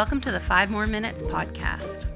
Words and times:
Welcome 0.00 0.22
to 0.22 0.30
the 0.30 0.40
Five 0.40 0.70
Moore 0.70 0.86
Minutes 0.86 1.22
podcast. 1.22 2.06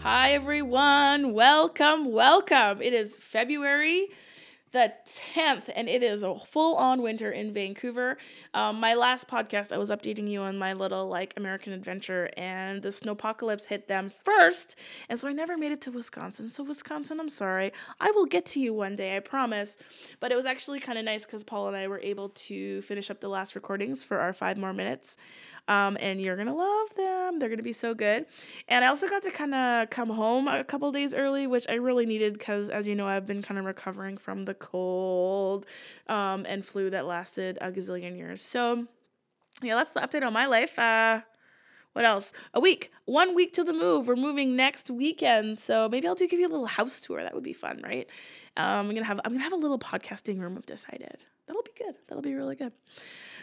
Hi, 0.00 0.32
everyone. 0.32 1.32
Welcome, 1.32 2.12
welcome. 2.12 2.82
It 2.82 2.92
is 2.92 3.16
February 3.16 4.08
the 4.74 4.92
10th, 5.06 5.70
and 5.76 5.88
it 5.88 6.02
is 6.02 6.24
a 6.24 6.34
full 6.34 6.74
on 6.74 7.00
winter 7.00 7.30
in 7.30 7.54
Vancouver. 7.54 8.18
Um, 8.54 8.80
my 8.80 8.94
last 8.94 9.28
podcast, 9.28 9.70
I 9.72 9.78
was 9.78 9.88
updating 9.88 10.28
you 10.28 10.40
on 10.40 10.58
my 10.58 10.72
little 10.72 11.06
like 11.06 11.32
American 11.36 11.72
adventure, 11.72 12.28
and 12.36 12.82
the 12.82 12.88
snowpocalypse 12.88 13.66
hit 13.66 13.86
them 13.86 14.10
first. 14.10 14.76
And 15.08 15.16
so 15.18 15.28
I 15.28 15.32
never 15.32 15.56
made 15.56 15.70
it 15.70 15.80
to 15.82 15.92
Wisconsin. 15.92 16.48
So, 16.48 16.64
Wisconsin, 16.64 17.20
I'm 17.20 17.28
sorry. 17.28 17.72
I 18.00 18.10
will 18.10 18.26
get 18.26 18.46
to 18.46 18.60
you 18.60 18.74
one 18.74 18.96
day, 18.96 19.16
I 19.16 19.20
promise. 19.20 19.78
But 20.18 20.32
it 20.32 20.34
was 20.34 20.44
actually 20.44 20.80
kind 20.80 20.98
of 20.98 21.04
nice 21.04 21.24
because 21.24 21.44
Paul 21.44 21.68
and 21.68 21.76
I 21.76 21.86
were 21.86 22.00
able 22.00 22.30
to 22.30 22.82
finish 22.82 23.10
up 23.10 23.20
the 23.20 23.28
last 23.28 23.54
recordings 23.54 24.02
for 24.02 24.18
our 24.18 24.32
five 24.32 24.58
more 24.58 24.72
minutes. 24.72 25.16
Um, 25.66 25.96
and 26.00 26.20
you're 26.20 26.36
gonna 26.36 26.54
love 26.54 26.94
them. 26.94 27.38
They're 27.38 27.48
gonna 27.48 27.62
be 27.62 27.72
so 27.72 27.94
good. 27.94 28.26
And 28.68 28.84
I 28.84 28.88
also 28.88 29.08
got 29.08 29.22
to 29.22 29.30
kind 29.30 29.54
of 29.54 29.90
come 29.90 30.10
home 30.10 30.46
a 30.46 30.62
couple 30.62 30.92
days 30.92 31.14
early, 31.14 31.46
which 31.46 31.66
I 31.68 31.74
really 31.74 32.06
needed 32.06 32.34
because, 32.34 32.68
as 32.68 32.86
you 32.86 32.94
know, 32.94 33.06
I've 33.06 33.26
been 33.26 33.42
kind 33.42 33.58
of 33.58 33.64
recovering 33.64 34.18
from 34.18 34.44
the 34.44 34.54
cold 34.54 35.66
um, 36.08 36.44
and 36.48 36.64
flu 36.64 36.90
that 36.90 37.06
lasted 37.06 37.58
a 37.60 37.72
gazillion 37.72 38.16
years. 38.16 38.42
So, 38.42 38.86
yeah, 39.62 39.74
that's 39.76 39.92
the 39.92 40.00
update 40.00 40.26
on 40.26 40.32
my 40.32 40.46
life. 40.46 40.78
Uh, 40.78 41.22
what 41.94 42.04
else? 42.04 42.32
A 42.52 42.60
week. 42.60 42.90
One 43.04 43.36
week 43.36 43.52
till 43.52 43.64
the 43.64 43.72
move. 43.72 44.08
We're 44.08 44.16
moving 44.16 44.56
next 44.56 44.90
weekend. 44.90 45.60
So 45.60 45.88
maybe 45.88 46.08
I'll 46.08 46.16
do 46.16 46.26
give 46.26 46.40
you 46.40 46.48
a 46.48 46.50
little 46.50 46.66
house 46.66 47.00
tour. 47.00 47.22
That 47.22 47.34
would 47.34 47.44
be 47.44 47.52
fun, 47.52 47.80
right? 47.84 48.08
Um, 48.56 48.88
I'm 48.88 48.94
gonna 48.94 49.04
have 49.04 49.20
I'm 49.24 49.32
gonna 49.32 49.44
have 49.44 49.52
a 49.52 49.56
little 49.56 49.78
podcasting 49.78 50.40
room. 50.40 50.56
I've 50.58 50.66
decided. 50.66 51.18
That'll 51.46 51.62
be 51.62 51.70
good. 51.78 51.94
That'll 52.08 52.22
be 52.22 52.34
really 52.34 52.56
good. 52.56 52.72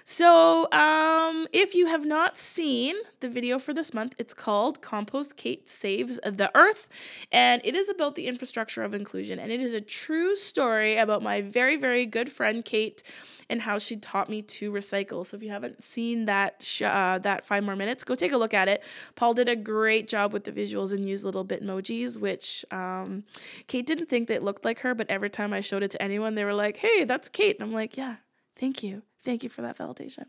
So, 0.03 0.71
um, 0.71 1.47
if 1.53 1.75
you 1.75 1.85
have 1.87 2.05
not 2.05 2.37
seen 2.37 2.95
the 3.19 3.29
video 3.29 3.59
for 3.59 3.73
this 3.73 3.93
month, 3.93 4.15
it's 4.17 4.33
called 4.33 4.81
Compost 4.81 5.37
Kate 5.37 5.67
Saves 5.67 6.19
the 6.23 6.51
Earth. 6.55 6.89
And 7.31 7.61
it 7.63 7.75
is 7.75 7.89
about 7.89 8.15
the 8.15 8.27
infrastructure 8.27 8.83
of 8.83 8.93
inclusion. 8.93 9.39
And 9.39 9.51
it 9.51 9.59
is 9.59 9.73
a 9.73 9.81
true 9.81 10.35
story 10.35 10.97
about 10.97 11.21
my 11.21 11.41
very, 11.41 11.77
very 11.77 12.05
good 12.05 12.31
friend 12.31 12.65
Kate 12.65 13.03
and 13.49 13.61
how 13.61 13.77
she 13.77 13.95
taught 13.97 14.29
me 14.29 14.41
to 14.41 14.71
recycle. 14.71 15.25
So 15.25 15.37
if 15.37 15.43
you 15.43 15.49
haven't 15.49 15.83
seen 15.83 16.25
that 16.25 16.63
sh- 16.63 16.83
uh, 16.83 17.19
that 17.19 17.45
five 17.45 17.63
more 17.63 17.75
minutes, 17.75 18.03
go 18.03 18.15
take 18.15 18.31
a 18.31 18.37
look 18.37 18.53
at 18.53 18.67
it. 18.67 18.83
Paul 19.15 19.33
did 19.33 19.49
a 19.49 19.55
great 19.55 20.07
job 20.07 20.33
with 20.33 20.45
the 20.45 20.51
visuals 20.51 20.93
and 20.93 21.07
used 21.07 21.23
little 21.23 21.43
bit 21.43 21.63
emojis, 21.63 22.19
which 22.19 22.65
um, 22.71 23.23
Kate 23.67 23.85
didn't 23.85 24.07
think 24.07 24.29
that 24.29 24.43
looked 24.43 24.65
like 24.65 24.79
her, 24.79 24.95
but 24.95 25.09
every 25.09 25.29
time 25.29 25.53
I 25.53 25.61
showed 25.61 25.83
it 25.83 25.91
to 25.91 26.01
anyone, 26.01 26.35
they 26.35 26.45
were 26.45 26.53
like, 26.53 26.77
"Hey, 26.77 27.03
that's 27.03 27.29
Kate," 27.29 27.57
and 27.59 27.67
I'm 27.67 27.73
like, 27.73 27.97
"Yeah, 27.97 28.17
thank 28.55 28.81
you." 28.83 29.03
Thank 29.23 29.43
you 29.43 29.49
for 29.49 29.61
that 29.61 29.77
validation. 29.77 30.25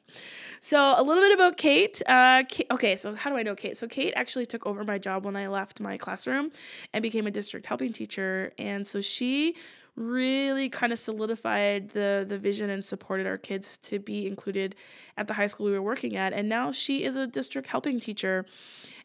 So, 0.60 0.78
a 0.78 1.02
little 1.02 1.22
bit 1.22 1.32
about 1.32 1.56
Kate. 1.56 2.02
Uh, 2.06 2.44
Kate. 2.46 2.66
Okay, 2.70 2.94
so 2.96 3.14
how 3.14 3.30
do 3.30 3.36
I 3.36 3.42
know 3.42 3.54
Kate? 3.54 3.76
So, 3.76 3.88
Kate 3.88 4.12
actually 4.14 4.44
took 4.44 4.66
over 4.66 4.84
my 4.84 4.98
job 4.98 5.24
when 5.24 5.34
I 5.34 5.48
left 5.48 5.80
my 5.80 5.96
classroom 5.96 6.50
and 6.92 7.02
became 7.02 7.26
a 7.26 7.30
district 7.30 7.66
helping 7.66 7.92
teacher. 7.92 8.52
And 8.58 8.86
so, 8.86 9.00
she 9.00 9.56
really 9.94 10.68
kind 10.68 10.92
of 10.92 10.98
solidified 10.98 11.90
the 11.90 12.24
the 12.26 12.38
vision 12.38 12.70
and 12.70 12.82
supported 12.84 13.26
our 13.26 13.36
kids 13.36 13.76
to 13.76 13.98
be 13.98 14.26
included 14.26 14.74
at 15.18 15.26
the 15.26 15.34
high 15.34 15.46
school 15.46 15.66
we 15.66 15.72
were 15.72 15.82
working 15.82 16.16
at 16.16 16.32
and 16.32 16.48
now 16.48 16.72
she 16.72 17.04
is 17.04 17.14
a 17.14 17.26
district 17.26 17.68
helping 17.68 18.00
teacher 18.00 18.46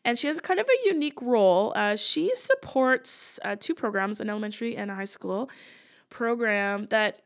and 0.05 0.17
she 0.17 0.27
has 0.27 0.39
kind 0.39 0.61
of 0.61 0.65
a 0.65 0.87
unique 0.87 1.21
role 1.21 1.73
uh, 1.75 1.97
she 1.97 2.33
supports 2.35 3.37
uh, 3.43 3.53
two 3.59 3.75
programs 3.75 4.21
an 4.21 4.29
elementary 4.29 4.77
and 4.77 4.89
a 4.89 4.95
high 4.95 5.03
school 5.03 5.49
program 6.09 6.85
that 6.85 7.21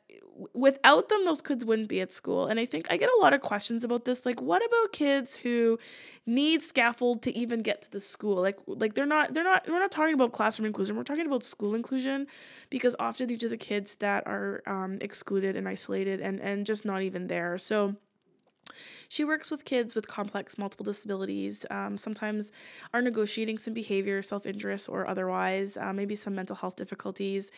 without 0.54 1.10
them 1.10 1.26
those 1.26 1.42
kids 1.42 1.66
wouldn't 1.66 1.90
be 1.90 2.02
at 2.02 2.12
school. 2.12 2.48
And 2.48 2.60
i 2.60 2.66
think 2.66 2.88
i 2.90 2.98
get 2.98 3.10
a 3.10 3.22
lot 3.22 3.34
of 3.34 3.42
questions 3.42 3.84
about 3.84 4.06
this 4.06 4.26
like 4.26 4.42
what 4.42 4.62
about 4.66 4.94
kids 4.94 5.38
who 5.38 5.80
need 6.26 6.62
scaffold 6.62 7.22
to 7.24 7.36
even 7.36 7.60
get 7.60 7.82
to 7.84 7.92
the 7.92 8.00
school? 8.00 8.42
Like 8.42 8.58
like 8.68 8.94
they're 8.94 9.06
not 9.06 9.34
they're 9.34 9.44
not 9.44 9.68
we're 9.68 9.80
not 9.80 9.92
talking 9.92 10.14
about 10.14 10.32
classroom 10.32 10.66
inclusion 10.66 10.96
we're 10.96 11.04
talking 11.04 11.26
about 11.26 11.44
school 11.44 11.76
inclusion 11.76 12.28
because 12.70 12.96
often 13.00 13.28
these 13.28 13.44
are 13.44 13.50
the 13.50 13.58
kids 13.58 13.96
that 13.96 14.26
are 14.28 14.62
um, 14.68 14.98
excluded 15.02 15.56
and 15.56 15.68
isolated 15.68 16.20
and 16.20 16.40
and 16.40 16.66
just 16.66 16.86
not 16.86 17.02
even 17.02 17.28
there. 17.28 17.58
So 17.58 17.96
she 19.12 19.26
works 19.26 19.52
with 19.52 19.66
kids 19.66 19.94
with 19.94 20.08
complex 20.08 20.58
multiple 20.58 20.86
disabilities, 20.86 21.66
um, 21.70 21.98
sometimes 21.98 22.54
are 22.94 23.02
negotiating 23.02 23.58
some 23.58 23.74
behavior, 23.74 24.22
self 24.22 24.46
interest 24.46 24.88
or 24.88 25.06
otherwise, 25.06 25.76
uh, 25.76 25.92
maybe 25.92 26.16
some 26.16 26.34
mental 26.34 26.56
health 26.56 26.78
difficulties. 26.78 27.52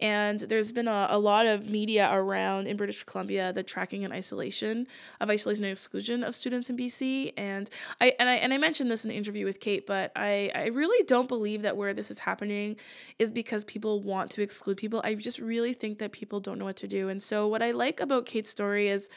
And 0.00 0.38
there's 0.38 0.70
been 0.70 0.86
a, 0.86 1.06
a 1.08 1.18
lot 1.18 1.46
of 1.46 1.66
media 1.66 2.10
around 2.12 2.66
in 2.66 2.76
British 2.76 3.04
Columbia 3.04 3.54
the 3.54 3.62
tracking 3.62 4.04
and 4.04 4.12
isolation 4.12 4.86
of 5.18 5.30
isolation 5.30 5.64
and 5.64 5.72
exclusion 5.72 6.22
of 6.22 6.34
students 6.34 6.68
in 6.68 6.76
BC. 6.76 7.32
And 7.38 7.70
I 8.02 8.14
and 8.18 8.28
I 8.28 8.34
and 8.34 8.52
I 8.52 8.58
mentioned 8.58 8.90
this 8.90 9.06
in 9.06 9.08
the 9.08 9.16
interview 9.16 9.46
with 9.46 9.60
Kate, 9.60 9.86
but 9.86 10.12
I, 10.14 10.50
I 10.54 10.66
really 10.66 11.02
don't 11.06 11.26
believe 11.26 11.62
that 11.62 11.78
where 11.78 11.94
this 11.94 12.10
is 12.10 12.18
happening 12.18 12.76
is 13.18 13.30
because 13.30 13.64
people 13.64 14.02
want 14.02 14.30
to 14.32 14.42
exclude 14.42 14.76
people. 14.76 15.00
I 15.02 15.14
just 15.14 15.38
really 15.38 15.72
think 15.72 16.00
that 16.00 16.12
people 16.12 16.38
don't 16.38 16.58
know 16.58 16.66
what 16.66 16.76
to 16.76 16.86
do. 16.86 17.08
And 17.08 17.22
so 17.22 17.48
what 17.48 17.62
I 17.62 17.70
like 17.70 17.98
about 17.98 18.26
Kate's 18.26 18.50
story 18.50 18.88
is 18.88 19.08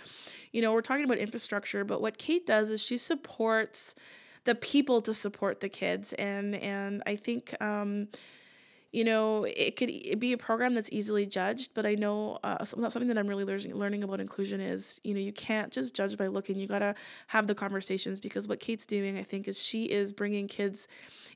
you 0.51 0.61
know, 0.61 0.73
we're 0.73 0.81
talking 0.81 1.05
about 1.05 1.17
infrastructure, 1.17 1.80
but 1.83 2.01
what 2.01 2.17
Kate 2.17 2.45
does 2.45 2.69
is 2.69 2.83
she 2.83 2.97
supports 2.97 3.95
the 4.43 4.55
people 4.55 5.01
to 5.01 5.13
support 5.13 5.59
the 5.59 5.69
kids, 5.69 6.13
and 6.13 6.55
and 6.55 7.03
I 7.05 7.15
think. 7.15 7.55
Um, 7.61 8.07
you 8.91 9.05
know, 9.05 9.45
it 9.45 9.77
could 9.77 10.19
be 10.19 10.33
a 10.33 10.37
program 10.37 10.73
that's 10.73 10.91
easily 10.91 11.25
judged, 11.25 11.73
but 11.73 11.85
I 11.85 11.95
know 11.95 12.39
uh, 12.43 12.65
something 12.65 13.07
that 13.07 13.17
I'm 13.17 13.27
really 13.27 13.45
learning 13.45 13.73
learning 13.73 14.03
about 14.03 14.19
inclusion 14.19 14.59
is, 14.59 14.99
you 15.05 15.13
know, 15.13 15.21
you 15.21 15.31
can't 15.31 15.71
just 15.71 15.95
judge 15.95 16.17
by 16.17 16.27
looking. 16.27 16.57
You 16.57 16.67
gotta 16.67 16.95
have 17.27 17.47
the 17.47 17.55
conversations 17.55 18.19
because 18.19 18.49
what 18.49 18.59
Kate's 18.59 18.85
doing, 18.85 19.17
I 19.17 19.23
think, 19.23 19.47
is 19.47 19.63
she 19.63 19.85
is 19.85 20.11
bringing 20.11 20.47
kids 20.49 20.89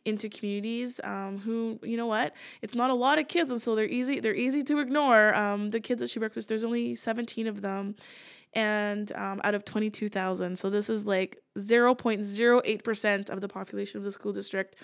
into 0.03 0.27
communities 0.27 0.99
um, 1.05 1.39
who, 1.39 1.79
you 1.81 1.95
know 1.95 2.07
what, 2.07 2.35
it's 2.61 2.75
not 2.75 2.89
a 2.89 2.93
lot 2.93 3.19
of 3.19 3.29
kids, 3.29 3.49
and 3.49 3.61
so 3.61 3.73
they're 3.73 3.85
easy 3.85 4.19
they're 4.19 4.35
easy 4.35 4.61
to 4.63 4.79
ignore. 4.79 5.33
Um, 5.33 5.69
the 5.69 5.79
kids 5.79 6.01
that 6.01 6.09
she 6.09 6.19
works 6.19 6.35
with, 6.35 6.47
there's 6.47 6.65
only 6.65 6.93
17 6.93 7.47
of 7.47 7.61
them, 7.61 7.95
and 8.55 9.11
um, 9.13 9.41
out 9.43 9.53
of 9.53 9.65
22,000. 9.65 10.57
So 10.57 10.69
this 10.69 10.89
is 10.89 11.05
like 11.05 11.37
0.08% 11.57 13.29
of 13.29 13.41
the 13.41 13.47
population 13.47 13.97
of 13.97 14.03
the 14.03 14.11
school 14.11 14.33
district. 14.33 14.75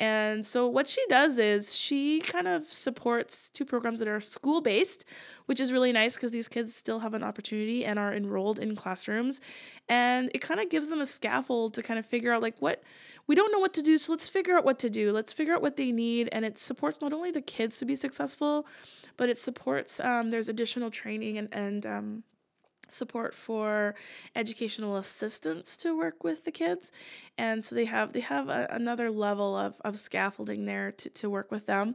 And 0.00 0.46
so 0.46 0.68
what 0.68 0.86
she 0.86 1.04
does 1.08 1.38
is 1.38 1.76
she 1.76 2.20
kind 2.20 2.46
of 2.46 2.70
supports 2.70 3.50
two 3.50 3.64
programs 3.64 3.98
that 3.98 4.06
are 4.06 4.20
school 4.20 4.60
based, 4.60 5.04
which 5.46 5.60
is 5.60 5.72
really 5.72 5.90
nice 5.90 6.14
because 6.14 6.30
these 6.30 6.46
kids 6.46 6.72
still 6.72 7.00
have 7.00 7.14
an 7.14 7.24
opportunity 7.24 7.84
and 7.84 7.98
are 7.98 8.14
enrolled 8.14 8.60
in 8.60 8.76
classrooms. 8.76 9.40
And 9.88 10.30
it 10.34 10.38
kind 10.38 10.60
of 10.60 10.70
gives 10.70 10.88
them 10.88 11.00
a 11.00 11.06
scaffold 11.06 11.74
to 11.74 11.82
kind 11.82 11.98
of 11.98 12.06
figure 12.06 12.32
out 12.32 12.42
like 12.42 12.54
what 12.60 12.84
we 13.26 13.34
don't 13.34 13.50
know 13.50 13.58
what 13.58 13.74
to 13.74 13.82
do, 13.82 13.98
so 13.98 14.12
let's 14.12 14.28
figure 14.28 14.56
out 14.56 14.64
what 14.64 14.78
to 14.78 14.88
do. 14.88 15.12
Let's 15.12 15.32
figure 15.32 15.54
out 15.54 15.60
what 15.60 15.76
they 15.76 15.90
need. 15.90 16.28
And 16.30 16.44
it 16.44 16.58
supports 16.58 17.00
not 17.00 17.12
only 17.12 17.30
the 17.30 17.42
kids 17.42 17.76
to 17.78 17.84
be 17.84 17.96
successful, 17.96 18.66
but 19.16 19.28
it 19.28 19.36
supports 19.36 19.98
um, 20.00 20.28
there's 20.28 20.48
additional 20.48 20.90
training 20.90 21.38
and, 21.38 21.48
and 21.52 21.84
um, 21.84 22.22
support 22.90 23.34
for 23.34 23.94
educational 24.34 24.96
assistants 24.96 25.76
to 25.78 25.96
work 25.96 26.24
with 26.24 26.44
the 26.44 26.50
kids. 26.50 26.92
And 27.36 27.64
so 27.64 27.74
they 27.74 27.84
have 27.86 28.12
they 28.12 28.20
have 28.20 28.48
a, 28.48 28.66
another 28.70 29.10
level 29.10 29.56
of, 29.56 29.80
of 29.84 29.96
scaffolding 29.98 30.66
there 30.66 30.92
to, 30.92 31.10
to 31.10 31.30
work 31.30 31.50
with 31.50 31.66
them. 31.66 31.94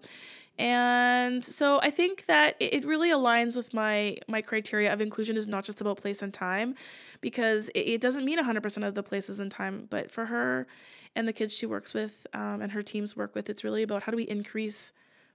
And 0.59 1.43
so 1.43 1.79
i 1.81 1.89
think 1.89 2.27
that 2.27 2.55
it 2.59 2.85
really 2.85 3.09
aligns 3.09 3.55
with 3.55 3.73
my 3.73 4.17
my 4.27 4.41
criteria 4.41 4.93
of 4.93 5.01
inclusion 5.01 5.35
is 5.35 5.47
not 5.47 5.63
just 5.63 5.81
about 5.81 5.97
place 5.97 6.21
and 6.21 6.31
time 6.31 6.75
because 7.21 7.69
it, 7.69 7.79
it 7.79 8.01
doesn't 8.01 8.23
mean 8.23 8.37
100% 8.37 8.87
of 8.87 8.93
the 8.93 9.01
places 9.01 9.39
and 9.39 9.49
time 9.49 9.87
but 9.89 10.11
for 10.11 10.27
her 10.27 10.67
and 11.15 11.27
the 11.27 11.33
kids 11.33 11.55
she 11.55 11.65
works 11.65 11.93
with 11.95 12.27
um, 12.33 12.61
and 12.61 12.71
her 12.73 12.83
teams 12.83 13.15
work 13.17 13.33
with 13.33 13.49
it's 13.49 13.63
really 13.63 13.81
about 13.81 14.03
how 14.03 14.11
do 14.11 14.15
we 14.15 14.23
increase 14.23 14.93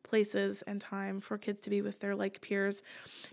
places 0.08 0.62
and 0.62 0.80
time 0.80 1.20
for 1.20 1.38
kids 1.38 1.60
to 1.60 1.70
be 1.70 1.82
with 1.82 2.00
their 2.00 2.14
like 2.14 2.40
peers 2.40 2.82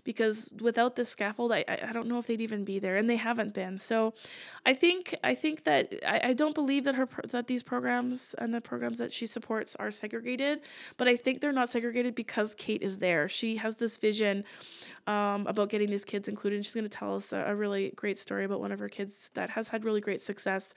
because 0.04 0.52
without 0.60 0.96
this 0.96 1.08
scaffold 1.08 1.52
I, 1.52 1.64
I 1.68 1.92
don't 1.92 2.06
know 2.06 2.18
if 2.18 2.26
they'd 2.26 2.40
even 2.40 2.64
be 2.64 2.78
there 2.78 2.96
and 2.96 3.08
they 3.08 3.16
haven't 3.16 3.54
been. 3.54 3.78
So 3.78 4.14
i 4.64 4.74
think 4.74 5.14
i 5.24 5.34
think 5.34 5.64
that 5.64 5.94
i, 6.06 6.30
I 6.30 6.32
don't 6.32 6.54
believe 6.54 6.84
that 6.84 6.94
her 6.94 7.08
that 7.28 7.46
these 7.46 7.62
programs 7.62 8.34
and 8.38 8.52
the 8.52 8.60
programs 8.60 8.98
that 8.98 9.12
she 9.12 9.26
supports 9.26 9.76
are 9.76 9.90
segregated 9.90 10.60
but 10.96 11.08
i 11.08 11.16
think 11.16 11.40
they're 11.40 11.52
not 11.52 11.68
segregated 11.68 12.14
because 12.14 12.54
kate 12.54 12.82
is 12.82 12.98
there. 12.98 13.28
She 13.28 13.56
has 13.56 13.76
this 13.76 13.96
vision 13.96 14.44
um, 15.06 15.46
about 15.46 15.68
getting 15.68 15.90
these 15.90 16.04
kids 16.04 16.28
included 16.28 16.56
and 16.56 16.64
she's 16.64 16.74
going 16.74 16.84
to 16.84 16.98
tell 16.98 17.14
us 17.14 17.32
a, 17.32 17.44
a 17.48 17.54
really 17.54 17.92
great 17.94 18.18
story 18.18 18.44
about 18.44 18.60
one 18.60 18.72
of 18.72 18.78
her 18.78 18.88
kids 18.88 19.30
that 19.34 19.50
has 19.50 19.68
had 19.68 19.84
really 19.84 20.00
great 20.00 20.20
success 20.20 20.74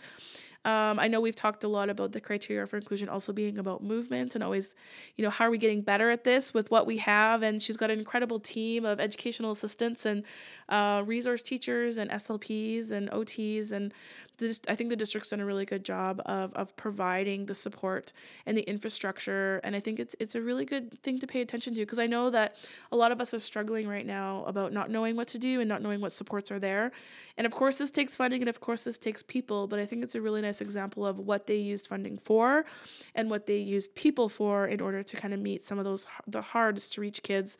Um, 0.66 1.00
I 1.00 1.08
know 1.08 1.22
we've 1.22 1.36
talked 1.36 1.64
a 1.64 1.70
lot 1.70 1.90
about 1.90 2.12
the 2.12 2.20
criteria 2.20 2.68
for 2.68 2.76
inclusion 2.76 3.08
also 3.08 3.32
being 3.32 3.58
about 3.58 3.82
movement 3.82 4.36
and 4.36 4.44
always, 4.44 4.76
you 5.16 5.24
know, 5.24 5.30
how 5.30 5.46
are 5.46 5.50
we 5.50 5.58
getting 5.58 5.82
better 5.82 6.10
at 6.10 6.26
this 6.26 6.54
with 6.54 6.70
what 6.70 6.86
we 6.86 6.98
have? 6.98 7.44
And 7.44 7.64
she's 7.64 7.78
got 7.78 7.90
an 7.90 7.98
incredible 7.98 8.40
team 8.40 8.84
of 8.84 9.00
educational 9.00 9.52
assistants 9.52 10.06
and 10.06 10.24
uh, 10.68 11.04
resource 11.06 11.42
teachers 11.42 11.98
and 11.98 12.12
SLPs 12.12 12.92
and 12.92 13.10
OTs. 13.12 13.72
And 13.72 13.94
this, 14.40 14.60
I 14.68 14.76
think 14.76 14.90
the 14.90 14.96
district's 14.96 15.30
done 15.30 15.40
a 15.40 15.46
really 15.46 15.66
good 15.66 15.86
job 15.86 16.22
of, 16.26 16.54
of 16.54 16.76
providing 16.76 17.46
the 17.46 17.56
support 17.56 18.12
and 18.46 18.58
the 18.58 18.64
infrastructure. 18.64 19.62
And 19.64 19.76
I 19.76 19.80
think 19.80 20.00
it's 20.00 20.16
it's 20.20 20.36
a 20.36 20.42
really 20.42 20.66
good 20.66 21.02
thing 21.04 21.20
to 21.20 21.28
pay 21.28 21.42
attention 21.42 21.76
to 21.76 21.82
because 21.82 22.00
I 22.00 22.08
know 22.08 22.30
that 22.32 22.56
a 22.92 22.98
lot 22.98 23.12
of 23.12 23.22
us 23.22 23.34
are 23.34 23.40
struggling 23.40 23.88
right 23.88 24.06
now 24.06 24.44
about 24.46 24.74
not 24.74 24.90
knowing 24.90 25.16
what 25.16 25.28
to 25.30 25.38
do 25.38 25.60
and 25.60 25.70
not 25.70 25.82
knowing 25.82 26.02
what 26.02 26.12
supports 26.12 26.52
are 26.52 26.60
there. 26.60 26.92
And 27.38 27.46
of 27.46 27.54
course, 27.54 27.78
this 27.78 27.92
takes 27.92 28.16
funding 28.16 28.42
and 28.42 28.50
of 28.50 28.60
course, 28.60 28.84
this 28.84 28.98
takes 28.98 29.22
people. 29.22 29.68
But 29.68 29.80
I 29.80 29.86
think 29.86 30.04
it's 30.04 30.16
a 30.16 30.22
really 30.22 30.42
nice 30.42 30.62
example 30.62 31.06
of 31.06 31.20
what 31.20 31.48
they 31.48 31.58
used 31.58 31.88
funding 31.88 32.18
for 32.18 32.66
and 33.14 33.30
what 33.30 33.46
they 33.46 33.58
used 33.58 33.94
people 33.96 34.30
for 34.30 34.68
in 34.68 34.82
order 34.82 35.04
to 35.04 35.18
kind 35.18 35.34
of 35.34 35.40
meet 35.40 35.64
some 35.64 35.78
of 35.78 35.86
those 35.86 36.08
the 36.28 36.42
hardest 36.42 36.94
to 36.94 37.02
reach 37.02 37.22
kids. 37.24 37.58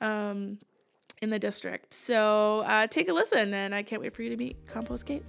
Um, 0.00 0.58
in 1.22 1.30
the 1.30 1.38
district. 1.38 1.94
So 1.94 2.60
uh, 2.66 2.86
take 2.86 3.08
a 3.08 3.12
listen, 3.12 3.54
and 3.54 3.74
I 3.74 3.82
can't 3.82 4.02
wait 4.02 4.14
for 4.14 4.22
you 4.22 4.30
to 4.30 4.36
meet 4.36 4.66
Compost 4.66 5.06
Kate. 5.06 5.24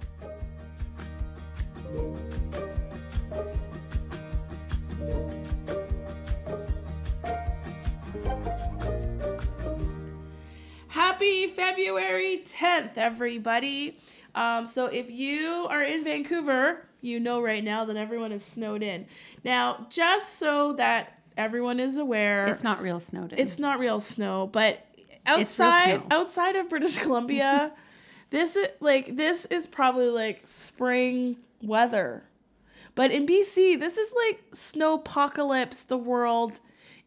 Happy 10.88 11.46
February 11.46 12.42
10th, 12.44 12.96
everybody. 12.96 13.98
Um, 14.34 14.66
so 14.66 14.86
if 14.86 15.10
you 15.10 15.66
are 15.68 15.82
in 15.82 16.02
Vancouver, 16.02 16.86
you 17.00 17.20
know 17.20 17.42
right 17.42 17.62
now 17.62 17.84
that 17.84 17.96
everyone 17.96 18.32
is 18.32 18.44
snowed 18.44 18.82
in. 18.82 19.06
Now, 19.44 19.86
just 19.90 20.34
so 20.34 20.72
that 20.74 21.20
everyone 21.36 21.78
is 21.78 21.98
aware, 21.98 22.46
It's 22.46 22.64
not 22.64 22.80
real 22.82 23.00
snowed 23.00 23.32
in. 23.32 23.38
it's 23.38 23.58
not 23.58 23.78
real 23.78 24.00
snow, 24.00 24.48
but 24.50 24.84
outside 25.26 26.02
outside 26.10 26.56
of 26.56 26.68
British 26.68 26.98
Columbia, 26.98 27.72
this 28.30 28.56
is 28.56 28.68
like 28.80 29.16
this 29.16 29.44
is 29.46 29.66
probably 29.66 30.08
like 30.08 30.48
spring 30.48 31.36
weather. 31.62 32.24
But 32.94 33.10
in 33.10 33.26
BC, 33.26 33.78
this 33.78 33.96
is 33.96 34.12
like 34.26 34.42
snow 34.52 34.94
apocalypse. 34.94 35.82
The 35.82 35.98
world 35.98 36.60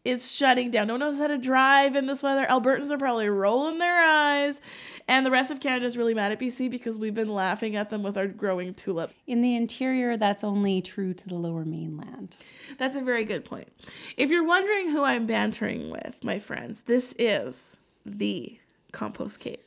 is 0.04 0.32
shutting 0.32 0.70
down. 0.70 0.88
No 0.88 0.94
one 0.94 1.00
knows 1.00 1.18
how 1.18 1.28
to 1.28 1.38
drive 1.38 1.94
in 1.94 2.06
this 2.06 2.22
weather. 2.22 2.46
Albertans 2.46 2.90
are 2.90 2.98
probably 2.98 3.28
rolling 3.28 3.78
their 3.78 4.02
eyes. 4.02 4.60
And 5.06 5.24
the 5.26 5.30
rest 5.30 5.50
of 5.50 5.60
Canada 5.60 5.86
is 5.86 5.98
really 5.98 6.14
mad 6.14 6.32
at 6.32 6.40
BC 6.40 6.70
because 6.70 6.98
we've 6.98 7.14
been 7.14 7.28
laughing 7.28 7.76
at 7.76 7.90
them 7.90 8.02
with 8.02 8.16
our 8.16 8.26
growing 8.26 8.74
tulips. 8.74 9.14
in 9.26 9.42
the 9.42 9.54
interior, 9.54 10.16
that's 10.16 10.42
only 10.42 10.80
true 10.80 11.12
to 11.14 11.28
the 11.28 11.34
lower 11.34 11.64
mainland. 11.64 12.36
That's 12.78 12.96
a 12.96 13.02
very 13.02 13.24
good 13.24 13.44
point. 13.44 13.68
If 14.16 14.30
you're 14.30 14.46
wondering 14.46 14.90
who 14.90 15.02
I'm 15.02 15.26
bantering 15.26 15.90
with, 15.90 16.16
my 16.22 16.38
friends, 16.38 16.82
this 16.86 17.14
is 17.18 17.78
the 18.04 18.58
Compost 18.92 19.40
Kate. 19.40 19.62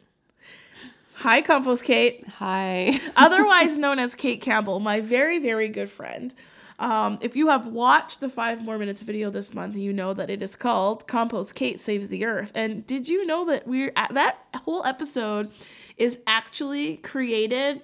Hi, 1.18 1.42
Compost 1.42 1.84
Kate, 1.84 2.28
Hi. 2.40 3.00
otherwise 3.16 3.78
known 3.78 4.00
as 4.00 4.16
Kate 4.16 4.42
Campbell, 4.42 4.80
my 4.80 5.00
very, 5.00 5.40
very 5.40 5.70
good 5.70 5.90
friend. 5.90 6.34
Um, 6.78 7.18
if 7.22 7.36
you 7.36 7.48
have 7.48 7.68
watched 7.68 8.20
the 8.20 8.30
five 8.30 8.62
more 8.64 8.78
minutes 8.78 9.02
video 9.02 9.30
this 9.30 9.54
month, 9.54 9.78
you 9.78 9.94
know 9.94 10.14
that 10.14 10.30
it 10.30 10.44
is 10.44 10.56
called 10.56 11.08
Compost 11.08 11.56
Kate 11.56 11.80
Saves 11.80 12.10
the 12.10 12.26
Earth. 12.26 12.52
And 12.54 12.86
did 12.86 13.08
you 13.08 13.26
know 13.26 13.46
that 13.46 13.66
we're 13.66 13.94
at, 13.96 14.14
that 14.14 14.40
whole 14.66 14.86
episode 14.86 15.52
is 15.98 16.20
actually 16.28 16.98
created 16.98 17.82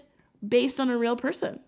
based 0.48 0.80
on 0.80 0.90
a 0.90 0.98
real 0.98 1.16
person? 1.16 1.62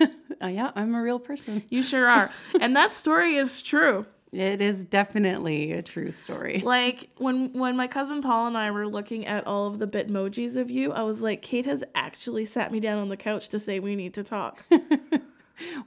Uh, 0.00 0.06
yeah, 0.48 0.72
I'm 0.74 0.94
a 0.94 1.00
real 1.00 1.20
person. 1.20 1.62
You 1.70 1.84
sure 1.84 2.08
are. 2.08 2.30
and 2.60 2.74
that 2.74 2.90
story 2.90 3.36
is 3.36 3.62
true. 3.62 4.06
It 4.36 4.60
is 4.60 4.84
definitely 4.84 5.72
a 5.72 5.82
true 5.82 6.12
story. 6.12 6.60
Like 6.64 7.08
when 7.16 7.52
when 7.54 7.76
my 7.76 7.86
cousin 7.86 8.20
Paul 8.20 8.48
and 8.48 8.58
I 8.58 8.70
were 8.70 8.86
looking 8.86 9.24
at 9.26 9.46
all 9.46 9.66
of 9.66 9.78
the 9.78 9.86
bitmojis 9.86 10.56
of 10.56 10.70
you, 10.70 10.92
I 10.92 11.02
was 11.02 11.22
like, 11.22 11.40
Kate 11.40 11.64
has 11.64 11.82
actually 11.94 12.44
sat 12.44 12.70
me 12.70 12.78
down 12.78 12.98
on 12.98 13.08
the 13.08 13.16
couch 13.16 13.48
to 13.50 13.58
say 13.60 13.80
we 13.80 13.96
need 13.96 14.14
to 14.14 14.22
talk. 14.22 14.62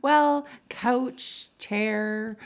Well, 0.01 0.47
couch, 0.69 1.49
chair. 1.59 2.37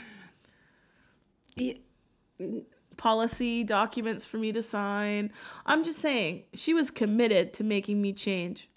Policy 2.96 3.64
documents 3.64 4.26
for 4.26 4.36
me 4.36 4.52
to 4.52 4.62
sign. 4.62 5.32
I'm 5.66 5.84
just 5.84 5.98
saying, 5.98 6.44
she 6.52 6.74
was 6.74 6.90
committed 6.90 7.52
to 7.54 7.64
making 7.64 8.02
me 8.02 8.12
change. 8.12 8.68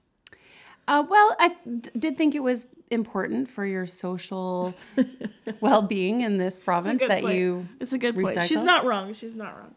Uh, 0.88 1.03
well, 1.07 1.35
I 1.39 1.56
d- 1.80 1.89
did 1.97 2.18
think 2.18 2.33
it 2.35 2.44
was 2.44 2.68
important 2.89 3.50
for 3.50 3.66
your 3.66 3.86
social 3.86 4.74
well-being 5.60 6.22
in 6.22 6.38
this 6.38 6.60
province 6.60 7.01
that 7.01 7.22
point. 7.22 7.38
you. 7.38 7.68
It's 7.80 7.94
a 7.94 7.98
good 7.98 8.16
point. 8.16 8.42
She's 8.44 8.63
not 8.63 8.86
wrong. 8.86 9.13
She's 9.13 9.36
not 9.36 9.57
wrong. 9.57 9.75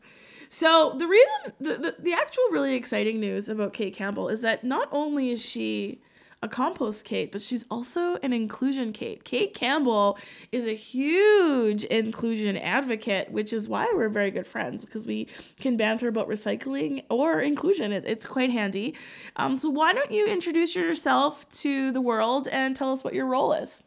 So 0.49 0.95
the 0.99 1.07
reason 1.07 1.53
the, 1.61 1.75
the, 1.75 1.97
the 1.99 2.13
actual 2.13 2.43
really 2.51 2.75
exciting 2.75 3.21
news 3.21 3.49
about 3.49 3.73
Kate 3.73 3.95
Campbell 3.95 4.29
is 4.29 4.41
that 4.41 4.65
not 4.65 4.89
only 4.91 5.31
is 5.31 5.45
she 5.45 6.01
a 6.43 6.49
compost 6.49 7.05
Kate, 7.05 7.31
but 7.31 7.43
she's 7.43 7.67
also 7.71 8.17
an 8.23 8.33
inclusion 8.33 8.93
Kate. 8.93 9.25
Kate 9.25 9.53
Campbell 9.53 10.19
is 10.51 10.67
a 10.67 10.75
huge 10.75 11.85
inclusion 11.85 12.57
advocate, 12.57 13.31
which 13.31 13.53
is 13.53 13.69
why 13.69 13.91
we're 13.95 14.09
very 14.09 14.31
good 14.31 14.47
friends 14.47 14.85
because 14.85 15.05
we 15.05 15.29
can 15.59 15.77
banter 15.77 16.09
about 16.09 16.29
recycling 16.29 17.05
or 17.11 17.41
inclusion. 17.41 17.93
It, 17.93 18.05
it's 18.07 18.25
quite 18.27 18.51
handy. 18.51 18.95
Um, 19.37 19.59
so 19.59 19.69
why 19.69 19.93
don't 19.93 20.11
you 20.11 20.27
introduce 20.27 20.75
yourself 20.75 21.49
to 21.61 21.93
the 21.93 22.01
world 22.01 22.49
and 22.49 22.75
tell 22.75 22.93
us 22.93 23.05
what 23.05 23.13
your 23.13 23.27
role 23.27 23.53
is? 23.53 23.83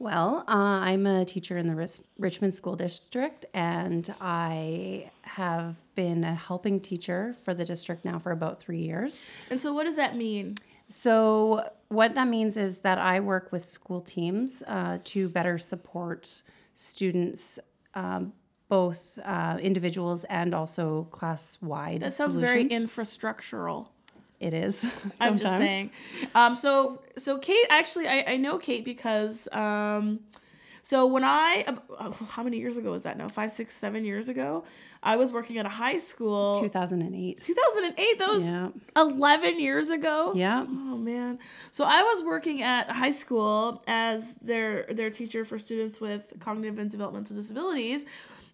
Well, 0.00 0.44
uh, 0.46 0.52
I'm 0.52 1.08
a 1.08 1.24
teacher 1.24 1.58
in 1.58 1.66
the 1.66 1.74
Ris- 1.74 2.04
Richmond 2.16 2.54
School 2.54 2.76
District, 2.76 3.44
and 3.52 4.14
I 4.20 5.10
have 5.22 5.74
been 5.96 6.22
a 6.22 6.36
helping 6.36 6.78
teacher 6.78 7.34
for 7.44 7.52
the 7.52 7.64
district 7.64 8.04
now 8.04 8.20
for 8.20 8.30
about 8.30 8.60
three 8.60 8.78
years. 8.78 9.24
And 9.50 9.60
so 9.60 9.74
what 9.74 9.86
does 9.86 9.96
that 9.96 10.14
mean? 10.14 10.54
So, 10.88 11.70
what 11.88 12.14
that 12.14 12.28
means 12.28 12.56
is 12.56 12.78
that 12.78 12.98
I 12.98 13.20
work 13.20 13.52
with 13.52 13.64
school 13.64 14.00
teams 14.00 14.62
uh, 14.66 14.98
to 15.04 15.28
better 15.28 15.58
support 15.58 16.42
students, 16.74 17.58
um, 17.94 18.32
both 18.68 19.18
uh, 19.24 19.58
individuals 19.60 20.24
and 20.24 20.54
also 20.54 21.04
class 21.10 21.58
wide. 21.60 22.00
That 22.00 22.14
sounds 22.14 22.38
very 22.38 22.66
infrastructural. 22.66 23.88
It 24.40 24.54
is. 24.54 24.84
I'm 25.20 25.36
just 25.36 25.56
saying. 25.56 25.90
Um, 26.34 26.54
so 26.54 27.02
so 27.16 27.38
Kate 27.38 27.66
actually 27.70 28.06
I, 28.06 28.24
I 28.28 28.36
know 28.36 28.58
Kate 28.58 28.84
because 28.84 29.48
um, 29.52 30.20
so 30.82 31.06
when 31.06 31.24
I 31.24 31.64
uh, 31.98 32.10
how 32.30 32.42
many 32.42 32.58
years 32.58 32.76
ago 32.76 32.90
was 32.92 33.02
that 33.02 33.16
now 33.18 33.28
five 33.28 33.52
six 33.52 33.74
seven 33.76 34.04
years 34.04 34.28
ago 34.28 34.64
I 35.02 35.16
was 35.16 35.32
working 35.32 35.58
at 35.58 35.66
a 35.66 35.68
high 35.68 35.98
school 35.98 36.56
2008. 36.60 37.40
2008 37.42 38.18
that 38.18 38.28
was 38.28 38.42
Yeah. 38.44 38.68
11 38.96 39.60
years 39.60 39.90
ago 39.90 40.32
Yeah. 40.34 40.64
oh 40.68 40.96
man 40.96 41.38
so 41.70 41.84
I 41.84 42.02
was 42.02 42.22
working 42.24 42.62
at 42.62 42.90
high 42.90 43.10
school 43.12 43.82
as 43.86 44.34
their 44.36 44.84
their 44.90 45.10
teacher 45.10 45.44
for 45.44 45.58
students 45.58 46.00
with 46.00 46.32
cognitive 46.40 46.78
and 46.78 46.90
developmental 46.90 47.36
disabilities 47.36 48.04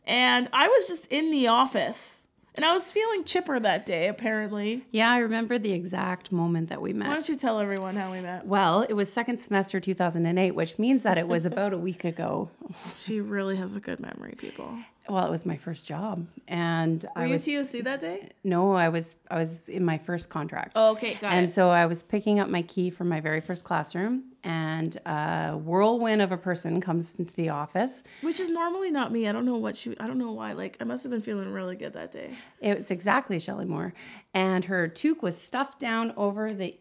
and 0.07 0.49
I 0.53 0.69
was 0.69 0.87
just 0.87 1.07
in 1.11 1.31
the 1.31 1.49
office 1.49 2.24
and 2.57 2.65
I 2.65 2.73
was 2.73 2.93
feeling 2.93 3.25
chipper 3.25 3.59
that 3.61 3.85
day 3.87 4.09
apparently 4.09 4.85
Yeah, 4.91 5.11
I 5.11 5.19
remember 5.19 5.59
the 5.59 5.73
exact 5.73 6.31
moment 6.33 6.69
that 6.69 6.81
we 6.81 6.93
met. 6.93 7.09
why 7.09 7.15
don't 7.15 7.29
you 7.29 7.37
tell 7.37 7.59
everyone 7.61 7.97
how 7.97 8.13
we 8.13 8.21
met 8.21 8.47
Well, 8.47 8.83
it 8.83 8.95
was 8.95 9.13
second 9.13 9.39
semester 9.39 9.81
2008, 9.81 10.53
which 10.53 10.79
means 10.79 11.03
that 11.03 11.19
it 11.19 11.29
was 11.29 11.45
about 11.45 11.73
a 11.73 11.79
week 11.79 12.05
ago. 12.05 12.51
She 12.95 13.21
really 13.21 13.57
has 13.57 13.77
a 13.77 13.81
good 13.81 14.01
memory, 14.01 14.35
people. 14.39 14.79
Well, 15.09 15.27
it 15.27 15.31
was 15.31 15.45
my 15.45 15.59
first 15.59 15.87
job, 15.87 16.27
and 16.49 17.05
Were 17.15 17.23
I 17.23 17.27
you 17.27 17.35
was 17.35 17.45
TOC 17.73 17.83
that 17.85 18.01
day? 18.01 18.31
no, 18.43 18.73
I 18.73 18.89
was 18.89 19.17
I 19.31 19.39
was 19.39 19.69
in 19.69 19.85
my 19.85 19.99
first 19.99 20.31
contract. 20.31 20.73
Oh, 20.77 20.93
okay, 20.93 21.15
got 21.15 21.33
it. 21.33 21.37
and 21.37 21.45
it. 21.47 21.53
so 21.53 21.69
I 21.69 21.85
was 21.85 22.03
picking 22.03 22.41
up 22.41 22.49
my 22.49 22.63
key 22.63 22.89
from 22.89 23.11
my 23.11 23.21
very 23.21 23.43
first 23.43 23.65
classroom, 23.65 24.25
and 24.43 24.97
a 25.05 25.59
whirlwind 25.63 26.23
of 26.23 26.33
a 26.33 26.39
person 26.39 26.81
comes 26.81 27.17
into 27.17 27.35
the 27.35 27.51
office. 27.51 28.03
Which 28.23 28.41
is 28.41 28.49
normally 28.49 28.91
not 28.91 29.13
me. 29.13 29.29
I 29.29 29.33
don't 29.33 29.45
know 29.45 29.59
what 29.59 29.77
she. 29.77 29.95
I 30.01 30.07
don't 30.07 30.19
know 30.19 30.33
why. 30.33 30.53
Like 30.53 30.79
I 30.81 30.85
must 30.85 31.05
have 31.05 31.11
been 31.11 31.23
feeling 31.23 31.53
really 31.53 31.77
good 31.77 31.93
that 31.93 32.11
day. 32.11 32.39
It 32.61 32.75
was 32.77 32.91
exactly 32.91 33.39
Shelley 33.39 33.67
Moore, 33.67 33.93
and 34.33 34.65
her 34.65 34.89
toque 34.89 35.23
was 35.23 35.37
stuffed 35.37 35.81
down 35.81 36.15
over 36.17 36.51
the 36.51 36.77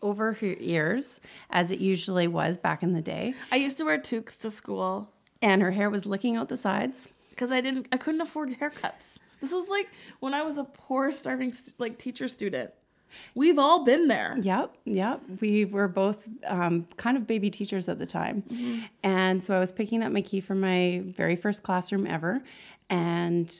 over 0.00 0.34
her 0.34 0.54
ears, 0.60 1.20
as 1.50 1.70
it 1.70 1.78
usually 1.78 2.26
was 2.26 2.56
back 2.56 2.82
in 2.82 2.92
the 2.92 3.00
day, 3.00 3.34
I 3.50 3.56
used 3.56 3.78
to 3.78 3.84
wear 3.84 3.98
toques 3.98 4.36
to 4.38 4.50
school 4.50 5.10
and 5.44 5.60
her 5.62 5.72
hair 5.72 5.90
was 5.90 6.06
licking 6.06 6.36
out 6.36 6.48
the 6.48 6.56
sides. 6.56 7.08
Because 7.34 7.50
I 7.52 7.60
didn't. 7.60 7.86
I 7.92 7.96
couldn't 7.96 8.20
afford 8.20 8.50
haircuts. 8.58 9.18
This 9.40 9.52
was 9.52 9.68
like 9.68 9.88
when 10.20 10.32
I 10.34 10.42
was 10.42 10.56
a 10.56 10.64
poor, 10.64 11.12
starving 11.12 11.52
st- 11.52 11.78
like 11.78 11.98
teacher 11.98 12.28
student. 12.28 12.70
We've 13.34 13.58
all 13.58 13.84
been 13.84 14.08
there. 14.08 14.36
Yep, 14.40 14.76
yep. 14.84 15.20
We 15.40 15.64
were 15.64 15.86
both 15.86 16.24
um, 16.46 16.88
kind 16.96 17.16
of 17.16 17.26
baby 17.28 17.48
teachers 17.50 17.88
at 17.88 17.98
the 18.00 18.06
time. 18.06 18.42
And 19.04 19.44
so 19.44 19.56
I 19.56 19.60
was 19.60 19.70
picking 19.70 20.02
up 20.02 20.10
my 20.10 20.20
key 20.22 20.40
from 20.40 20.60
my 20.60 21.02
very 21.04 21.36
first 21.36 21.62
classroom 21.62 22.08
ever. 22.08 22.42
And 22.90 23.54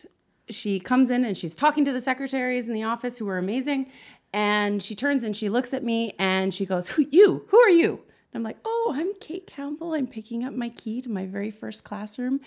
she 0.49 0.81
comes 0.81 1.11
in 1.11 1.25
and 1.25 1.39
she's 1.39 1.55
talking 1.55 1.85
to 1.85 1.93
the 1.93 2.01
secretaries 2.01 2.67
in 2.67 2.73
the 2.73 2.83
office 2.83 3.19
who 3.19 3.27
were 3.27 3.39
amazing. 3.39 3.91
And 4.33 4.83
she 4.83 4.97
turns 4.97 5.23
and 5.23 5.37
she 5.37 5.49
looks 5.49 5.73
at 5.73 5.85
me 5.85 6.15
and 6.19 6.53
she 6.53 6.67
goes, 6.67 6.89
Who 6.89 7.07
you? 7.11 7.45
Who 7.49 7.59
are 7.59 7.71
you? 7.71 8.01
And 8.35 8.41
I'm 8.41 8.43
like, 8.43 8.59
oh, 8.65 8.93
I'm 8.97 9.15
Kate 9.21 9.47
Campbell. 9.47 9.95
I'm 9.95 10.09
picking 10.09 10.43
up 10.43 10.53
my 10.53 10.69
key 10.69 11.01
to 11.03 11.09
my 11.09 11.25
very 11.25 11.53
first 11.53 11.85
classroom. 11.85 12.41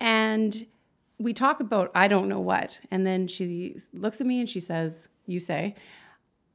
And 0.00 0.66
we 1.18 1.32
talk 1.32 1.60
about, 1.60 1.90
I 1.94 2.08
don't 2.08 2.28
know 2.28 2.40
what. 2.40 2.80
And 2.90 3.06
then 3.06 3.26
she 3.26 3.78
looks 3.92 4.20
at 4.20 4.26
me 4.26 4.40
and 4.40 4.48
she 4.48 4.60
says, 4.60 5.08
You 5.26 5.40
say, 5.40 5.74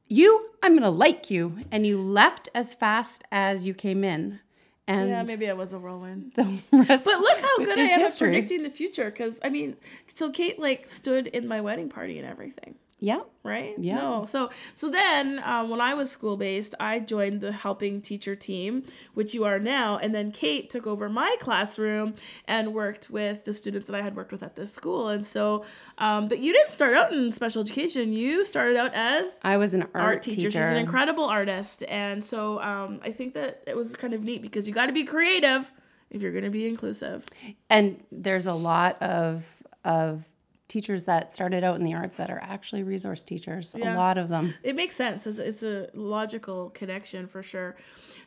You, 0.08 0.48
I'm 0.62 0.72
going 0.72 0.82
to 0.82 0.90
like 0.90 1.30
you. 1.30 1.58
And 1.70 1.86
you 1.86 2.00
left 2.00 2.48
as 2.54 2.74
fast 2.74 3.24
as 3.30 3.66
you 3.66 3.74
came 3.74 4.04
in. 4.04 4.40
And 4.86 5.08
Yeah, 5.08 5.22
maybe 5.22 5.48
I 5.48 5.52
was 5.54 5.72
a 5.72 5.78
whirlwind. 5.78 6.32
But 6.36 6.46
look 6.70 6.88
how 6.88 7.58
good 7.58 7.78
I 7.78 7.82
am 7.82 8.00
history. 8.00 8.28
at 8.28 8.32
predicting 8.32 8.62
the 8.62 8.70
future. 8.70 9.10
Because 9.10 9.38
I 9.42 9.48
mean, 9.50 9.76
so 10.06 10.30
Kate 10.30 10.58
like 10.58 10.88
stood 10.88 11.26
in 11.28 11.46
my 11.48 11.60
wedding 11.60 11.88
party 11.88 12.18
and 12.18 12.28
everything. 12.28 12.76
Yeah. 13.04 13.20
right? 13.44 13.74
Yeah. 13.78 13.96
No. 13.96 14.24
So 14.24 14.48
so 14.72 14.88
then 14.88 15.40
um, 15.44 15.68
when 15.68 15.80
I 15.80 15.92
was 15.92 16.10
school 16.10 16.36
based, 16.38 16.74
I 16.80 17.00
joined 17.00 17.42
the 17.42 17.52
helping 17.52 18.00
teacher 18.00 18.34
team, 18.34 18.84
which 19.12 19.34
you 19.34 19.44
are 19.44 19.58
now, 19.58 19.98
and 19.98 20.14
then 20.14 20.32
Kate 20.32 20.70
took 20.70 20.86
over 20.86 21.10
my 21.10 21.36
classroom 21.40 22.14
and 22.48 22.72
worked 22.72 23.10
with 23.10 23.44
the 23.44 23.52
students 23.52 23.86
that 23.88 23.94
I 23.96 24.02
had 24.02 24.16
worked 24.16 24.32
with 24.32 24.42
at 24.42 24.56
this 24.56 24.72
school. 24.72 25.08
And 25.08 25.24
so, 25.26 25.66
um, 25.98 26.28
but 26.28 26.38
you 26.38 26.52
didn't 26.54 26.70
start 26.70 26.94
out 26.94 27.12
in 27.12 27.30
special 27.32 27.60
education. 27.60 28.14
You 28.14 28.44
started 28.46 28.76
out 28.78 28.94
as 28.94 29.38
I 29.42 29.58
was 29.58 29.74
an 29.74 29.82
art, 29.82 29.90
art 29.94 30.22
teacher. 30.22 30.36
teacher. 30.36 30.50
She's 30.62 30.70
an 30.70 30.76
incredible 30.76 31.24
artist, 31.24 31.84
and 31.88 32.24
so 32.24 32.60
um, 32.62 33.00
I 33.04 33.12
think 33.12 33.34
that 33.34 33.62
it 33.66 33.76
was 33.76 33.94
kind 33.96 34.14
of 34.14 34.24
neat 34.24 34.40
because 34.40 34.66
you 34.66 34.72
got 34.72 34.86
to 34.86 34.92
be 34.92 35.04
creative 35.04 35.70
if 36.10 36.22
you're 36.22 36.32
going 36.32 36.44
to 36.44 36.50
be 36.50 36.66
inclusive. 36.66 37.26
and 37.68 38.02
there's 38.10 38.46
a 38.46 38.54
lot 38.54 39.02
of 39.02 39.62
of 39.84 40.28
teachers 40.68 41.04
that 41.04 41.30
started 41.30 41.62
out 41.62 41.76
in 41.76 41.84
the 41.84 41.94
arts 41.94 42.16
that 42.16 42.30
are 42.30 42.40
actually 42.42 42.82
resource 42.82 43.22
teachers. 43.22 43.74
Yeah. 43.76 43.94
A 43.94 43.98
lot 43.98 44.18
of 44.18 44.28
them. 44.28 44.54
It 44.62 44.74
makes 44.74 44.96
sense. 44.96 45.26
It's, 45.26 45.38
it's 45.38 45.62
a 45.62 45.88
logical 45.94 46.70
connection 46.70 47.26
for 47.26 47.42
sure. 47.42 47.76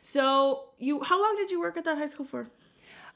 So 0.00 0.70
you, 0.78 1.02
how 1.02 1.20
long 1.20 1.36
did 1.36 1.50
you 1.50 1.60
work 1.60 1.76
at 1.76 1.84
that 1.84 1.98
high 1.98 2.06
school 2.06 2.26
for? 2.26 2.50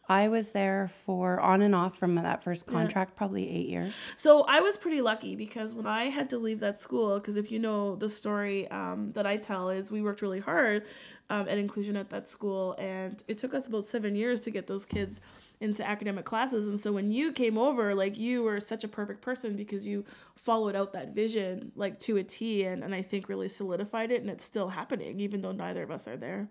I 0.09 0.29
was 0.29 0.51
there 0.51 0.91
for 1.07 1.41
on 1.41 1.63
and 1.63 1.75
off 1.75 1.97
from 1.97 2.17
that 2.17 2.43
first 2.43 2.67
contract, 2.67 3.17
probably 3.17 3.49
eight 3.49 3.69
years. 3.69 3.95
So 4.17 4.43
I 4.43 4.61
was 4.61 4.77
pretty 4.77 5.01
lucky 5.01 5.37
because 5.37 5.75
when 5.75 5.87
I 5.87 6.05
had 6.05 6.29
to 6.31 6.39
leave 6.39 6.59
that 6.59 6.81
school, 6.81 7.21
because 7.21 7.37
if 7.37 7.53
you 7.53 7.61
know 7.61 7.95
the 7.95 8.09
story 8.09 8.69
um, 8.71 9.13
that 9.13 9.27
I 9.27 9.37
tell 9.37 9.71
is 9.71 9.93
we 9.93 10.03
worked 10.03 10.21
really 10.21 10.41
hard 10.41 10.87
um, 11.31 11.49
at 11.49 11.57
inclusion 11.57 11.97
at 11.97 12.11
that 12.11 12.29
school, 12.29 12.75
and 12.79 13.23
it 13.29 13.39
took 13.39 13.55
us 13.55 13.69
about 13.69 13.85
seven 13.85 14.17
years 14.17 14.41
to 14.41 14.51
get 14.51 14.67
those 14.67 14.85
kids 14.85 15.21
into 15.63 15.87
academic 15.89 16.25
classes. 16.25 16.67
And 16.69 16.79
so 16.79 16.93
when 16.93 17.13
you 17.13 17.33
came 17.33 17.57
over, 17.57 17.95
like 17.95 18.19
you 18.19 18.43
were 18.43 18.61
such 18.61 18.85
a 18.85 18.89
perfect 18.89 19.21
person 19.23 19.57
because 19.57 19.87
you 19.87 20.05
followed 20.37 20.75
out 20.75 20.93
that 20.93 21.15
vision 21.15 21.71
like 21.77 21.99
to 22.01 22.17
a 22.17 22.25
T, 22.25 22.65
and, 22.65 22.83
and 22.83 22.95
I 22.95 23.03
think 23.03 23.29
really 23.29 23.49
solidified 23.49 24.11
it, 24.11 24.21
and 24.21 24.29
it's 24.29 24.45
still 24.45 24.69
happening 24.69 25.21
even 25.21 25.41
though 25.41 25.53
neither 25.53 25.83
of 25.83 25.91
us 25.91 26.09
are 26.09 26.17
there. 26.17 26.49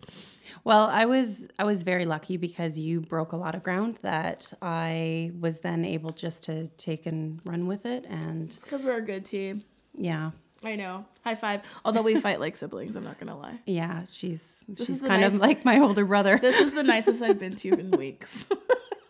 Well, 0.64 0.88
I 0.88 1.06
was 1.06 1.48
I 1.60 1.66
was 1.66 1.84
very 1.84 2.06
lucky 2.06 2.38
because 2.38 2.80
you 2.80 3.02
broke 3.02 3.34
a 3.34 3.38
lot 3.38 3.54
of 3.54 3.64
ground 3.64 3.98
that 4.02 4.52
I 4.62 5.32
was 5.40 5.60
then 5.60 5.84
able 5.86 6.12
just 6.12 6.46
to 6.46 6.68
take 6.78 7.06
and 7.06 7.42
run 7.46 7.68
with 7.68 7.86
it 7.86 8.06
and 8.10 8.52
It's 8.52 8.64
because 8.64 8.86
we're 8.86 8.98
a 8.98 9.02
good 9.02 9.26
team. 9.26 9.64
yeah. 9.94 10.32
I 10.64 10.76
know. 10.76 11.06
High 11.24 11.34
five. 11.34 11.62
Although 11.84 12.04
we 12.04 12.20
fight 12.22 12.40
like 12.40 12.56
siblings, 12.56 12.96
I'm 12.96 13.04
not 13.04 13.18
gonna 13.18 13.36
lie. 13.36 13.60
Yeah, 13.66 14.04
she's 14.12 14.64
is 14.78 14.86
she's 14.86 15.02
kind 15.02 15.22
nice- 15.22 15.34
of 15.34 15.40
like 15.42 15.66
my 15.66 15.80
older 15.80 16.06
brother. 16.06 16.38
This 16.40 16.60
is 16.60 16.74
the 16.76 16.84
nicest 16.84 17.20
I've 17.24 17.40
been 17.40 17.56
to 17.56 17.70
in 17.74 17.90
weeks. 17.98 18.46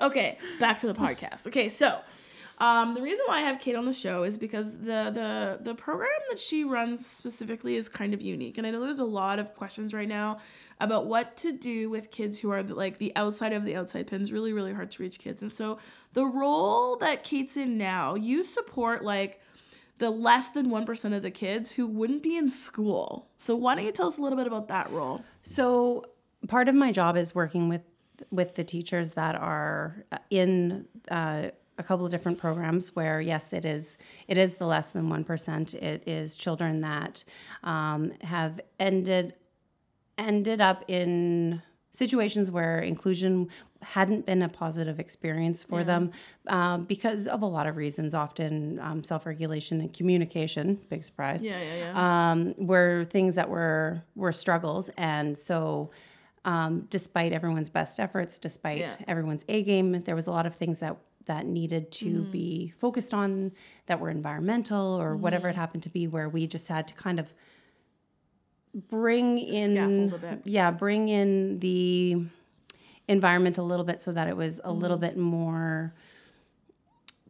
okay, 0.00 0.38
back 0.58 0.78
to 0.80 0.86
the 0.86 0.94
podcast. 0.94 1.46
Okay, 1.46 1.68
so 1.68 2.00
um, 2.58 2.94
the 2.94 3.02
reason 3.02 3.24
why 3.26 3.38
I 3.38 3.40
have 3.40 3.58
Kate 3.58 3.76
on 3.76 3.84
the 3.84 3.92
show 3.92 4.22
is 4.22 4.38
because 4.38 4.78
the 4.78 5.10
the 5.12 5.58
the 5.60 5.74
program 5.74 6.08
that 6.30 6.38
she 6.38 6.64
runs 6.64 7.06
specifically 7.06 7.76
is 7.76 7.88
kind 7.88 8.14
of 8.14 8.22
unique, 8.22 8.56
and 8.56 8.66
I 8.66 8.70
know 8.70 8.80
there's 8.80 8.98
a 8.98 9.04
lot 9.04 9.38
of 9.38 9.54
questions 9.54 9.92
right 9.92 10.08
now 10.08 10.38
about 10.80 11.06
what 11.06 11.36
to 11.38 11.52
do 11.52 11.90
with 11.90 12.10
kids 12.10 12.40
who 12.40 12.50
are 12.50 12.62
like 12.62 12.98
the 12.98 13.12
outside 13.14 13.52
of 13.52 13.64
the 13.64 13.76
outside 13.76 14.06
pins, 14.06 14.32
really 14.32 14.52
really 14.52 14.72
hard 14.72 14.90
to 14.92 15.02
reach 15.02 15.18
kids, 15.18 15.42
and 15.42 15.52
so 15.52 15.78
the 16.14 16.24
role 16.24 16.96
that 16.96 17.24
Kate's 17.24 17.56
in 17.58 17.76
now, 17.76 18.14
you 18.14 18.42
support 18.42 19.04
like 19.04 19.40
the 19.98 20.10
less 20.10 20.50
than 20.50 20.66
1% 20.66 21.16
of 21.16 21.22
the 21.22 21.30
kids 21.30 21.72
who 21.72 21.86
wouldn't 21.86 22.22
be 22.22 22.36
in 22.36 22.50
school. 22.50 23.28
So 23.38 23.56
why 23.56 23.74
don't 23.74 23.84
you 23.84 23.92
tell 23.92 24.08
us 24.08 24.18
a 24.18 24.20
little 24.20 24.36
bit 24.36 24.46
about 24.46 24.68
that 24.68 24.90
role? 24.90 25.24
So 25.40 26.04
part 26.48 26.68
of 26.68 26.74
my 26.74 26.92
job 26.92 27.16
is 27.16 27.34
working 27.34 27.68
with 27.68 27.80
with 28.30 28.54
the 28.54 28.64
teachers 28.64 29.12
that 29.12 29.34
are 29.34 30.04
in 30.30 30.86
uh, 31.10 31.48
a 31.78 31.82
couple 31.82 32.04
of 32.06 32.10
different 32.10 32.38
programs 32.38 32.96
where 32.96 33.20
yes 33.20 33.52
it 33.52 33.64
is 33.64 33.98
it 34.28 34.38
is 34.38 34.54
the 34.54 34.66
less 34.66 34.88
than 34.90 35.08
1% 35.10 35.74
it 35.74 36.02
is 36.06 36.34
children 36.36 36.80
that 36.80 37.24
um, 37.64 38.12
have 38.22 38.60
ended 38.80 39.34
ended 40.18 40.60
up 40.60 40.84
in 40.88 41.60
situations 41.90 42.50
where 42.50 42.78
inclusion 42.78 43.48
hadn't 43.82 44.24
been 44.26 44.42
a 44.42 44.48
positive 44.48 44.98
experience 44.98 45.62
for 45.62 45.84
them 45.84 46.10
um, 46.48 46.84
because 46.84 47.26
of 47.26 47.42
a 47.42 47.46
lot 47.46 47.66
of 47.66 47.76
reasons 47.76 48.14
often 48.14 48.78
um, 48.80 49.04
self-regulation 49.04 49.80
and 49.80 49.92
communication 49.92 50.80
big 50.88 51.04
surprise 51.04 51.44
Yeah, 51.44 51.60
yeah, 51.60 51.92
yeah. 51.92 52.30
um, 52.30 52.54
were 52.56 53.04
things 53.04 53.34
that 53.34 53.48
were 53.50 54.02
were 54.14 54.32
struggles, 54.32 54.88
and 54.96 55.36
so 55.36 55.90
um, 56.46 56.86
despite 56.88 57.32
everyone's 57.34 57.68
best 57.68 58.00
efforts, 58.00 58.38
despite 58.38 58.78
Yeah. 58.78 58.96
everyone's 59.06 59.44
A 59.48 59.62
game, 59.62 60.02
there 60.04 60.14
was 60.16 60.26
a 60.26 60.30
lot 60.30 60.46
of 60.46 60.54
things 60.54 60.78
that 60.80 60.96
that 61.26 61.44
needed 61.44 61.90
to 61.90 62.06
Mm-hmm. 62.22 62.30
be 62.30 62.72
focused 62.78 63.12
on 63.12 63.50
that 63.86 63.98
were 64.00 64.10
environmental 64.10 64.94
or 64.94 65.16
whatever 65.16 65.48
Mm-hmm. 65.48 65.58
it 65.58 65.60
happened 65.60 65.82
to 65.82 65.88
be, 65.90 66.06
where 66.06 66.28
we 66.28 66.46
just 66.46 66.68
had 66.68 66.86
to 66.88 66.94
kind 66.94 67.18
of 67.20 67.32
bring 68.90 69.38
in 69.38 70.12
a 70.12 70.18
bit. 70.18 70.42
yeah 70.44 70.70
bring 70.70 71.08
in 71.08 71.58
the 71.60 72.22
environment 73.08 73.56
a 73.58 73.62
little 73.62 73.84
bit 73.86 74.00
so 74.02 74.12
that 74.12 74.28
it 74.28 74.36
was 74.36 74.58
a 74.58 74.62
Mm-hmm. 74.62 74.78
little 74.80 74.98
bit 74.98 75.16
more 75.16 75.94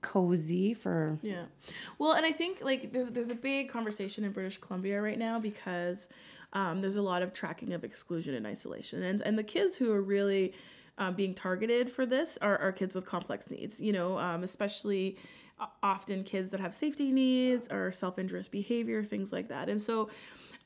cozy 0.02 0.74
for 0.74 1.18
Yeah. 1.22 1.44
Well, 1.98 2.12
and 2.12 2.24
I 2.26 2.30
think 2.32 2.60
like 2.62 2.92
there's 2.92 3.10
there's 3.10 3.30
a 3.30 3.34
big 3.34 3.68
conversation 3.70 4.24
in 4.24 4.32
British 4.32 4.58
Columbia 4.58 5.00
right 5.00 5.18
now 5.18 5.38
because 5.40 6.08
um, 6.52 6.80
there's 6.80 6.96
a 6.96 7.02
lot 7.02 7.22
of 7.22 7.32
tracking 7.32 7.72
of 7.72 7.84
exclusion 7.84 8.34
and 8.34 8.46
isolation, 8.46 9.02
and 9.02 9.20
and 9.22 9.38
the 9.38 9.44
kids 9.44 9.76
who 9.76 9.92
are 9.92 10.02
really 10.02 10.52
um, 10.98 11.14
being 11.14 11.34
targeted 11.34 11.90
for 11.90 12.06
this 12.06 12.38
are, 12.40 12.58
are 12.58 12.72
kids 12.72 12.94
with 12.94 13.04
complex 13.04 13.50
needs. 13.50 13.80
You 13.80 13.92
know, 13.92 14.18
um, 14.18 14.42
especially 14.42 15.16
often 15.82 16.22
kids 16.22 16.50
that 16.50 16.60
have 16.60 16.74
safety 16.74 17.10
needs 17.10 17.68
or 17.68 17.90
self-injurious 17.90 18.48
behavior, 18.48 19.02
things 19.02 19.32
like 19.32 19.48
that, 19.48 19.68
and 19.68 19.80
so. 19.80 20.10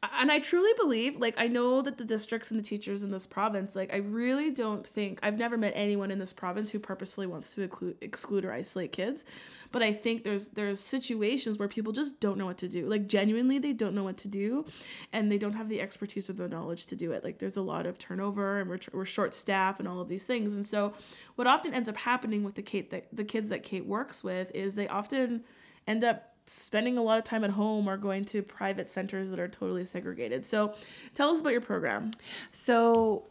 And 0.03 0.33
I 0.33 0.39
truly 0.39 0.71
believe, 0.79 1.17
like, 1.17 1.35
I 1.37 1.47
know 1.47 1.83
that 1.83 1.99
the 1.99 2.07
districts 2.07 2.51
and 2.51 2.59
the 2.59 2.65
teachers 2.65 3.03
in 3.03 3.11
this 3.11 3.27
province, 3.27 3.77
like, 3.77 3.93
I 3.93 3.99
really 3.99 4.51
don't 4.51 4.87
think, 4.87 5.19
I've 5.23 5.37
never 5.39 5.59
met 5.59 5.75
anyone 5.77 6.11
in 6.11 6.19
this 6.19 6.33
province 6.33 6.71
who 6.71 6.79
purposely 6.79 7.27
wants 7.27 7.55
to 7.55 7.63
exclude, 7.63 7.97
exclude 8.01 8.45
or 8.47 8.53
isolate 8.53 8.93
kids. 8.93 9.27
But 9.73 9.83
I 9.83 9.93
think 9.93 10.25
there's 10.25 10.49
there's 10.49 10.81
situations 10.81 11.59
where 11.59 11.69
people 11.69 11.93
just 11.93 12.19
don't 12.19 12.39
know 12.39 12.47
what 12.47 12.57
to 12.59 12.69
do. 12.69 12.87
Like, 12.87 13.09
genuinely, 13.09 13.59
they 13.59 13.75
don't 13.75 13.95
know 13.95 14.05
what 14.05 14.17
to 14.19 14.29
do. 14.29 14.65
And 15.13 15.31
they 15.31 15.37
don't 15.37 15.53
have 15.53 15.69
the 15.69 15.83
expertise 15.83 16.31
or 16.31 16.33
the 16.33 16.49
knowledge 16.49 16.87
to 16.87 16.97
do 16.97 17.13
it. 17.13 17.23
Like, 17.23 17.39
there's 17.39 17.59
a 17.59 17.63
lot 17.63 17.85
of 17.85 17.99
turnover 17.99 18.59
and 18.59 18.71
we're, 18.71 18.81
we're 18.95 19.05
short 19.05 19.35
staff 19.35 19.79
and 19.79 19.87
all 19.87 20.01
of 20.01 20.09
these 20.09 20.25
things. 20.25 20.55
And 20.55 20.65
so, 20.65 20.95
what 21.37 21.47
often 21.47 21.75
ends 21.75 21.91
up 21.91 21.99
happening 21.99 22.43
with 22.43 22.55
the 22.55 22.63
Kate 22.63 22.89
that 22.91 23.07
the 23.13 23.25
kids 23.25 23.51
that 23.51 23.63
Kate 23.63 23.85
works 23.85 24.25
with 24.25 24.51
is 24.55 24.77
they 24.77 24.89
often 24.89 25.45
end 25.87 26.05
up 26.05 26.30
spending 26.47 26.99
a 26.99 27.03
lot 27.03 27.19
of 27.19 27.25
time 27.25 27.45
at 27.45 27.51
home 27.51 27.89
or 27.89 27.97
going 27.97 28.25
to 28.27 28.43
private 28.43 28.89
centers 28.89 29.31
that 29.31 29.39
are 29.39 29.49
totally 29.49 29.85
segregated. 29.85 30.45
So 30.45 30.75
tell 31.15 31.31
us 31.31 31.41
about 31.41 31.53
your 31.53 31.61
program. 31.61 32.11
So, 32.53 33.29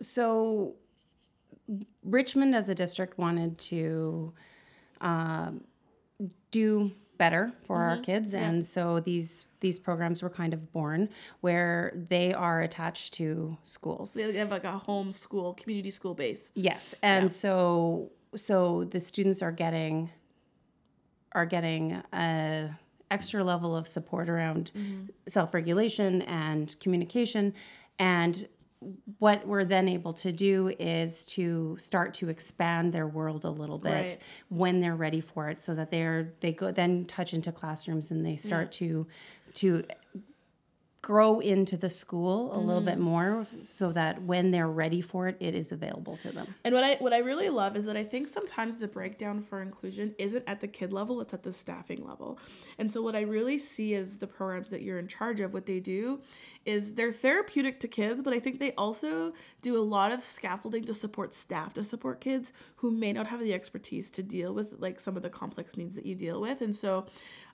so 0.00 0.74
Richmond 2.04 2.54
as 2.54 2.68
a 2.68 2.74
district 2.74 3.18
wanted 3.18 3.58
to 3.58 4.32
um, 5.00 5.64
do 6.50 6.92
better 7.20 7.52
for 7.66 7.76
our 7.76 7.98
kids, 7.98 8.32
and 8.32 8.64
so 8.64 8.98
these 8.98 9.44
these 9.60 9.78
programs 9.78 10.22
were 10.22 10.30
kind 10.30 10.54
of 10.54 10.72
born 10.72 11.10
where 11.42 11.92
they 12.08 12.32
are 12.32 12.62
attached 12.62 13.12
to 13.14 13.58
schools. 13.64 14.14
They 14.14 14.32
have 14.38 14.50
like 14.50 14.64
a 14.64 14.78
home 14.78 15.12
school, 15.12 15.52
community 15.52 15.90
school 15.90 16.14
base. 16.14 16.50
Yes, 16.54 16.94
and 17.02 17.30
so 17.30 18.10
so 18.34 18.84
the 18.84 19.00
students 19.00 19.42
are 19.42 19.52
getting 19.52 20.10
are 21.32 21.46
getting 21.46 22.02
a 22.12 22.70
extra 23.10 23.42
level 23.42 23.76
of 23.76 23.88
support 23.88 24.28
around 24.28 24.70
mm-hmm. 24.74 25.06
self-regulation 25.26 26.22
and 26.22 26.76
communication. 26.80 27.52
And 27.98 28.46
what 29.18 29.46
we're 29.46 29.64
then 29.64 29.88
able 29.88 30.12
to 30.14 30.32
do 30.32 30.74
is 30.78 31.24
to 31.26 31.76
start 31.78 32.14
to 32.14 32.30
expand 32.30 32.92
their 32.92 33.06
world 33.06 33.44
a 33.44 33.50
little 33.50 33.78
bit 33.78 33.90
Right. 33.92 34.18
when 34.48 34.80
they're 34.80 34.96
ready 34.96 35.20
for 35.20 35.48
it 35.50 35.60
so 35.60 35.74
that 35.74 35.90
they're 35.90 36.32
they 36.40 36.52
go 36.52 36.70
then 36.70 37.04
touch 37.04 37.34
into 37.34 37.52
classrooms 37.52 38.10
and 38.10 38.24
they 38.24 38.36
start 38.36 38.72
to 38.72 39.06
to 39.54 39.84
grow 41.10 41.40
into 41.40 41.76
the 41.76 41.90
school 41.90 42.56
a 42.56 42.60
little 42.68 42.80
bit 42.80 42.94
mm-hmm. 42.94 43.02
more 43.02 43.46
so 43.64 43.90
that 43.90 44.22
when 44.22 44.52
they're 44.52 44.68
ready 44.68 45.00
for 45.00 45.26
it 45.26 45.36
it 45.40 45.56
is 45.56 45.72
available 45.72 46.16
to 46.16 46.30
them 46.30 46.54
And 46.64 46.72
what 46.72 46.84
I 46.84 46.94
what 46.96 47.12
I 47.12 47.18
really 47.18 47.48
love 47.48 47.76
is 47.76 47.84
that 47.86 47.96
I 47.96 48.04
think 48.04 48.28
sometimes 48.28 48.76
the 48.76 48.86
breakdown 48.86 49.42
for 49.42 49.60
inclusion 49.60 50.14
isn't 50.18 50.44
at 50.46 50.60
the 50.60 50.68
kid 50.68 50.92
level, 50.92 51.20
it's 51.20 51.34
at 51.34 51.42
the 51.42 51.52
staffing 51.52 52.06
level. 52.06 52.38
And 52.78 52.92
so 52.92 53.02
what 53.02 53.16
I 53.16 53.22
really 53.22 53.58
see 53.58 53.92
is 53.94 54.18
the 54.18 54.26
programs 54.26 54.70
that 54.70 54.82
you're 54.82 55.00
in 55.00 55.08
charge 55.08 55.40
of, 55.40 55.52
what 55.52 55.66
they 55.66 55.80
do 55.80 56.20
is 56.64 56.94
they're 56.94 57.12
therapeutic 57.12 57.80
to 57.80 57.88
kids, 57.88 58.22
but 58.22 58.32
I 58.32 58.38
think 58.38 58.60
they 58.60 58.72
also 58.74 59.32
do 59.62 59.76
a 59.76 59.82
lot 59.96 60.12
of 60.12 60.22
scaffolding 60.22 60.84
to 60.84 60.94
support 60.94 61.34
staff, 61.34 61.74
to 61.74 61.82
support 61.82 62.20
kids 62.20 62.52
who 62.76 62.90
may 62.90 63.12
not 63.12 63.26
have 63.26 63.40
the 63.40 63.52
expertise 63.52 64.10
to 64.10 64.22
deal 64.22 64.52
with 64.54 64.74
like 64.78 65.00
some 65.00 65.16
of 65.16 65.22
the 65.22 65.30
complex 65.30 65.76
needs 65.76 65.96
that 65.96 66.06
you 66.06 66.14
deal 66.14 66.40
with. 66.40 66.60
And 66.60 66.74
so 66.74 67.06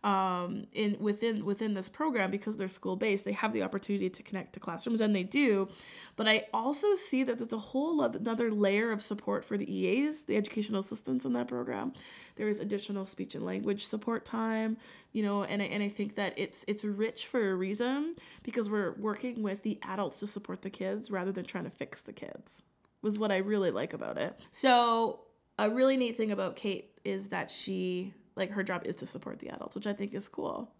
um, 0.06 0.68
in 0.72 0.96
within 1.00 1.44
within 1.44 1.74
this 1.74 1.88
program 1.88 2.30
because 2.30 2.56
they're 2.56 2.68
school 2.68 2.94
based 2.94 3.24
they 3.24 3.32
have 3.32 3.52
the 3.52 3.64
opportunity 3.64 4.08
to 4.08 4.22
connect 4.22 4.52
to 4.52 4.60
classrooms 4.60 5.00
and 5.00 5.14
they 5.14 5.24
do. 5.24 5.68
But 6.14 6.28
i 6.28 6.44
also 6.54 6.94
see 6.94 7.24
that 7.24 7.38
there's 7.38 7.52
a 7.52 7.58
whole 7.58 8.00
oth- 8.00 8.14
another 8.14 8.52
layer 8.52 8.92
of 8.92 9.02
support 9.02 9.44
for 9.44 9.56
the 9.58 9.68
eas 9.70 10.22
the 10.22 10.36
educational 10.36 10.78
assistants 10.78 11.24
in 11.24 11.32
that 11.32 11.48
program. 11.48 11.92
There 12.36 12.48
is 12.48 12.60
additional 12.60 13.04
speech 13.04 13.34
and 13.34 13.44
language 13.44 13.84
support 13.84 14.24
time 14.24 14.76
you 15.12 15.24
know 15.24 15.42
and 15.42 15.60
I, 15.60 15.64
and 15.66 15.82
I 15.82 15.88
think 15.88 16.14
that 16.14 16.34
it's 16.36 16.64
it's 16.68 16.84
rich 16.84 17.26
for 17.26 17.50
a 17.50 17.56
reason 17.56 18.14
because 18.44 18.70
we're 18.70 18.92
working 18.92 19.42
with 19.42 19.64
the 19.64 19.80
adults 19.82 20.20
to 20.20 20.28
support 20.28 20.62
the 20.62 20.70
kids 20.70 21.10
rather 21.10 21.32
than 21.32 21.44
trying 21.44 21.64
to 21.64 21.70
fix 21.70 22.00
the 22.00 22.12
kids 22.12 22.62
was 23.02 23.18
what 23.18 23.32
i 23.32 23.38
really 23.38 23.72
like 23.72 23.92
about 23.92 24.18
it. 24.18 24.38
So 24.52 25.20
a 25.58 25.68
really 25.68 25.96
neat 25.96 26.16
thing 26.16 26.30
about 26.30 26.54
kate 26.54 26.92
is 27.04 27.30
that 27.30 27.50
she 27.50 28.14
like 28.36 28.50
her 28.52 28.62
job 28.62 28.82
is 28.84 28.94
to 28.96 29.06
support 29.06 29.38
the 29.40 29.48
adults 29.48 29.74
which 29.74 29.86
i 29.86 29.92
think 29.92 30.14
is 30.14 30.28
cool 30.28 30.70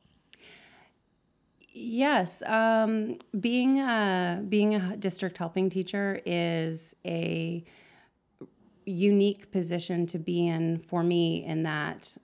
Yes, 1.79 2.43
um, 2.47 3.19
being 3.39 3.81
a 3.81 4.43
being 4.49 4.75
a 4.75 4.97
district 4.97 5.37
helping 5.37 5.69
teacher 5.69 6.23
is 6.25 6.97
a 7.05 7.63
unique 8.87 9.51
position 9.53 10.07
to 10.07 10.19
be 10.19 10.47
in 10.47 10.79
for 10.79 11.03
me 11.03 11.45
in 11.45 11.65
that 11.65 12.17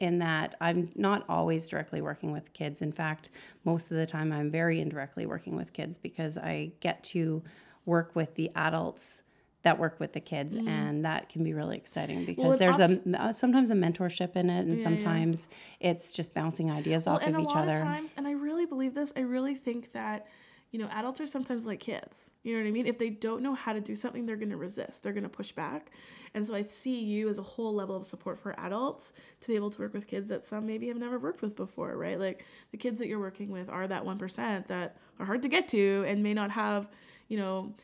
in 0.00 0.18
that 0.18 0.56
I'm 0.60 0.90
not 0.96 1.24
always 1.28 1.68
directly 1.68 2.00
working 2.00 2.32
with 2.32 2.52
kids. 2.52 2.82
In 2.82 2.90
fact, 2.90 3.30
most 3.64 3.92
of 3.92 3.96
the 3.96 4.06
time 4.06 4.32
I'm 4.32 4.50
very 4.50 4.80
indirectly 4.80 5.24
working 5.24 5.54
with 5.54 5.72
kids 5.72 5.96
because 5.96 6.36
I 6.36 6.72
get 6.80 7.04
to 7.04 7.44
work 7.84 8.16
with 8.16 8.34
the 8.34 8.50
adults 8.56 9.22
that 9.62 9.78
work 9.78 10.00
with 10.00 10.12
the 10.14 10.20
kids 10.20 10.54
and 10.54 11.04
that 11.04 11.28
can 11.28 11.44
be 11.44 11.52
really 11.52 11.76
exciting 11.76 12.24
because. 12.24 12.44
Well, 12.44 12.56
there's 12.58 12.78
a 12.78 13.00
uh, 13.18 13.32
sometimes 13.32 13.70
a 13.70 13.74
mentorship 13.74 14.36
in 14.36 14.48
it 14.48 14.60
and 14.60 14.76
yeah. 14.76 14.84
sometimes 14.84 15.48
it's 15.80 16.12
just 16.12 16.34
bouncing 16.34 16.70
ideas 16.70 17.06
off 17.06 17.22
and 17.22 17.34
of 17.34 17.40
a 17.40 17.42
each 17.42 17.48
lot 17.48 17.68
other. 17.68 17.72
of 17.72 17.78
times 17.78 18.12
and 18.16 18.26
i 18.26 18.32
really 18.32 18.66
believe 18.66 18.94
this 18.94 19.12
i 19.16 19.20
really 19.20 19.54
think 19.54 19.92
that 19.92 20.26
you 20.70 20.78
know 20.78 20.88
adults 20.92 21.20
are 21.20 21.26
sometimes 21.26 21.66
like 21.66 21.80
kids 21.80 22.30
you 22.42 22.54
know 22.54 22.62
what 22.62 22.68
i 22.68 22.70
mean 22.70 22.86
if 22.86 22.98
they 22.98 23.10
don't 23.10 23.42
know 23.42 23.54
how 23.54 23.72
to 23.72 23.80
do 23.80 23.94
something 23.94 24.24
they're 24.24 24.36
going 24.36 24.50
to 24.50 24.56
resist 24.56 25.02
they're 25.02 25.12
going 25.12 25.24
to 25.24 25.28
push 25.28 25.52
back 25.52 25.90
and 26.34 26.46
so 26.46 26.54
i 26.54 26.62
see 26.62 27.02
you 27.02 27.28
as 27.28 27.38
a 27.38 27.42
whole 27.42 27.74
level 27.74 27.96
of 27.96 28.06
support 28.06 28.38
for 28.38 28.58
adults 28.58 29.12
to 29.40 29.48
be 29.48 29.56
able 29.56 29.70
to 29.70 29.82
work 29.82 29.92
with 29.92 30.06
kids 30.06 30.28
that 30.28 30.44
some 30.44 30.66
maybe 30.66 30.88
have 30.88 30.96
never 30.96 31.18
worked 31.18 31.42
with 31.42 31.56
before 31.56 31.96
right 31.96 32.18
like 32.18 32.44
the 32.70 32.76
kids 32.76 32.98
that 32.98 33.08
you're 33.08 33.18
working 33.18 33.50
with 33.50 33.68
are 33.68 33.86
that 33.86 34.04
1% 34.04 34.66
that 34.68 34.96
are 35.18 35.26
hard 35.26 35.42
to 35.42 35.48
get 35.48 35.68
to 35.68 36.04
and 36.06 36.22
may 36.22 36.34
not 36.34 36.50
have 36.50 36.88
you 37.28 37.36
know 37.36 37.74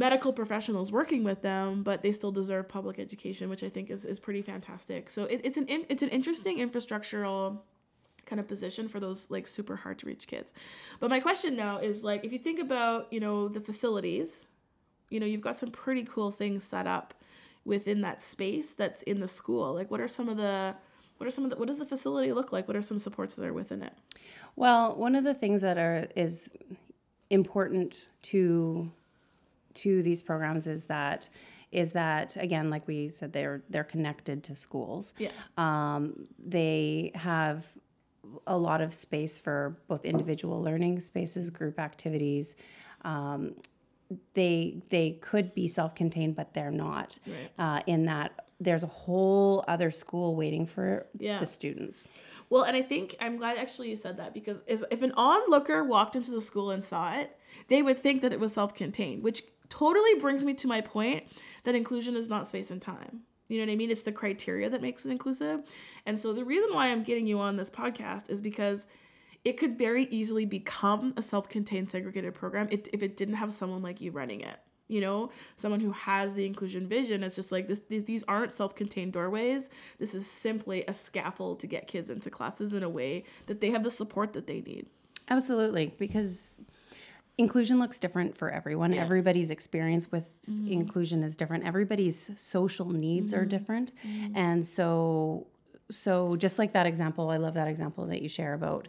medical 0.00 0.32
professionals 0.32 0.90
working 0.90 1.22
with 1.22 1.42
them, 1.42 1.82
but 1.82 2.00
they 2.02 2.10
still 2.10 2.32
deserve 2.32 2.66
public 2.70 2.98
education, 2.98 3.50
which 3.50 3.62
I 3.62 3.68
think 3.68 3.90
is, 3.90 4.06
is 4.06 4.18
pretty 4.18 4.40
fantastic. 4.40 5.10
So 5.10 5.24
it, 5.24 5.42
it's 5.44 5.58
an 5.58 5.66
it's 5.68 6.02
an 6.02 6.08
interesting 6.08 6.56
infrastructural 6.56 7.58
kind 8.24 8.40
of 8.40 8.48
position 8.48 8.88
for 8.88 8.98
those 8.98 9.30
like 9.30 9.46
super 9.46 9.76
hard 9.76 9.98
to 9.98 10.06
reach 10.06 10.26
kids. 10.26 10.54
But 11.00 11.10
my 11.10 11.20
question 11.20 11.54
now 11.54 11.76
is 11.76 12.02
like 12.02 12.24
if 12.24 12.32
you 12.32 12.38
think 12.38 12.58
about, 12.58 13.12
you 13.12 13.20
know, 13.20 13.46
the 13.48 13.60
facilities, 13.60 14.48
you 15.10 15.20
know, 15.20 15.26
you've 15.26 15.42
got 15.42 15.56
some 15.56 15.70
pretty 15.70 16.04
cool 16.04 16.30
things 16.30 16.64
set 16.64 16.86
up 16.86 17.12
within 17.66 18.00
that 18.00 18.22
space 18.22 18.72
that's 18.72 19.02
in 19.02 19.20
the 19.20 19.28
school. 19.28 19.74
Like 19.74 19.90
what 19.90 20.00
are 20.00 20.08
some 20.08 20.30
of 20.30 20.38
the 20.38 20.76
what 21.18 21.26
are 21.26 21.30
some 21.30 21.44
of 21.44 21.50
the 21.50 21.56
what 21.56 21.68
does 21.68 21.78
the 21.78 21.84
facility 21.84 22.32
look 22.32 22.52
like? 22.52 22.66
What 22.66 22.76
are 22.76 22.82
some 22.82 22.98
supports 22.98 23.34
that 23.34 23.44
are 23.44 23.52
within 23.52 23.82
it? 23.82 23.92
Well, 24.56 24.96
one 24.96 25.14
of 25.14 25.24
the 25.24 25.34
things 25.34 25.60
that 25.60 25.76
are 25.76 26.06
is 26.16 26.56
important 27.28 28.08
to 28.22 28.90
to 29.74 30.02
these 30.02 30.22
programs 30.22 30.66
is 30.66 30.84
that 30.84 31.28
is 31.72 31.92
that 31.92 32.36
again, 32.36 32.68
like 32.70 32.86
we 32.88 33.08
said, 33.08 33.32
they're 33.32 33.62
they're 33.70 33.84
connected 33.84 34.42
to 34.44 34.54
schools. 34.56 35.14
Yeah. 35.18 35.30
Um, 35.56 36.26
they 36.44 37.12
have 37.14 37.66
a 38.46 38.56
lot 38.56 38.80
of 38.80 38.92
space 38.94 39.38
for 39.38 39.78
both 39.88 40.04
individual 40.04 40.62
learning 40.62 41.00
spaces, 41.00 41.50
group 41.50 41.78
activities. 41.78 42.56
Um, 43.02 43.54
they 44.34 44.82
they 44.88 45.12
could 45.12 45.54
be 45.54 45.68
self-contained, 45.68 46.34
but 46.34 46.54
they're 46.54 46.72
not. 46.72 47.18
Right. 47.26 47.50
Uh, 47.58 47.80
in 47.86 48.06
that 48.06 48.46
there's 48.58 48.82
a 48.82 48.88
whole 48.88 49.64
other 49.68 49.90
school 49.90 50.34
waiting 50.36 50.66
for 50.66 51.06
Yeah. 51.18 51.38
the 51.38 51.46
students. 51.46 52.08
Well, 52.50 52.62
and 52.64 52.76
I 52.76 52.82
think 52.82 53.14
I'm 53.20 53.36
glad 53.36 53.56
actually 53.58 53.90
you 53.90 53.96
said 53.96 54.16
that 54.18 54.34
because 54.34 54.62
is- 54.66 54.84
if 54.90 55.02
an 55.02 55.12
onlooker 55.16 55.84
walked 55.84 56.16
into 56.16 56.32
the 56.32 56.40
school 56.40 56.70
and 56.70 56.82
saw 56.84 57.14
it, 57.14 57.36
they 57.68 57.80
would 57.80 57.96
think 57.98 58.22
that 58.22 58.32
it 58.32 58.40
was 58.40 58.52
self 58.52 58.74
contained, 58.74 59.22
which 59.22 59.44
totally 59.70 60.14
brings 60.16 60.44
me 60.44 60.52
to 60.54 60.68
my 60.68 60.82
point 60.82 61.24
that 61.64 61.74
inclusion 61.74 62.16
is 62.16 62.28
not 62.28 62.46
space 62.46 62.70
and 62.70 62.82
time. 62.82 63.22
You 63.48 63.58
know 63.58 63.66
what 63.66 63.72
I 63.72 63.76
mean? 63.76 63.90
It's 63.90 64.02
the 64.02 64.12
criteria 64.12 64.68
that 64.68 64.82
makes 64.82 65.06
it 65.06 65.10
inclusive. 65.10 65.62
And 66.06 66.18
so 66.18 66.32
the 66.32 66.44
reason 66.44 66.74
why 66.74 66.88
I'm 66.88 67.02
getting 67.02 67.26
you 67.26 67.40
on 67.40 67.56
this 67.56 67.70
podcast 67.70 68.30
is 68.30 68.40
because 68.40 68.86
it 69.44 69.54
could 69.54 69.78
very 69.78 70.04
easily 70.04 70.44
become 70.44 71.14
a 71.16 71.22
self 71.22 71.48
contained 71.48 71.88
segregated 71.88 72.34
program 72.34 72.68
if 72.70 73.02
it 73.02 73.16
didn't 73.16 73.34
have 73.36 73.52
someone 73.52 73.82
like 73.82 74.00
you 74.00 74.10
running 74.10 74.42
it 74.42 74.58
you 74.86 75.00
know 75.00 75.30
someone 75.56 75.80
who 75.80 75.92
has 75.92 76.34
the 76.34 76.44
inclusion 76.44 76.86
vision 76.86 77.22
it's 77.22 77.36
just 77.36 77.50
like 77.50 77.66
this 77.66 77.80
these 77.88 78.24
aren't 78.24 78.52
self-contained 78.52 79.12
doorways 79.12 79.70
this 79.98 80.14
is 80.14 80.26
simply 80.26 80.84
a 80.86 80.92
scaffold 80.92 81.60
to 81.60 81.66
get 81.66 81.86
kids 81.86 82.10
into 82.10 82.28
classes 82.28 82.74
in 82.74 82.82
a 82.82 82.88
way 82.88 83.24
that 83.46 83.60
they 83.60 83.70
have 83.70 83.84
the 83.84 83.90
support 83.90 84.32
that 84.32 84.46
they 84.46 84.60
need 84.60 84.86
Absolutely, 85.30 85.94
because 85.96 86.56
inclusion 87.38 87.78
looks 87.78 87.98
different 87.98 88.36
for 88.36 88.50
everyone. 88.50 88.92
Yeah. 88.92 89.02
Everybody's 89.02 89.50
experience 89.50 90.10
with 90.12 90.28
mm-hmm. 90.48 90.72
inclusion 90.72 91.22
is 91.22 91.36
different. 91.36 91.64
Everybody's 91.64 92.30
social 92.40 92.90
needs 92.90 93.32
are 93.32 93.40
mm-hmm. 93.40 93.48
different. 93.48 93.92
Mm-hmm. 94.06 94.36
And 94.36 94.66
so 94.66 95.46
so 95.90 96.36
just 96.36 96.58
like 96.58 96.72
that 96.72 96.86
example, 96.86 97.30
I 97.30 97.36
love 97.36 97.54
that 97.54 97.68
example 97.68 98.06
that 98.06 98.22
you 98.22 98.28
share 98.28 98.54
about 98.54 98.88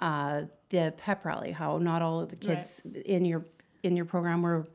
uh, 0.00 0.42
the 0.70 0.94
pep 0.96 1.24
rally, 1.24 1.52
how 1.52 1.78
not 1.78 2.02
all 2.02 2.20
of 2.20 2.30
the 2.30 2.36
kids 2.36 2.82
in 3.04 3.24
your 3.24 3.44
in 3.82 3.96
your 3.96 4.04
program 4.04 4.42
were 4.42 4.66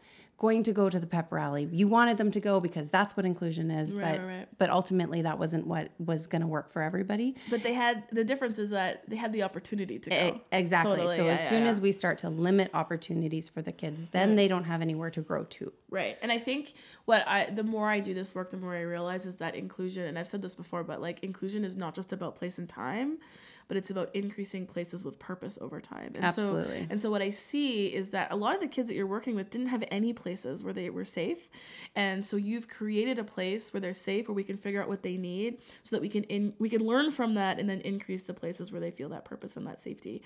going 0.44 0.62
to 0.62 0.74
go 0.74 0.90
to 0.90 1.00
the 1.00 1.08
pep 1.08 1.32
rally. 1.32 1.70
You 1.72 1.88
wanted 1.88 2.18
them 2.18 2.30
to 2.32 2.42
go 2.42 2.60
because 2.60 2.90
that's 2.90 3.16
what 3.16 3.26
inclusion 3.26 3.72
is, 3.72 3.94
Right, 3.94 4.04
but 4.04 4.20
right, 4.20 4.38
right. 4.40 4.48
but 4.58 4.70
ultimately 4.70 5.22
that 5.22 5.40
wasn't 5.40 5.66
what 5.68 5.92
was 6.00 6.28
going 6.28 6.42
to 6.42 6.48
work 6.48 6.74
for 6.74 6.82
everybody. 6.82 7.36
but 7.50 7.64
they 7.64 7.74
had 7.74 8.04
the 8.12 8.26
difference 8.26 8.60
is 8.60 8.72
that 8.72 9.10
they 9.10 9.16
had 9.16 9.32
the 9.32 9.44
opportunity 9.44 10.00
to 10.00 10.10
go 10.10 10.42
Exactly. 10.52 10.98
Totally, 10.98 11.16
So 11.16 11.24
yeah, 11.26 11.32
as 11.32 11.40
yeah, 11.44 11.50
soon 11.50 11.64
yeah. 11.64 11.70
as 11.70 11.80
we 11.80 11.94
start 11.94 12.18
to 12.20 12.30
limit 12.30 12.70
opportunities 12.74 13.48
for 13.48 13.62
the 13.62 13.72
kids, 13.72 14.08
then 14.12 14.36
they 14.36 14.50
don't 14.50 14.66
have 14.66 14.82
anywhere 14.82 15.10
to 15.12 15.22
grow 15.22 15.46
to. 15.46 15.72
Right. 15.94 16.18
And 16.24 16.32
I 16.32 16.40
think 16.40 16.74
what 17.06 17.24
I 17.28 17.52
the 17.52 17.64
more 17.64 17.88
I 17.88 18.00
do 18.00 18.16
this 18.16 18.34
work, 18.34 18.50
the 18.50 18.58
more 18.58 18.74
I 18.74 18.82
realize 18.82 19.28
is 19.28 19.36
that 19.36 19.56
inclusion, 19.56 20.06
and 20.06 20.18
I've 20.18 20.28
said 20.28 20.42
this 20.42 20.56
before, 20.56 20.84
but 20.84 21.00
like 21.00 21.24
inclusion 21.24 21.64
is 21.64 21.78
not 21.78 21.94
just 21.94 22.12
about 22.12 22.36
place 22.36 22.58
and 22.58 22.68
time, 22.68 23.20
but 23.68 23.78
it's 23.78 23.92
about 23.92 24.10
increasing 24.16 24.66
places 24.66 25.06
with 25.06 25.20
purpose 25.20 25.60
over 25.62 25.80
time. 25.80 26.14
And 26.16 26.26
Absolutely. 26.26 26.80
So, 26.80 26.88
and 26.90 27.00
so 27.00 27.12
what 27.12 27.22
I 27.22 27.30
see 27.30 27.94
is 27.94 28.10
that 28.10 28.32
a 28.32 28.36
lot 28.36 28.56
of 28.56 28.60
the 28.60 28.68
kids 28.68 28.90
that 28.90 28.96
you're 28.96 29.06
working 29.06 29.36
with 29.36 29.52
didn't 29.52 29.68
have 29.68 29.84
any 29.92 30.14
places 30.14 30.64
where 30.64 30.74
they 30.74 30.90
were 30.90 31.06
safe. 31.06 31.48
And 31.96 32.26
so 32.26 32.38
you've 32.38 32.68
created 32.68 33.20
a 33.20 33.24
place 33.24 33.72
where 33.72 33.80
they're 33.80 33.94
safe 33.94 34.28
where 34.28 34.34
we 34.34 34.44
can 34.44 34.58
figure 34.58 34.82
out 34.82 34.90
what 34.90 35.04
they 35.04 35.16
need 35.16 35.60
so 35.84 35.96
that 35.96 36.02
we 36.02 36.10
can 36.10 36.24
in 36.24 36.56
we 36.58 36.70
can 36.70 36.84
learn 36.84 37.12
from 37.12 37.36
that 37.36 37.60
and 37.60 37.70
then 37.70 37.82
increase 37.82 38.24
the 38.24 38.34
places 38.34 38.72
where 38.72 38.82
they 38.82 38.90
feel 38.90 39.10
that 39.10 39.26
purpose 39.26 39.56
and 39.56 39.68
that 39.68 39.80
safety. 39.80 40.24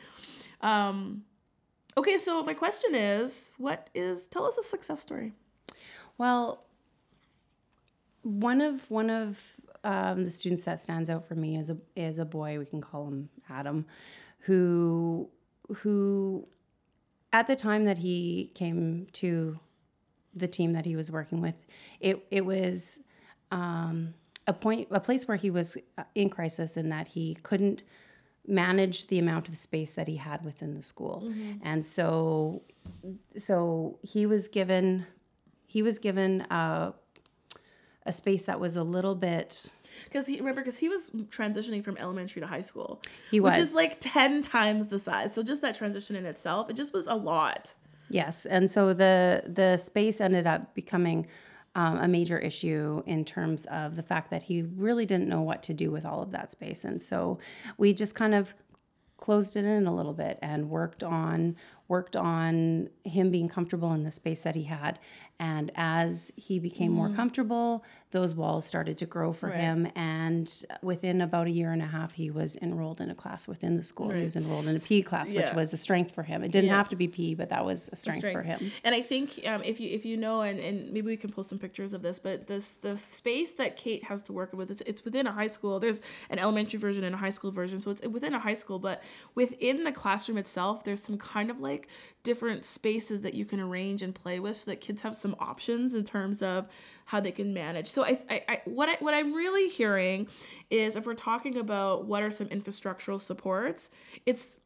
Um 0.62 1.24
Okay, 1.98 2.20
so 2.20 2.44
my 2.44 2.54
question 2.54 2.94
is, 2.94 3.56
what 3.58 3.90
is 3.96 4.28
tell 4.28 4.46
us 4.46 4.56
a 4.58 4.64
success 4.64 5.02
story. 5.02 5.34
Well, 6.18 6.64
one 8.24 8.62
of 8.62 8.90
one 8.90 9.10
of 9.10 9.40
um, 9.84 10.26
the 10.26 10.32
students 10.32 10.64
that 10.66 10.80
stands 10.80 11.10
out 11.10 11.28
for 11.28 11.36
me 11.36 11.58
is 11.58 11.70
a 11.70 11.78
is 11.96 12.20
a 12.20 12.26
boy. 12.26 12.60
We 12.60 12.66
can 12.66 12.82
call 12.82 13.08
him 13.08 13.30
Adam, 13.50 13.86
who 14.40 15.30
who 15.78 16.48
at 17.34 17.48
the 17.48 17.56
time 17.56 17.86
that 17.86 18.00
he 18.00 18.52
came 18.56 19.08
to 19.14 19.60
the 20.34 20.48
team 20.48 20.74
that 20.74 20.86
he 20.86 20.96
was 20.96 21.12
working 21.12 21.42
with, 21.42 21.66
it 22.00 22.26
it 22.32 22.46
was 22.46 23.00
um, 23.52 24.14
a 24.46 24.54
point 24.54 24.88
a 24.92 25.00
place 25.00 25.28
where 25.28 25.38
he 25.38 25.50
was 25.50 25.78
in 26.16 26.30
crisis 26.30 26.78
in 26.78 26.90
that 26.90 27.10
he 27.10 27.36
couldn't 27.44 27.84
manage 28.48 29.08
the 29.08 29.20
amount 29.20 29.50
of 29.50 29.58
space 29.58 29.92
that 29.92 30.08
he 30.08 30.16
had 30.16 30.44
within 30.46 30.74
the 30.74 30.84
school, 30.84 31.22
and 31.64 31.86
so 31.86 32.62
so 33.36 34.00
he 34.02 34.26
was 34.26 34.48
given 34.48 35.06
he 35.68 35.84
was 35.84 36.00
given 36.00 36.42
a, 36.50 36.94
a 38.06 38.12
space 38.12 38.44
that 38.44 38.60
was 38.60 38.76
a 38.76 38.84
little 38.84 39.14
bit 39.14 39.70
because 40.06 40.28
he 40.28 40.38
remember 40.40 40.62
because 40.62 40.80
he 40.80 40.90
was 40.90 41.12
transitioning 41.30 41.84
from 41.84 41.98
elementary 41.98 42.42
to 42.42 42.48
high 42.48 42.62
school. 42.62 43.02
He 43.30 43.40
was. 43.40 43.52
which 43.52 43.62
is 43.62 43.76
like 43.76 43.98
10 44.00 44.42
times 44.42 44.88
the 44.88 44.98
size. 44.98 45.34
So 45.34 45.44
just 45.44 45.62
that 45.62 45.78
transition 45.78 46.16
in 46.16 46.26
itself 46.26 46.70
it 46.70 46.76
just 46.76 46.94
was 46.94 47.06
a 47.06 47.16
lot. 47.16 47.76
Yes, 48.10 48.46
and 48.46 48.72
so 48.72 48.94
the 48.94 49.44
the 49.46 49.78
space 49.78 50.22
ended 50.22 50.48
up 50.48 50.74
becoming 50.74 51.28
um, 51.76 51.98
a 51.98 52.08
major 52.08 52.40
issue 52.40 53.04
in 53.06 53.26
terms 53.26 53.66
of 53.66 53.98
the 53.98 54.04
fact 54.04 54.32
that 54.32 54.44
he 54.44 54.62
really 54.64 55.06
didn't 55.06 55.28
know 55.28 55.42
what 55.42 55.62
to 55.64 55.74
do 55.74 55.92
with 55.92 56.06
all 56.06 56.22
of 56.22 56.32
that 56.32 56.50
space, 56.50 56.86
and 56.86 57.02
so 57.02 57.38
we 57.78 57.94
just 57.94 58.16
kind 58.16 58.34
of 58.34 58.56
closed 59.18 59.58
it 59.58 59.66
in 59.66 59.86
a 59.88 59.94
little 59.94 60.14
bit 60.14 60.40
and 60.42 60.70
worked 60.70 61.04
on 61.04 61.56
worked 61.88 62.16
on 62.16 62.90
him 63.04 63.32
being 63.32 63.48
comfortable 63.48 63.94
in 63.94 64.04
the 64.04 64.12
space 64.12 64.44
that 64.44 64.56
he 64.56 64.64
had. 64.64 65.00
And 65.40 65.72
as 65.76 66.32
he 66.36 66.60
became 66.60 66.92
more 66.92 67.10
comfortable 67.10 67.84
those 68.12 68.34
walls 68.34 68.66
started 68.66 68.98
to 68.98 69.06
grow 69.06 69.34
for 69.34 69.50
him. 69.50 69.86
And 69.94 70.52
within 70.82 71.20
about 71.20 71.48
a 71.48 71.52
year 71.52 71.74
and 71.74 71.82
a 71.82 71.86
half 71.86 72.14
he 72.14 72.32
was 72.32 72.56
enrolled 72.58 73.02
in 73.02 73.10
a 73.10 73.16
class 73.16 73.48
within 73.48 73.76
the 73.76 73.84
school. 73.84 74.10
He 74.10 74.24
was 74.24 74.36
enrolled 74.36 74.68
in 74.68 74.76
a 74.76 74.80
PE 74.80 75.02
class 75.02 75.34
which 75.34 75.54
was 75.54 75.74
a 75.74 75.78
strength 75.78 76.16
for 76.16 76.24
him. 76.24 76.44
It 76.44 76.52
didn't 76.52 76.70
have 76.70 76.90
to 76.90 76.96
be 76.96 77.08
PE 77.08 77.36
but 77.36 77.50
that 77.50 77.66
was 77.66 77.90
a 77.92 77.96
strength, 77.96 78.22
for 78.22 78.42
strength. 78.42 78.48
him. 78.62 78.72
And 78.84 78.96
I 78.96 79.02
think 79.02 79.42
um, 79.46 79.62
if 79.64 79.80
you 79.80 79.90
if 79.90 80.06
you 80.06 80.18
know, 80.18 80.42
and, 80.42 80.60
and 80.60 80.92
maybe 80.92 81.08
we 81.08 81.18
can 81.18 81.32
post 81.32 81.50
some 81.50 81.60
pictures 81.60 81.94
of 81.94 82.02
this, 82.02 82.20
but 82.20 82.48
this 82.48 82.72
the 82.72 82.98
space 82.98 83.52
that 83.54 83.76
Kate 83.76 84.06
has 84.06 84.22
to 84.24 84.34
work 84.34 84.54
with, 84.54 84.72
it's, 84.72 84.82
it's 84.86 85.04
within 85.04 85.28
a 85.28 85.32
high 85.32 85.48
school. 85.48 85.80
There's 85.80 86.02
an 86.30 86.40
elementary 86.40 86.80
version 86.80 87.04
and 87.04 87.14
a 87.14 87.18
high 87.18 87.30
school 87.30 87.52
version, 87.52 87.80
so 87.80 87.92
it's 87.92 88.02
within 88.02 88.34
a 88.34 88.40
high 88.40 88.54
school. 88.54 88.80
But 88.80 89.04
within 89.36 89.84
the 89.84 89.92
classroom 89.92 90.38
itself, 90.38 90.84
there's 90.84 91.04
some 91.04 91.18
kind 91.18 91.50
of 91.50 91.60
like 91.60 91.77
different 92.24 92.66
spaces 92.66 93.22
that 93.22 93.34
you 93.34 93.46
can 93.46 93.60
arrange 93.60 94.02
and 94.02 94.16
play 94.16 94.40
with, 94.40 94.58
so 94.58 94.72
that 94.72 94.82
kids 94.82 95.02
have 95.02 95.16
some 95.16 95.36
options 95.40 95.94
in 95.94 96.04
terms 96.04 96.42
of 96.42 96.68
how 97.06 97.20
they 97.20 97.32
can 97.32 97.54
manage. 97.54 97.88
So 97.88 98.04
I, 98.04 98.20
I, 98.30 98.44
I 98.48 98.62
what 98.66 98.90
I 98.90 98.96
what 99.00 99.14
I'm 99.14 99.34
really 99.34 99.68
hearing 99.70 100.28
is 100.70 100.96
if 100.96 101.06
we're 101.06 101.14
talking 101.14 101.58
about 101.58 102.06
what 102.06 102.24
are 102.24 102.32
some 102.32 102.48
infrastructural 102.48 103.22
supports, 103.22 103.92
it's 104.26 104.60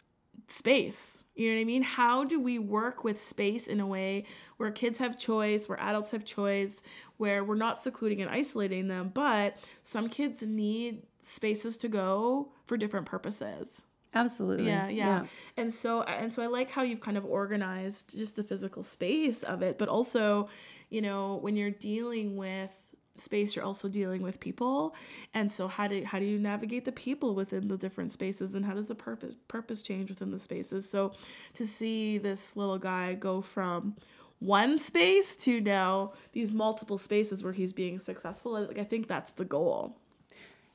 space. 0.47 1.17
You 1.34 1.50
know 1.50 1.56
what 1.56 1.62
I 1.62 1.65
mean? 1.65 1.84
How 1.84 2.26
do 2.26 2.41
we 2.41 2.60
work 2.60 3.06
with 3.06 3.19
space 3.19 3.67
in 3.67 3.80
a 3.80 3.88
way 3.88 4.26
where 4.58 4.69
kids 4.69 5.00
have 5.00 5.17
choice, 5.17 5.69
where 5.69 5.80
adults 5.80 6.12
have 6.12 6.26
choice, 6.26 6.84
where 7.17 7.41
we're 7.43 7.56
not 7.56 7.80
secluding 7.80 8.21
and 8.21 8.30
isolating 8.30 8.89
them, 8.89 9.12
but 9.13 9.58
some 9.82 10.10
kids 10.10 10.43
need 10.43 11.04
spaces 11.19 11.78
to 11.78 11.88
go 11.88 12.52
for 12.65 12.76
different 12.76 13.06
purposes. 13.06 13.84
Absolutely. 14.13 14.67
Yeah, 14.67 14.89
yeah. 14.89 15.26
And 15.58 15.74
so 15.74 16.04
and 16.04 16.34
so 16.34 16.41
I 16.41 16.47
like 16.47 16.71
how 16.71 16.82
you've 16.82 17.02
kind 17.02 17.17
of 17.17 17.26
organized 17.26 18.17
just 18.17 18.36
the 18.36 18.43
physical 18.43 18.84
space 18.84 19.43
of 19.43 19.62
it, 19.62 19.78
but 19.78 19.89
also, 19.89 20.50
you 20.89 21.02
know, 21.02 21.38
when 21.41 21.56
you're 21.56 21.71
dealing 21.71 22.36
with 22.36 22.78
space 23.17 23.56
you're 23.56 23.65
also 23.65 23.88
dealing 23.88 24.21
with 24.21 24.39
people. 24.39 24.95
And 25.34 25.52
so 25.52 25.67
how 25.67 25.88
do 25.88 26.04
how 26.04 26.19
do 26.19 26.26
you 26.26 26.39
navigate 26.39 26.86
the 26.86 26.91
people 26.91 27.36
within 27.36 27.67
the 27.67 27.78
different 27.78 28.12
spaces 28.12 28.56
and 28.56 28.65
how 28.65 28.74
does 28.74 28.88
the 28.88 28.95
purpose 28.95 29.36
purpose 29.47 29.82
change 29.82 30.10
within 30.10 30.32
the 30.32 30.39
spaces? 30.39 30.89
So 30.89 31.13
to 31.54 31.65
see 31.67 32.17
this 32.17 32.56
little 32.56 32.80
guy 32.80 33.13
go 33.13 33.41
from 33.41 33.95
one 34.39 34.80
space 34.80 35.36
to 35.36 35.62
now 35.62 36.13
these 36.34 36.52
multiple 36.52 36.97
spaces 36.97 37.43
where 37.43 37.54
he's 37.54 37.74
being 37.74 38.00
successful 38.00 38.54
like 38.54 38.80
i 38.80 38.84
think 38.84 39.08
that's 39.08 39.32
the 39.34 39.45
goal 39.45 40.01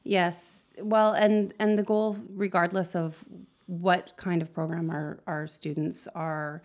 Yes. 0.07 0.67
Well, 0.79 1.13
and 1.13 1.53
and 1.59 1.79
the 1.79 1.83
goal, 1.83 2.17
regardless 2.31 2.95
of 2.95 3.25
what 3.67 4.17
kind 4.17 4.43
of 4.43 4.53
program 4.53 4.91
our, 4.91 5.19
our 5.27 5.47
students 5.49 6.07
are 6.15 6.63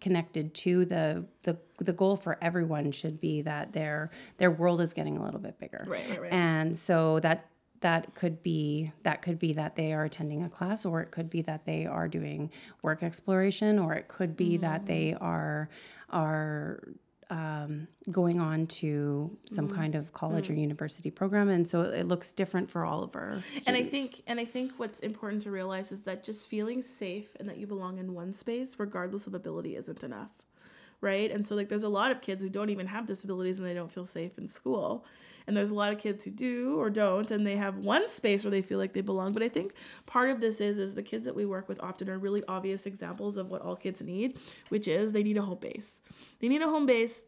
connected 0.00 0.54
to, 0.54 0.84
the, 0.84 1.24
the 1.42 1.58
the 1.78 1.92
goal 1.92 2.16
for 2.16 2.38
everyone 2.40 2.92
should 2.92 3.20
be 3.20 3.42
that 3.42 3.72
their 3.72 4.10
their 4.38 4.50
world 4.50 4.80
is 4.80 4.92
getting 4.92 5.16
a 5.16 5.24
little 5.24 5.40
bit 5.40 5.58
bigger. 5.58 5.84
Right, 5.86 6.08
right, 6.08 6.22
right. 6.22 6.32
And 6.32 6.76
so 6.76 7.20
that 7.20 7.48
that 7.80 8.14
could 8.14 8.42
be 8.42 8.92
that 9.02 9.22
could 9.22 9.38
be 9.38 9.52
that 9.54 9.76
they 9.76 9.92
are 9.92 10.04
attending 10.04 10.42
a 10.42 10.48
class 10.48 10.84
or 10.84 11.00
it 11.02 11.10
could 11.10 11.28
be 11.28 11.42
that 11.42 11.66
they 11.66 11.84
are 11.86 12.08
doing 12.08 12.50
work 12.82 13.02
exploration 13.02 13.78
or 13.78 13.94
it 13.94 14.08
could 14.08 14.36
be 14.36 14.56
that 14.56 14.84
mm. 14.84 14.86
they 14.86 15.14
are 15.20 15.68
are 16.10 16.80
um, 17.34 17.88
going 18.12 18.40
on 18.40 18.68
to 18.68 19.36
some 19.46 19.68
kind 19.68 19.96
of 19.96 20.12
college 20.12 20.48
or 20.48 20.54
university 20.54 21.10
program. 21.10 21.48
And 21.48 21.66
so 21.66 21.80
it 21.82 22.06
looks 22.06 22.32
different 22.32 22.70
for 22.70 22.84
all 22.84 23.02
of 23.02 23.16
our 23.16 23.42
students. 23.48 23.66
and 23.66 23.76
i 23.76 23.82
think 23.82 24.22
and 24.28 24.38
i 24.38 24.44
think 24.44 24.72
what's 24.76 25.00
important 25.00 25.42
to 25.42 25.50
realize 25.50 25.90
is 25.90 26.02
that 26.02 26.22
just 26.22 26.48
feeling 26.48 26.80
safe 26.80 27.34
and 27.40 27.48
that 27.48 27.56
you 27.56 27.66
belong 27.66 27.98
in 27.98 28.14
one 28.14 28.32
space 28.32 28.76
regardless 28.78 29.26
of 29.26 29.34
ability 29.34 29.74
isn't 29.74 30.04
enough 30.04 30.30
right? 31.00 31.30
And 31.30 31.46
so 31.46 31.54
like 31.54 31.68
there's 31.68 31.82
a 31.82 31.88
lot 31.88 32.10
of 32.10 32.22
kids 32.22 32.42
who 32.42 32.48
don't 32.48 32.70
even 32.70 32.86
have 32.86 33.04
disabilities 33.04 33.58
and 33.58 33.68
they 33.68 33.74
don't 33.74 33.92
feel 33.92 34.06
safe 34.06 34.38
in 34.38 34.48
school 34.48 35.04
and 35.46 35.56
there's 35.56 35.70
a 35.70 35.74
lot 35.74 35.92
of 35.92 35.98
kids 35.98 36.24
who 36.24 36.30
do 36.30 36.78
or 36.78 36.90
don't 36.90 37.30
and 37.30 37.46
they 37.46 37.56
have 37.56 37.76
one 37.76 38.08
space 38.08 38.44
where 38.44 38.50
they 38.50 38.62
feel 38.62 38.78
like 38.78 38.92
they 38.92 39.00
belong. 39.00 39.32
But 39.32 39.42
i 39.42 39.48
think 39.48 39.74
part 40.06 40.30
of 40.30 40.40
this 40.40 40.60
is 40.60 40.78
is 40.78 40.94
the 40.94 41.02
kids 41.02 41.24
that 41.24 41.34
we 41.34 41.44
work 41.44 41.68
with 41.68 41.80
often 41.82 42.08
are 42.10 42.18
really 42.18 42.42
obvious 42.48 42.86
examples 42.86 43.36
of 43.36 43.50
what 43.50 43.62
all 43.62 43.76
kids 43.76 44.02
need 44.02 44.38
which 44.68 44.88
is 44.88 45.12
they 45.12 45.22
need 45.22 45.36
a 45.36 45.42
home 45.42 45.58
base. 45.58 46.02
They 46.40 46.48
need 46.48 46.62
a 46.62 46.68
home 46.68 46.86
base. 46.86 47.24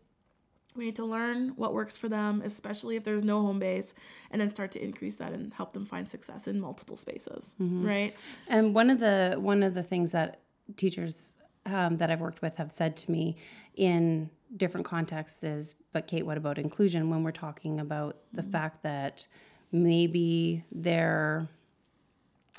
We 0.74 0.84
need 0.86 0.96
to 0.96 1.04
learn 1.04 1.50
what 1.56 1.72
works 1.72 1.96
for 1.96 2.08
them, 2.08 2.42
especially 2.44 2.96
if 2.96 3.04
there's 3.04 3.24
no 3.24 3.40
home 3.40 3.58
base, 3.58 3.94
and 4.30 4.40
then 4.40 4.50
start 4.50 4.72
to 4.72 4.84
increase 4.84 5.16
that 5.16 5.32
and 5.32 5.54
help 5.54 5.72
them 5.72 5.86
find 5.86 6.06
success 6.06 6.46
in 6.46 6.60
multiple 6.60 6.96
spaces, 6.96 7.54
right? 7.58 8.14
And 8.46 8.74
one 8.74 8.90
of 8.90 9.00
the 9.00 9.36
one 9.38 9.62
of 9.62 9.72
the 9.74 9.82
things 9.82 10.12
that 10.12 10.40
teachers 10.76 11.34
um, 11.64 11.96
that 11.96 12.10
I've 12.10 12.20
worked 12.20 12.42
with 12.42 12.56
have 12.56 12.70
said 12.72 12.96
to 12.98 13.10
me 13.10 13.36
in 13.74 14.28
different 14.54 14.86
contexts 14.86 15.42
is, 15.44 15.74
"But 15.92 16.06
Kate, 16.06 16.24
what 16.26 16.36
about 16.36 16.58
inclusion?" 16.58 17.08
When 17.10 17.22
we're 17.22 17.32
talking 17.32 17.80
about 17.80 18.16
the 18.32 18.42
fact 18.42 18.82
that 18.82 19.26
maybe 19.72 20.64
their 20.70 21.48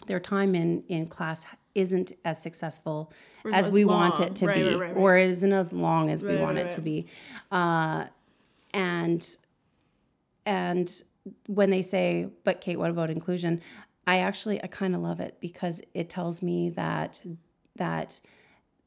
their 0.08 0.20
time 0.20 0.56
in 0.56 0.84
in 0.88 1.08
class 1.08 1.46
isn't 1.76 2.12
as 2.26 2.42
successful 2.42 3.12
Or 3.44 3.54
as 3.54 3.70
we 3.70 3.86
want 3.86 4.20
it 4.20 4.36
to 4.38 4.48
Right, 4.48 4.56
be, 4.56 4.76
right, 4.76 4.80
right, 4.80 4.98
or 4.98 5.16
isn't 5.18 5.54
as 5.54 5.74
long 5.74 6.10
as 6.10 6.24
we 6.24 6.38
want 6.38 6.58
it 6.58 6.70
to 6.72 6.82
be, 6.82 7.06
uh, 7.52 8.06
and 8.74 9.38
and 10.46 11.02
when 11.48 11.70
they 11.70 11.82
say 11.82 12.28
but 12.44 12.62
kate 12.62 12.78
what 12.78 12.90
about 12.90 13.10
inclusion? 13.10 13.62
I 14.06 14.20
actually 14.20 14.64
i 14.64 14.68
kind 14.68 14.96
of 14.96 15.02
love 15.02 15.20
it 15.20 15.38
because 15.42 15.82
it 15.94 16.10
tells 16.10 16.42
me 16.42 16.70
that 16.72 17.22
that 17.76 18.20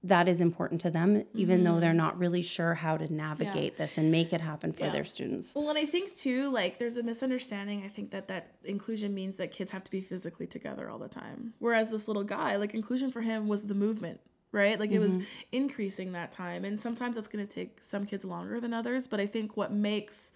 that 0.02 0.28
is 0.28 0.40
important 0.40 0.80
to 0.80 0.88
them 0.90 1.24
even 1.34 1.62
though 1.64 1.78
they're 1.78 1.92
not 1.92 2.18
really 2.18 2.40
sure 2.40 2.74
how 2.74 2.96
to 2.96 3.12
navigate 3.12 3.76
this 3.76 3.98
and 3.98 4.10
make 4.10 4.32
it 4.32 4.40
happen 4.40 4.72
for 4.72 4.78
Mm-hmm. 4.78 4.84
Yeah. 4.86 4.92
their 4.92 5.04
students 5.04 5.54
Well, 5.54 5.68
and 5.68 5.78
I 5.78 5.84
think 5.84 6.16
too, 6.16 6.48
like 6.50 6.78
there's 6.78 6.96
a 6.96 7.02
misunderstanding. 7.02 7.82
I 7.84 7.88
think 7.88 8.10
that 8.12 8.26
that 8.28 8.54
inclusion 8.64 9.14
means 9.14 9.36
that 9.36 9.52
kids 9.52 9.72
have 9.72 9.84
to 9.84 9.90
be 9.90 10.00
physically 10.00 10.46
together 10.46 10.88
all 10.88 10.98
the 10.98 11.08
time. 11.08 11.52
Whereas 11.58 11.90
this 11.90 12.08
little 12.08 12.24
guy, 12.24 12.56
like 12.56 12.72
inclusion 12.74 13.10
for 13.10 13.20
him 13.20 13.46
was 13.46 13.64
the 13.64 13.74
movement, 13.74 14.20
right? 14.52 14.80
Like 14.80 14.90
it 14.90 15.00
was 15.00 15.18
increasing 15.52 16.12
that 16.12 16.32
time, 16.32 16.64
and 16.64 16.80
sometimes 16.80 17.16
that's 17.16 17.28
going 17.28 17.46
to 17.46 17.54
take 17.54 17.82
some 17.82 18.06
kids 18.06 18.24
longer 18.24 18.58
than 18.58 18.72
others. 18.72 19.06
But 19.06 19.20
I 19.20 19.26
think 19.26 19.54
what 19.56 19.70
makes 19.70 20.32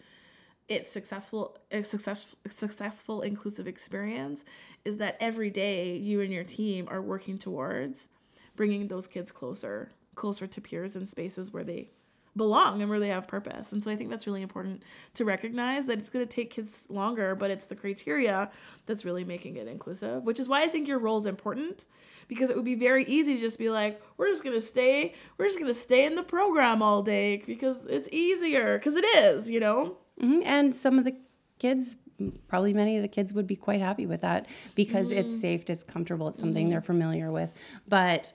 it 0.69 0.87
successful 0.87 1.57
a 1.71 1.83
successful 1.85 2.39
successful 2.49 3.23
inclusive 3.23 3.67
experience 3.67 4.45
is 4.85 4.99
that 4.99 5.17
every 5.21 5.51
day 5.51 5.97
you 5.97 6.21
and 6.21 6.33
your 6.33 6.45
team 6.45 6.87
are 6.91 7.01
working 7.03 7.39
towards 7.39 8.09
bringing 8.57 8.89
those 8.89 9.07
kids 9.07 9.33
closer 9.33 9.91
closer 10.15 10.47
to 10.47 10.61
peers 10.61 10.95
in 10.97 11.05
spaces 11.07 11.53
where 11.53 11.65
they 11.65 11.91
belong 12.37 12.81
and 12.81 12.91
where 12.91 12.99
they 12.99 13.09
have 13.09 13.29
purpose 13.29 13.71
and 13.73 13.83
so 13.85 13.91
i 13.91 13.97
think 13.97 14.11
that's 14.11 14.27
really 14.27 14.43
important 14.43 14.83
to 15.13 15.25
recognize 15.25 15.87
that 15.87 15.99
it's 16.01 16.11
going 16.11 16.25
to 16.27 16.33
take 16.33 16.51
kids 16.51 16.87
longer 16.89 17.35
but 17.37 17.49
it's 17.51 17.67
the 17.67 17.77
criteria 17.77 18.51
that's 18.87 19.05
really 19.05 19.23
making 19.25 19.57
it 19.57 19.69
inclusive 19.69 20.23
which 20.25 20.41
is 20.41 20.49
why 20.49 20.61
i 20.63 20.67
think 20.67 20.89
your 20.89 20.99
role 20.99 21.19
is 21.19 21.27
important 21.27 21.87
because 22.27 22.51
it 22.51 22.57
would 22.57 22.65
be 22.65 22.75
very 22.75 23.05
easy 23.05 23.37
to 23.37 23.41
just 23.41 23.59
be 23.59 23.71
like 23.71 24.03
we're 24.17 24.29
just 24.29 24.43
going 24.43 24.55
to 24.55 24.61
stay 24.61 25.15
we're 25.39 25.47
just 25.47 25.59
going 25.61 25.73
to 25.73 25.79
stay 25.79 26.05
in 26.05 26.17
the 26.17 26.23
program 26.25 26.83
all 26.83 27.03
day 27.03 27.37
because 27.47 27.87
it's 27.87 28.09
easier 28.11 28.79
because 28.79 28.97
it 28.97 29.05
is 29.17 29.49
you 29.51 29.61
know 29.61 29.97
Mhm. 30.21 30.43
and 30.45 30.75
some 30.75 30.97
of 30.99 31.05
the 31.05 31.17
kids 31.59 31.97
probably 32.49 32.73
many 32.73 32.97
of 32.97 33.03
the 33.03 33.09
kids 33.09 33.33
would 33.33 33.47
be 33.47 33.57
quite 33.57 33.81
happy 33.81 34.07
with 34.07 34.21
that 34.23 34.47
because 34.75 35.11
Mm-hmm. 35.11 35.19
it's 35.21 35.41
safe 35.41 35.69
it's 35.69 35.83
comfortable 35.85 36.29
it's 36.29 36.39
something 36.39 36.69
they're 36.71 36.81
familiar 36.81 37.31
with 37.33 37.53
but 37.89 38.33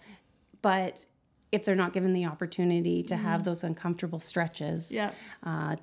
but 0.62 1.06
if 1.52 1.66
they're 1.66 1.76
not 1.76 1.94
given 1.94 2.14
the 2.14 2.26
opportunity 2.26 3.02
to 3.04 3.16
have 3.16 3.44
those 3.44 3.64
uncomfortable 3.64 4.20
stretches 4.20 4.92
Mm-hmm. 4.92 4.96
yeah 4.96 5.12
uh, 5.72 5.76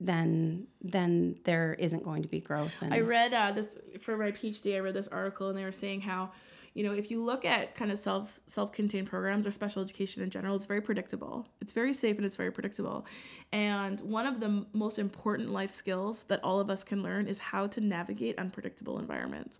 then 0.00 0.66
then 0.80 1.36
there 1.44 1.74
isn't 1.78 2.02
going 2.02 2.22
to 2.22 2.28
be 2.28 2.40
growth 2.40 2.74
and 2.82 2.92
I 2.94 3.00
read 3.00 3.34
uh, 3.34 3.52
this 3.52 3.76
for 4.00 4.16
my 4.16 4.30
PhD. 4.32 4.74
I 4.76 4.78
read 4.78 4.94
this 4.94 5.08
article, 5.08 5.48
and 5.50 5.58
they 5.58 5.64
were 5.64 5.72
saying 5.72 6.00
how, 6.00 6.32
you 6.74 6.84
know, 6.84 6.92
if 6.92 7.10
you 7.10 7.22
look 7.22 7.44
at 7.44 7.74
kind 7.74 7.90
of 7.90 7.98
self 7.98 8.40
self 8.46 8.72
contained 8.72 9.08
programs 9.08 9.46
or 9.46 9.50
special 9.50 9.82
education 9.82 10.22
in 10.22 10.30
general, 10.30 10.54
it's 10.54 10.66
very 10.66 10.80
predictable. 10.80 11.48
It's 11.60 11.72
very 11.72 11.92
safe 11.92 12.16
and 12.16 12.24
it's 12.24 12.36
very 12.36 12.52
predictable. 12.52 13.06
And 13.52 14.00
one 14.00 14.26
of 14.26 14.40
the 14.40 14.66
most 14.72 14.98
important 14.98 15.50
life 15.50 15.70
skills 15.70 16.24
that 16.24 16.42
all 16.44 16.60
of 16.60 16.70
us 16.70 16.84
can 16.84 17.02
learn 17.02 17.26
is 17.26 17.38
how 17.38 17.66
to 17.68 17.80
navigate 17.80 18.38
unpredictable 18.38 18.98
environments. 18.98 19.58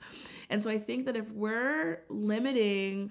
And 0.49 0.63
so 0.63 0.71
I 0.71 0.79
think 0.79 1.07
that 1.07 1.17
if 1.17 1.31
we're 1.33 2.03
limiting 2.09 3.11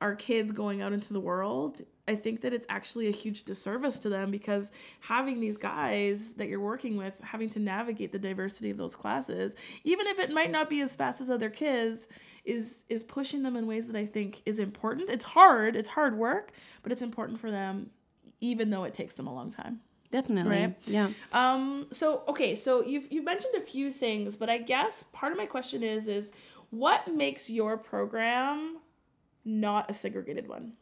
our 0.00 0.14
kids 0.14 0.52
going 0.52 0.82
out 0.82 0.92
into 0.92 1.12
the 1.12 1.20
world, 1.20 1.82
I 2.08 2.16
think 2.16 2.40
that 2.40 2.52
it's 2.52 2.66
actually 2.68 3.06
a 3.06 3.12
huge 3.12 3.44
disservice 3.44 4.00
to 4.00 4.08
them 4.08 4.32
because 4.32 4.72
having 5.00 5.40
these 5.40 5.56
guys 5.56 6.34
that 6.34 6.48
you're 6.48 6.60
working 6.60 6.96
with, 6.96 7.20
having 7.22 7.48
to 7.50 7.60
navigate 7.60 8.10
the 8.10 8.18
diversity 8.18 8.70
of 8.70 8.76
those 8.76 8.96
classes, 8.96 9.54
even 9.84 10.08
if 10.08 10.18
it 10.18 10.32
might 10.32 10.50
not 10.50 10.68
be 10.68 10.80
as 10.80 10.96
fast 10.96 11.20
as 11.20 11.30
other 11.30 11.48
kids, 11.48 12.08
is 12.44 12.84
is 12.88 13.04
pushing 13.04 13.42
them 13.42 13.56
in 13.56 13.66
ways 13.66 13.86
that 13.86 13.96
I 13.96 14.06
think 14.06 14.42
is 14.44 14.58
important. 14.58 15.10
It's 15.10 15.24
hard, 15.24 15.76
it's 15.76 15.90
hard 15.90 16.16
work, 16.16 16.52
but 16.82 16.92
it's 16.92 17.02
important 17.02 17.40
for 17.40 17.50
them 17.50 17.90
even 18.40 18.70
though 18.70 18.82
it 18.84 18.92
takes 18.92 19.14
them 19.14 19.26
a 19.26 19.34
long 19.34 19.50
time. 19.50 19.80
Definitely. 20.10 20.50
Right? 20.50 20.74
Yeah. 20.84 21.10
Um 21.32 21.86
so 21.90 22.22
okay, 22.28 22.54
so 22.54 22.84
you've 22.84 23.10
you've 23.10 23.24
mentioned 23.24 23.54
a 23.56 23.60
few 23.60 23.90
things, 23.90 24.36
but 24.36 24.50
I 24.50 24.58
guess 24.58 25.04
part 25.12 25.32
of 25.32 25.38
my 25.38 25.46
question 25.46 25.82
is 25.82 26.08
is 26.08 26.32
what 26.70 27.14
makes 27.14 27.50
your 27.50 27.76
program 27.76 28.78
not 29.44 29.90
a 29.90 29.94
segregated 29.94 30.48
one? 30.48 30.72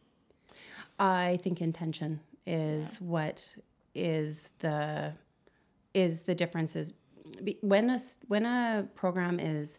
I 0.98 1.38
think 1.42 1.60
intention 1.60 2.20
is 2.46 2.98
yeah. 3.00 3.08
what 3.08 3.56
is 3.94 4.50
the 4.60 5.12
is 5.94 6.20
the 6.20 6.34
difference 6.34 6.76
is 6.76 6.94
when 7.60 7.90
a 7.90 7.98
when 8.28 8.46
a 8.46 8.86
program 8.94 9.38
is 9.40 9.78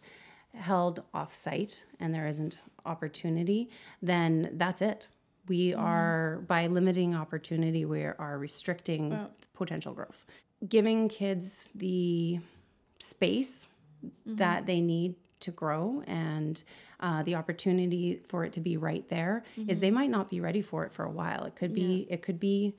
held 0.54 1.02
off 1.14 1.32
site 1.32 1.84
and 1.98 2.14
there 2.14 2.26
isn't 2.26 2.56
opportunity 2.84 3.70
then 4.02 4.50
that's 4.54 4.82
it 4.82 5.08
we 5.48 5.70
mm. 5.70 5.78
are 5.78 6.42
by 6.46 6.66
limiting 6.66 7.14
opportunity 7.14 7.84
we 7.84 8.04
are 8.04 8.38
restricting 8.38 9.10
well, 9.10 9.30
potential 9.54 9.92
growth 9.92 10.24
giving 10.68 11.08
kids 11.08 11.68
the 11.74 12.38
space 12.98 13.68
mm-hmm. 14.04 14.36
that 14.36 14.66
they 14.66 14.80
need 14.80 15.14
to 15.40 15.50
grow 15.50 16.02
and 16.06 16.62
uh, 17.00 17.22
the 17.24 17.34
opportunity 17.34 18.20
for 18.28 18.44
it 18.44 18.52
to 18.52 18.60
be 18.60 18.76
right 18.76 19.08
there 19.08 19.42
mm-hmm. 19.56 19.68
is 19.68 19.80
they 19.80 19.90
might 19.90 20.10
not 20.10 20.30
be 20.30 20.40
ready 20.40 20.62
for 20.62 20.84
it 20.84 20.92
for 20.92 21.04
a 21.04 21.10
while 21.10 21.44
it 21.44 21.56
could 21.56 21.74
be 21.74 22.06
yeah. 22.08 22.14
it 22.14 22.22
could 22.22 22.38
be 22.38 22.74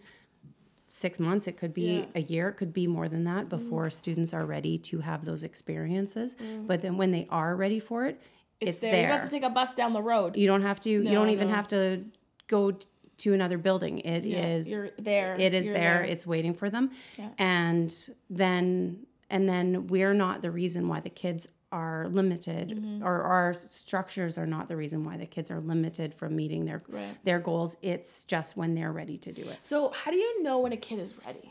six 0.95 1.19
months 1.19 1.47
it 1.47 1.57
could 1.57 1.73
be 1.73 2.01
yeah. 2.01 2.05
a 2.13 2.21
year 2.21 2.49
it 2.49 2.53
could 2.53 2.71
be 2.71 2.85
more 2.85 3.09
than 3.09 3.23
that 3.23 3.49
before 3.49 3.87
mm. 3.87 3.91
students 3.91 4.31
are 4.31 4.45
ready 4.45 4.77
to 4.77 4.99
have 4.99 5.25
those 5.25 5.43
experiences 5.43 6.35
mm. 6.35 6.67
but 6.67 6.83
then 6.83 6.97
when 6.97 7.09
they 7.09 7.25
are 7.31 7.55
ready 7.55 7.79
for 7.79 8.05
it 8.05 8.21
it's, 8.61 8.73
it's 8.73 8.81
there. 8.81 8.91
there. 8.91 9.01
you 9.01 9.07
don't 9.07 9.15
have 9.15 9.25
to 9.25 9.31
take 9.31 9.43
a 9.43 9.49
bus 9.49 9.73
down 9.73 9.93
the 9.93 10.03
road 10.03 10.37
you 10.37 10.45
don't 10.45 10.61
have 10.61 10.79
to 10.79 11.01
no, 11.01 11.09
you 11.09 11.15
don't 11.15 11.31
even 11.31 11.47
no. 11.47 11.55
have 11.55 11.67
to 11.67 12.05
go 12.45 12.77
to 13.17 13.33
another 13.33 13.57
building 13.57 13.99
It 13.99 14.23
yeah, 14.23 14.45
is 14.45 14.69
you're 14.69 14.91
there 14.99 15.35
it 15.39 15.55
is 15.55 15.65
there. 15.65 15.73
there. 15.73 16.03
it's 16.03 16.27
waiting 16.27 16.53
for 16.53 16.69
them 16.69 16.91
yeah. 17.17 17.29
and 17.39 17.91
then 18.29 19.07
and 19.31 19.49
then 19.49 19.87
we're 19.87 20.13
not 20.13 20.43
the 20.43 20.51
reason 20.51 20.87
why 20.87 20.99
the 20.99 21.09
kids 21.09 21.47
are 21.73 22.07
limited 22.09 22.69
mm-hmm. 22.69 23.03
or 23.03 23.23
our 23.23 23.51
structures 23.53 24.37
are 24.37 24.45
not 24.45 24.67
the 24.67 24.75
reason 24.77 25.03
why 25.03 25.17
the 25.17 25.25
kids 25.25 25.49
are 25.49 25.59
limited 25.59 26.13
from 26.13 26.35
meeting 26.35 26.65
their 26.65 26.81
right. 26.87 27.17
their 27.25 27.39
goals 27.39 27.75
it's 27.81 28.21
just 28.23 28.55
when 28.55 28.75
they're 28.75 28.91
ready 28.91 29.17
to 29.17 29.31
do 29.31 29.41
it 29.41 29.57
so 29.63 29.89
how 29.89 30.11
do 30.11 30.17
you 30.17 30.43
know 30.43 30.59
when 30.59 30.71
a 30.71 30.77
kid 30.77 30.99
is 30.99 31.15
ready 31.25 31.49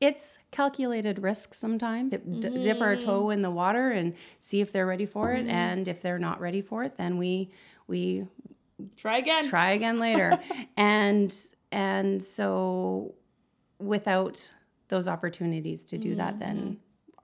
it's 0.00 0.38
calculated 0.50 1.20
risk 1.20 1.54
sometimes 1.54 2.10
dip, 2.10 2.26
mm-hmm. 2.26 2.60
dip 2.60 2.80
our 2.80 2.96
toe 2.96 3.30
in 3.30 3.42
the 3.42 3.50
water 3.50 3.90
and 3.90 4.12
see 4.40 4.60
if 4.60 4.72
they're 4.72 4.86
ready 4.86 5.06
for 5.06 5.32
it 5.32 5.42
mm-hmm. 5.42 5.50
and 5.50 5.86
if 5.86 6.02
they're 6.02 6.18
not 6.18 6.40
ready 6.40 6.60
for 6.60 6.82
it 6.82 6.96
then 6.96 7.16
we 7.16 7.48
we 7.86 8.26
try 8.96 9.18
again 9.18 9.48
try 9.48 9.70
again 9.70 10.00
later 10.00 10.36
and 10.76 11.32
and 11.70 12.24
so 12.24 13.14
without 13.78 14.52
those 14.88 15.06
opportunities 15.06 15.84
to 15.84 15.96
do 15.96 16.16
that 16.16 16.40
then 16.40 16.56
mm-hmm 16.56 16.72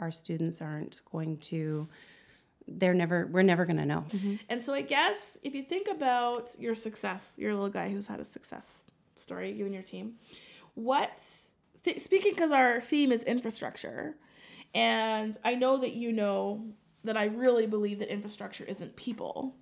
our 0.01 0.11
students 0.11 0.61
aren't 0.61 1.01
going 1.11 1.39
to 1.39 1.89
they're 2.67 2.95
never 2.95 3.27
we're 3.27 3.43
never 3.43 3.65
going 3.67 3.77
to 3.77 3.85
know. 3.85 4.05
Mm-hmm. 4.09 4.37
and 4.49 4.63
so 4.63 4.73
i 4.73 4.81
guess 4.81 5.39
if 5.43 5.55
you 5.55 5.63
think 5.63 5.87
about 5.89 6.55
your 6.59 6.75
success 6.75 7.35
your 7.37 7.53
little 7.55 7.69
guy 7.69 7.91
who's 7.91 8.07
had 8.07 8.21
a 8.21 8.25
success 8.25 8.91
story 9.15 9.53
you 9.53 9.65
and 9.65 9.75
your 9.75 9.83
team. 9.83 10.15
What 10.75 11.23
th- 11.85 12.01
speaking 12.01 12.33
because 12.33 12.53
our 12.53 12.81
theme 12.81 13.13
is 13.13 13.25
infrastructure 13.25 14.17
and 14.75 15.37
i 15.45 15.55
know 15.55 15.77
that 15.77 15.95
you 15.95 16.13
know 16.13 16.65
that 17.05 17.17
i 17.17 17.25
really 17.27 17.67
believe 17.67 17.99
that 18.01 18.13
infrastructure 18.13 18.65
isn't 18.65 18.97
people. 18.97 19.55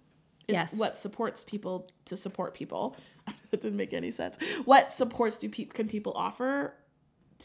It's 0.48 0.72
yes. 0.72 0.78
what 0.78 0.96
supports 0.96 1.42
people 1.42 1.86
to 2.06 2.16
support 2.16 2.54
people. 2.54 2.96
That 3.50 3.60
didn't 3.60 3.76
make 3.76 3.92
any 3.92 4.10
sense. 4.10 4.38
What 4.64 4.92
supports 4.92 5.36
do 5.36 5.48
pe- 5.48 5.66
can 5.66 5.86
people 5.86 6.14
offer 6.16 6.74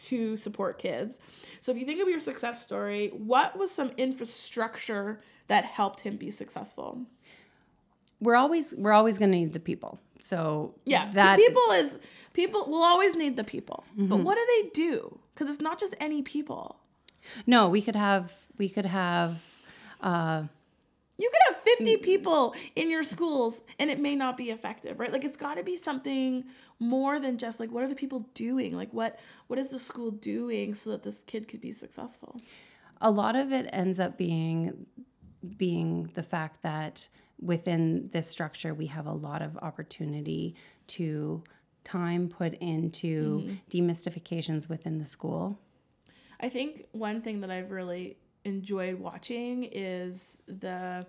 to 0.05 0.37
support 0.37 0.77
kids. 0.77 1.19
So 1.61 1.71
if 1.71 1.77
you 1.77 1.85
think 1.85 2.01
of 2.01 2.07
your 2.07 2.19
success 2.19 2.63
story, 2.63 3.09
what 3.09 3.57
was 3.57 3.71
some 3.71 3.91
infrastructure 3.97 5.21
that 5.47 5.65
helped 5.65 6.01
him 6.01 6.17
be 6.17 6.31
successful? 6.31 7.03
We're 8.19 8.35
always 8.35 8.73
we're 8.77 8.93
always 8.93 9.17
going 9.17 9.31
to 9.31 9.37
need 9.37 9.53
the 9.53 9.59
people. 9.59 9.99
So 10.19 10.75
yeah, 10.85 11.11
that 11.13 11.37
people 11.37 11.71
is 11.71 11.99
people 12.33 12.65
will 12.67 12.83
always 12.83 13.15
need 13.15 13.37
the 13.37 13.43
people. 13.43 13.83
Mm-hmm. 13.93 14.07
But 14.07 14.17
what 14.21 14.35
do 14.35 14.45
they 14.47 14.69
do? 14.69 15.19
Because 15.33 15.49
it's 15.49 15.61
not 15.61 15.79
just 15.79 15.95
any 15.99 16.21
people. 16.21 16.77
No, 17.45 17.69
we 17.69 17.81
could 17.81 17.95
have 17.95 18.33
we 18.57 18.69
could 18.69 18.85
have 18.85 19.55
uh, 20.01 20.43
you 21.17 21.29
could 21.31 21.55
have 21.55 21.63
50 21.63 21.97
mm. 21.97 22.03
people 22.03 22.55
in 22.75 22.89
your 22.89 23.03
schools 23.03 23.61
and 23.79 23.89
it 23.89 23.99
may 23.99 24.15
not 24.15 24.37
be 24.37 24.51
effective, 24.51 24.99
right? 24.99 25.11
Like 25.11 25.23
it's 25.23 25.37
got 25.37 25.57
to 25.57 25.63
be 25.63 25.75
something 25.75 26.45
more 26.79 27.19
than 27.19 27.37
just 27.37 27.59
like 27.59 27.71
what 27.71 27.83
are 27.83 27.87
the 27.87 27.95
people 27.95 28.29
doing? 28.33 28.75
Like 28.75 28.93
what 28.93 29.19
what 29.47 29.57
is 29.57 29.69
the 29.69 29.79
school 29.79 30.11
doing 30.11 30.75
so 30.75 30.91
that 30.91 31.03
this 31.03 31.23
kid 31.23 31.47
could 31.47 31.61
be 31.61 31.71
successful? 31.71 32.39
A 33.01 33.09
lot 33.09 33.35
of 33.35 33.51
it 33.51 33.69
ends 33.73 33.99
up 33.99 34.17
being 34.17 34.85
being 35.57 36.09
the 36.13 36.23
fact 36.23 36.61
that 36.63 37.09
within 37.39 38.09
this 38.11 38.27
structure 38.27 38.73
we 38.73 38.87
have 38.87 39.05
a 39.05 39.13
lot 39.13 39.41
of 39.41 39.57
opportunity 39.57 40.55
to 40.87 41.43
time 41.83 42.27
put 42.27 42.53
into 42.55 43.41
mm-hmm. 43.41 43.55
demystifications 43.69 44.69
within 44.69 44.99
the 44.99 45.05
school. 45.05 45.59
I 46.39 46.49
think 46.49 46.85
one 46.91 47.21
thing 47.21 47.41
that 47.41 47.49
I've 47.49 47.71
really 47.71 48.17
enjoyed 48.47 48.95
watching 48.95 49.67
is 49.71 50.37
the 50.47 51.05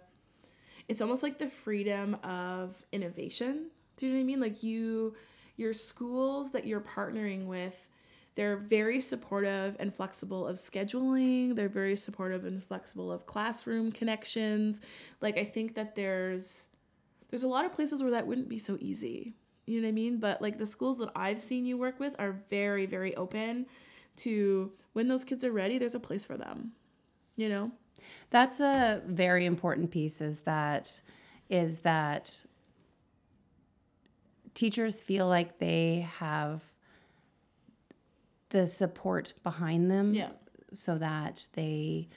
it's 0.88 1.00
almost 1.00 1.22
like 1.22 1.38
the 1.38 1.48
freedom 1.48 2.14
of 2.24 2.84
innovation. 2.92 3.70
Do 3.96 4.06
you 4.06 4.12
know 4.12 4.18
what 4.18 4.22
I 4.22 4.24
mean? 4.24 4.40
Like 4.40 4.62
you 4.62 5.14
your 5.56 5.72
schools 5.72 6.52
that 6.52 6.66
you're 6.66 6.80
partnering 6.80 7.46
with, 7.46 7.88
they're 8.34 8.56
very 8.56 9.00
supportive 9.00 9.76
and 9.80 9.92
flexible 9.92 10.46
of 10.46 10.56
scheduling. 10.56 11.56
They're 11.56 11.68
very 11.68 11.96
supportive 11.96 12.44
and 12.44 12.62
flexible 12.62 13.10
of 13.10 13.26
classroom 13.26 13.92
connections. 13.92 14.80
Like 15.20 15.38
I 15.38 15.44
think 15.44 15.74
that 15.74 15.94
there's 15.94 16.68
there's 17.30 17.44
a 17.44 17.48
lot 17.48 17.64
of 17.64 17.72
places 17.72 18.02
where 18.02 18.12
that 18.12 18.26
wouldn't 18.26 18.48
be 18.48 18.58
so 18.58 18.76
easy. 18.80 19.34
You 19.66 19.80
know 19.80 19.86
what 19.86 19.90
I 19.90 19.92
mean? 19.92 20.18
But 20.18 20.40
like 20.40 20.58
the 20.58 20.66
schools 20.66 20.98
that 20.98 21.10
I've 21.14 21.40
seen 21.40 21.66
you 21.66 21.76
work 21.76 22.00
with 22.00 22.14
are 22.18 22.40
very 22.50 22.86
very 22.86 23.14
open 23.14 23.66
to 24.16 24.72
when 24.94 25.06
those 25.06 25.24
kids 25.24 25.44
are 25.44 25.52
ready, 25.52 25.78
there's 25.78 25.94
a 25.94 26.00
place 26.00 26.24
for 26.24 26.36
them 26.36 26.72
you 27.38 27.48
know 27.48 27.70
that's 28.30 28.60
a 28.60 29.00
very 29.06 29.46
important 29.46 29.90
piece 29.90 30.20
is 30.20 30.40
that 30.40 31.00
is 31.48 31.78
that 31.80 32.44
teachers 34.54 35.00
feel 35.00 35.26
like 35.28 35.58
they 35.58 36.06
have 36.18 36.62
the 38.50 38.66
support 38.66 39.32
behind 39.42 39.90
them 39.90 40.12
yeah. 40.14 40.30
so 40.72 40.98
that 40.98 41.46
they 41.54 42.08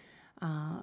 uh, 0.42 0.82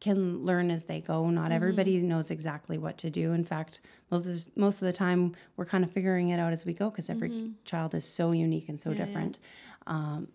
can 0.00 0.44
learn 0.44 0.70
as 0.70 0.84
they 0.84 1.00
go. 1.00 1.28
Not 1.28 1.44
mm-hmm. 1.44 1.52
everybody 1.52 1.98
knows 1.98 2.30
exactly 2.30 2.78
what 2.78 2.98
to 2.98 3.10
do. 3.10 3.32
In 3.32 3.44
fact, 3.44 3.80
most 4.10 4.26
of, 4.26 4.34
the, 4.34 4.60
most 4.60 4.74
of 4.76 4.86
the 4.86 4.92
time 4.92 5.34
we're 5.56 5.66
kind 5.66 5.84
of 5.84 5.90
figuring 5.90 6.30
it 6.30 6.38
out 6.38 6.52
as 6.52 6.64
we 6.64 6.72
go 6.72 6.88
because 6.88 7.10
every 7.10 7.30
mm-hmm. 7.30 7.52
child 7.64 7.94
is 7.94 8.04
so 8.04 8.32
unique 8.32 8.68
and 8.68 8.80
so 8.80 8.90
yeah, 8.90 9.04
different. 9.04 9.38
Yeah. 9.86 9.92
Um, 9.92 10.28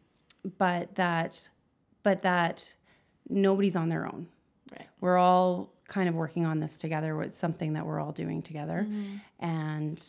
but 0.57 0.95
that, 0.95 1.49
but 2.03 2.21
that 2.21 2.75
nobody's 3.29 3.75
on 3.75 3.89
their 3.89 4.05
own. 4.05 4.27
Right. 4.71 4.87
We're 4.99 5.17
all 5.17 5.71
kind 5.87 6.09
of 6.09 6.15
working 6.15 6.45
on 6.45 6.59
this 6.59 6.77
together. 6.77 7.21
It's 7.21 7.37
something 7.37 7.73
that 7.73 7.85
we're 7.85 7.99
all 7.99 8.11
doing 8.11 8.41
together. 8.41 8.85
Mm-hmm. 8.87 9.17
And 9.39 10.03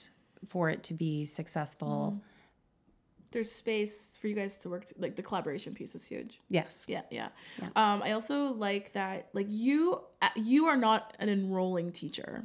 for 0.49 0.71
it 0.71 0.83
to 0.85 0.95
be 0.95 1.25
successful, 1.25 2.15
mm-hmm. 2.15 3.27
there's 3.33 3.53
space 3.53 4.19
for 4.21 4.29
you 4.29 4.35
guys 4.35 4.57
to 4.59 4.71
work. 4.71 4.87
To, 4.87 4.95
like 4.99 5.17
the 5.17 5.23
collaboration 5.23 5.75
piece 5.75 5.95
is 5.95 6.07
huge. 6.07 6.41
Yes. 6.49 6.87
Yeah, 6.89 7.03
yeah. 7.11 7.29
yeah. 7.61 7.69
Um, 7.77 8.03
I 8.03 8.13
also 8.13 8.53
like 8.53 8.93
that. 8.93 9.29
Like 9.33 9.47
you, 9.51 10.01
uh, 10.23 10.29
you 10.37 10.67
are 10.67 10.77
not 10.77 11.15
an 11.19 11.29
enrolling 11.29 11.93
teacher, 11.93 12.45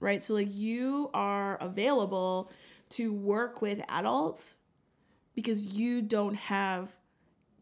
right? 0.00 0.22
So 0.22 0.34
like 0.34 0.52
you 0.52 1.10
are 1.14 1.56
available 1.56 2.50
to 2.90 3.12
work 3.12 3.62
with 3.62 3.82
adults 3.88 4.56
because 5.34 5.74
you 5.74 6.02
don't 6.02 6.34
have 6.34 6.90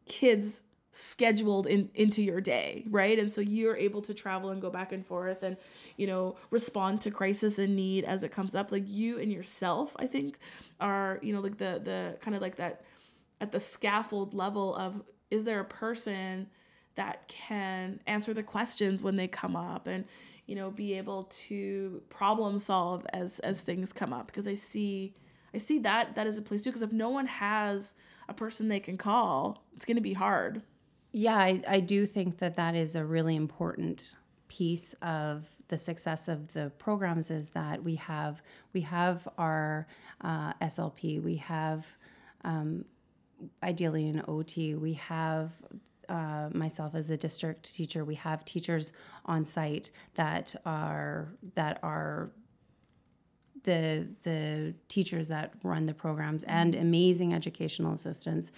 kids 0.06 0.62
scheduled 0.96 1.66
in 1.66 1.90
into 1.94 2.22
your 2.22 2.40
day 2.40 2.84
right? 2.88 3.18
And 3.18 3.30
so 3.30 3.40
you're 3.40 3.76
able 3.76 4.02
to 4.02 4.14
travel 4.14 4.50
and 4.50 4.62
go 4.62 4.70
back 4.70 4.92
and 4.92 5.04
forth 5.04 5.42
and 5.42 5.56
you 5.96 6.06
know 6.06 6.36
respond 6.50 7.00
to 7.02 7.10
crisis 7.10 7.58
and 7.58 7.74
need 7.74 8.04
as 8.04 8.22
it 8.22 8.30
comes 8.32 8.54
up. 8.54 8.70
Like 8.70 8.88
you 8.88 9.18
and 9.18 9.32
yourself 9.32 9.96
i 9.98 10.06
think 10.06 10.38
are 10.80 11.18
you 11.22 11.32
know 11.32 11.40
like 11.40 11.58
the 11.58 11.80
the 11.82 12.16
kind 12.20 12.34
of 12.34 12.42
like 12.42 12.56
that 12.56 12.82
at 13.40 13.52
the 13.52 13.60
scaffold 13.60 14.34
level 14.34 14.74
of 14.74 15.02
is 15.30 15.44
there 15.44 15.60
a 15.60 15.64
person 15.64 16.48
that 16.94 17.26
can 17.26 18.00
answer 18.06 18.32
the 18.32 18.42
questions 18.42 19.02
when 19.02 19.16
they 19.16 19.26
come 19.26 19.56
up 19.56 19.86
and 19.86 20.04
you 20.46 20.54
know, 20.54 20.70
be 20.70 20.96
able 20.96 21.24
to 21.24 22.02
problem 22.10 22.58
solve 22.58 23.06
as 23.12 23.38
as 23.40 23.60
things 23.60 23.92
come 23.92 24.12
up? 24.12 24.26
Because 24.26 24.46
I 24.46 24.54
see 24.54 25.14
I 25.54 25.58
see 25.58 25.78
that 25.80 26.14
that 26.14 26.26
is 26.26 26.38
a 26.38 26.42
place 26.42 26.62
too 26.62 26.70
because 26.70 26.82
if 26.82 26.92
no 26.92 27.08
one 27.10 27.26
has 27.26 27.94
a 28.28 28.34
person 28.34 28.68
they 28.68 28.80
can 28.80 28.96
call, 28.96 29.64
it's 29.74 29.84
going 29.84 29.96
to 29.96 30.02
be 30.02 30.14
hard. 30.14 30.62
Yeah, 31.16 31.36
I, 31.36 31.62
I 31.68 31.78
do 31.78 32.06
think 32.06 32.40
that 32.40 32.56
that 32.56 32.74
is 32.74 32.96
a 32.96 33.04
really 33.04 33.36
important 33.36 34.16
piece 34.48 34.94
of 34.94 35.46
the 35.68 35.78
success 35.78 36.26
of 36.26 36.52
the 36.54 36.72
programs 36.76 37.30
is 37.30 37.50
that 37.50 37.84
we 37.84 37.94
have 37.94 38.42
we 38.72 38.80
have 38.80 39.28
our 39.38 39.86
uh, 40.22 40.54
SLP, 40.54 41.22
we 41.22 41.36
have 41.36 41.86
um, 42.42 42.84
ideally 43.62 44.08
an 44.08 44.24
OT, 44.26 44.74
we 44.74 44.94
have 44.94 45.52
uh, 46.08 46.48
myself 46.52 46.96
as 46.96 47.10
a 47.10 47.16
district 47.16 47.72
teacher, 47.72 48.04
we 48.04 48.16
have 48.16 48.44
teachers 48.44 48.92
on 49.24 49.44
site 49.44 49.92
that 50.16 50.56
are 50.66 51.28
that 51.54 51.78
are 51.84 52.32
the 53.62 54.08
the 54.24 54.74
teachers 54.88 55.28
that 55.28 55.52
run 55.62 55.86
the 55.86 55.94
programs 55.94 56.42
and 56.44 56.74
amazing 56.74 57.32
educational 57.32 57.94
assistants. 57.94 58.50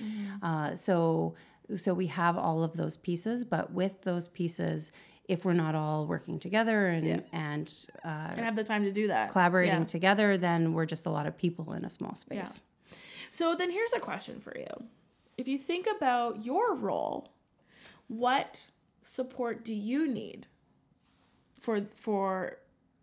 Uh, 0.43 0.75
so 0.75 1.35
so 1.75 1.93
we 1.95 2.07
have 2.09 2.37
all 2.37 2.63
of 2.63 2.77
those 2.77 2.97
pieces, 2.97 3.45
but 3.45 3.73
with 3.73 4.03
those 4.03 4.29
pieces, 4.29 4.93
if 5.29 5.45
we're 5.45 5.53
not 5.55 5.75
all 5.75 6.07
working 6.07 6.39
together 6.39 6.87
and 6.87 7.05
Yeah. 7.05 7.21
and 7.33 7.73
uh, 8.05 8.29
And 8.37 8.39
have 8.41 8.55
the 8.57 8.63
time 8.65 8.85
to 8.85 8.93
do 8.93 9.09
that. 9.09 9.33
collaborating 9.33 9.81
Yeah. 9.81 9.85
together, 9.85 10.37
then 10.39 10.73
we're 10.73 10.87
just 10.87 11.07
a 11.07 11.11
lot 11.11 11.27
of 11.27 11.37
people 11.37 11.73
in 11.73 11.85
a 11.85 11.91
small 11.91 12.15
space. 12.15 12.61
So 13.31 13.55
then 13.57 13.71
here's 13.71 13.93
a 13.93 13.99
question 14.01 14.41
for 14.41 14.57
you. 14.57 14.85
If 15.37 15.49
you 15.49 15.59
think 15.59 15.87
about 15.97 16.45
your 16.45 16.75
role, 16.75 17.33
what 18.07 18.59
support 19.03 19.65
do 19.65 19.75
you 19.75 20.07
need 20.07 20.47
for 21.61 21.81
for 21.95 22.59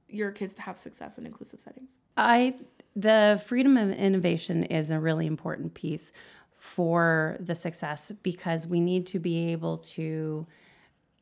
your 0.08 0.32
kids 0.32 0.54
to 0.56 0.62
have 0.62 0.78
success 0.78 1.18
in 1.18 1.26
inclusive 1.26 1.60
settings? 1.60 1.92
I 2.16 2.56
the 2.96 3.42
freedom 3.46 3.76
of 3.76 3.90
innovation 3.92 4.64
is 4.64 4.92
a 4.92 5.00
really 5.00 5.26
important 5.28 5.74
piece 5.74 6.12
for 6.64 7.36
the 7.42 7.54
success 7.56 8.10
because 8.24 8.66
we 8.66 8.80
need 8.80 9.06
to 9.06 9.20
be 9.20 9.52
able 9.52 9.78
to 9.78 10.48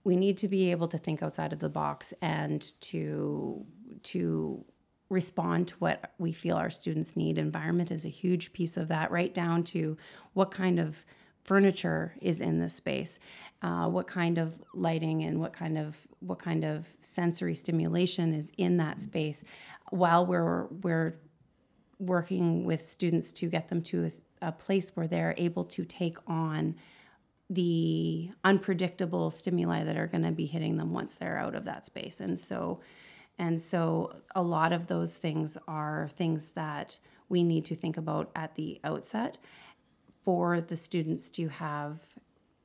we 0.04 0.16
need 0.16 0.38
to 0.38 0.48
be 0.48 0.70
able 0.70 0.88
to 0.88 1.00
think 1.00 1.24
outside 1.24 1.52
of 1.52 1.58
the 1.58 1.68
box 1.68 2.14
and 2.22 2.80
to 2.80 3.66
to 4.04 4.64
respond 5.10 5.68
to 5.68 5.76
what 5.80 6.14
we 6.20 6.32
feel 6.32 6.58
our 6.58 6.70
students 6.70 7.18
need. 7.18 7.40
Environment 7.40 7.90
is 7.90 8.06
a 8.06 8.10
huge 8.10 8.54
piece 8.54 8.78
of 8.78 8.88
that 8.90 9.10
right 9.10 9.34
down 9.34 9.64
to 9.64 9.98
what 10.34 10.52
kind 10.52 10.80
of 10.80 11.04
furniture 11.44 12.14
is 12.22 12.40
in 12.40 12.60
this 12.60 12.76
space 12.76 13.20
uh, 13.62 13.88
what 13.88 14.08
kind 14.08 14.38
of 14.38 14.62
lighting 14.74 15.24
and 15.24 15.40
what 15.40 15.54
kind 15.54 15.78
of 15.78 15.96
what 16.20 16.40
kind 16.40 16.64
of 16.64 16.88
sensory 17.00 17.56
stimulation 17.56 18.34
is 18.34 18.52
in 18.58 18.78
that 18.78 19.02
space 19.02 19.44
while 19.90 20.26
we're 20.26 20.66
we're 20.82 21.16
working 22.02 22.66
with 22.66 22.84
students 22.84 23.32
to 23.32 23.48
get 23.48 23.70
them 23.70 23.82
to 23.84 24.10
a 24.42 24.52
place 24.52 24.96
where 24.96 25.08
they're 25.08 25.36
able 25.38 25.64
to 25.64 25.86
take 25.86 26.18
on 26.28 26.76
the 27.48 28.32
unpredictable 28.44 29.30
stimuli 29.30 29.84
that 29.84 29.98
are 29.98 30.08
going 30.08 30.24
to 30.24 30.32
be 30.32 30.48
hitting 30.48 30.78
them 30.78 30.92
once 30.92 31.16
they're 31.16 31.38
out 31.38 31.54
of 31.54 31.66
that 31.66 31.86
space. 31.86 32.20
And 32.20 32.40
so 32.40 32.82
and 33.38 33.62
so 33.62 34.16
a 34.36 34.42
lot 34.42 34.74
of 34.74 34.88
those 34.88 35.16
things 35.16 35.58
are 35.68 36.10
things 36.16 36.50
that 36.50 37.00
we 37.30 37.44
need 37.44 37.66
to 37.66 37.76
think 37.76 37.98
about 37.98 38.30
at 38.36 38.56
the 38.56 38.80
outset 38.84 39.38
for 40.24 40.62
the 40.62 40.78
students 40.78 41.30
to 41.32 41.48
have 41.48 42.00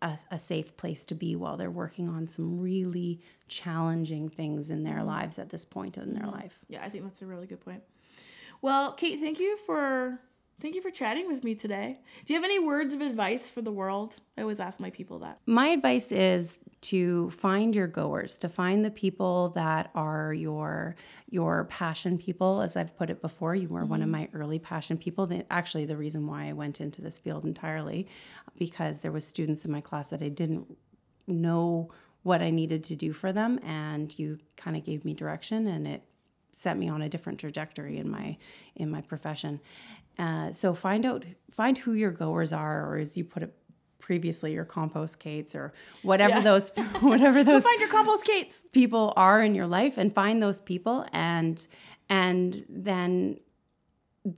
a, 0.03 0.19
a 0.31 0.39
safe 0.39 0.77
place 0.77 1.05
to 1.07 1.15
be 1.15 1.35
while 1.35 1.57
they're 1.57 1.71
working 1.71 2.09
on 2.09 2.29
some 2.29 2.61
really 2.61 3.21
challenging 3.49 4.29
things 4.29 4.71
in 4.71 4.85
their 4.85 5.03
lives 5.03 5.39
at 5.39 5.51
this 5.51 5.65
point 5.65 5.97
in 5.97 6.13
their 6.13 6.25
mm-hmm. 6.25 6.37
life. 6.37 6.65
Yeah, 6.69 6.85
I 6.85 6.91
think 6.91 7.05
that's 7.05 7.23
a 7.23 7.27
really 7.27 7.47
good 7.47 7.61
point. 7.61 7.83
Well, 8.63 8.93
Kate, 8.93 9.21
thank 9.21 9.39
you 9.39 9.57
for 9.67 10.21
thank 10.61 10.75
you 10.75 10.83
for 10.83 10.91
chatting 10.91 11.29
with 11.29 11.45
me 11.45 11.55
today. 11.55 12.01
Do 12.25 12.33
you 12.33 12.41
have 12.41 12.45
any 12.45 12.59
words 12.59 12.95
of 12.95 13.01
advice 13.01 13.51
for 13.51 13.63
the 13.63 13.73
world? 13.73 14.17
I 14.39 14.43
always 14.43 14.61
ask 14.61 14.81
my 14.81 14.91
people 14.91 15.19
that. 15.21 15.41
my 15.47 15.69
advice 15.69 16.13
is 16.13 16.59
to 16.83 17.31
find 17.31 17.75
your 17.75 17.87
goers 17.87 18.39
to 18.39 18.49
find 18.49 18.85
the 18.85 18.91
people 18.91 19.49
that 19.51 19.91
are 19.95 20.33
your 20.33 20.95
your 21.29 21.65
passion 21.65 22.19
people 22.19 22.61
as 22.61 22.77
i've 22.77 22.97
put 22.97 23.11
it 23.11 23.21
before 23.23 23.55
you 23.55 23.67
were 23.69 23.85
one 23.85 24.03
of 24.03 24.09
mm-hmm. 24.09 24.23
my 24.23 24.29
early 24.35 24.59
passion 24.59 24.97
people 24.97 25.27
that 25.27 25.47
actually 25.51 25.85
the 25.85 25.97
reason 25.97 26.27
why 26.27 26.49
i 26.49 26.53
went 26.53 26.81
into 26.81 27.01
this 27.01 27.19
field 27.19 27.45
entirely 27.45 28.07
because 28.59 29.01
there 29.01 29.13
was 29.13 29.27
students 29.27 29.65
in 29.65 29.73
my 29.73 29.81
class 29.81 30.11
that 30.11 30.23
i 30.23 30.29
didn't 30.29 30.77
know 31.27 31.91
what 32.23 32.43
i 32.43 32.51
needed 32.51 32.85
to 32.85 32.95
do 32.95 33.13
for 33.13 33.33
them 33.33 33.59
and 33.65 34.19
you 34.19 34.39
kind 34.57 34.77
of 34.77 34.85
gave 34.85 35.05
me 35.05 35.15
direction 35.15 35.67
and 35.67 35.87
it 35.87 36.03
set 36.57 36.77
me 36.79 36.89
on 36.89 37.03
a 37.03 37.09
different 37.09 37.39
trajectory 37.39 37.99
in 37.99 38.09
my 38.11 38.37
in 38.75 38.91
my 38.91 39.01
profession 39.03 39.61
uh, 40.19 40.51
so 40.53 40.75
find 40.75 41.05
out 41.05 41.25
find 41.51 41.77
who 41.79 41.93
your 41.93 42.11
goers 42.11 42.53
are 42.53 42.91
or 42.91 42.97
as 42.99 43.17
you 43.17 43.25
put 43.25 43.43
it 43.43 43.55
previously 43.99 44.53
your 44.53 44.65
compost 44.65 45.19
kates 45.21 45.55
or 45.55 45.73
whatever 46.03 46.37
Yeah. 46.37 46.41
those 46.41 46.71
whatever 47.01 47.45
those 47.45 47.65
find 47.65 47.81
your 47.81 47.91
compost 47.91 48.25
Kates. 48.25 48.65
people 48.73 49.13
are 49.17 49.43
in 49.43 49.55
your 49.55 49.67
life 49.67 49.99
and 49.99 50.15
find 50.15 50.43
those 50.43 50.61
people 50.61 51.07
and 51.13 51.67
and 52.09 52.65
then 52.69 53.39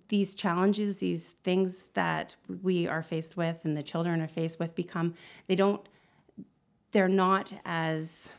these 0.08 0.34
challenges 0.34 0.96
these 0.98 1.22
things 1.44 1.76
that 1.94 2.34
we 2.62 2.86
are 2.86 3.02
faced 3.02 3.36
with 3.36 3.58
and 3.64 3.76
the 3.76 3.82
children 3.82 4.20
are 4.20 4.28
faced 4.28 4.58
with 4.58 4.74
become 4.74 5.14
they 5.46 5.54
don't 5.54 5.86
they're 6.92 7.08
not 7.08 7.52
as 7.64 8.30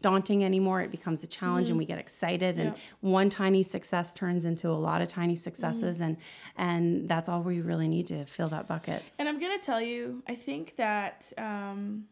daunting 0.00 0.44
anymore 0.44 0.80
it 0.80 0.90
becomes 0.90 1.22
a 1.24 1.26
challenge 1.26 1.68
and 1.70 1.78
we 1.78 1.84
get 1.84 1.98
excited 1.98 2.56
and 2.58 2.74
one 3.00 3.28
tiny 3.28 3.62
success 3.64 4.14
turns 4.14 4.44
into 4.44 4.68
a 4.68 4.78
lot 4.88 5.00
of 5.02 5.08
tiny 5.08 5.34
successes 5.34 6.00
and 6.00 6.16
and 6.56 7.08
that's 7.08 7.28
all 7.28 7.42
we 7.42 7.60
really 7.60 7.88
need 7.88 8.06
to 8.06 8.24
fill 8.26 8.48
that 8.48 8.66
bucket 8.68 9.02
And 9.18 9.28
I'm 9.28 9.40
gonna 9.40 9.58
tell 9.58 9.80
you, 9.82 10.22
I 10.28 10.34
think 10.36 10.76
that 10.76 11.32
um, 11.36 12.04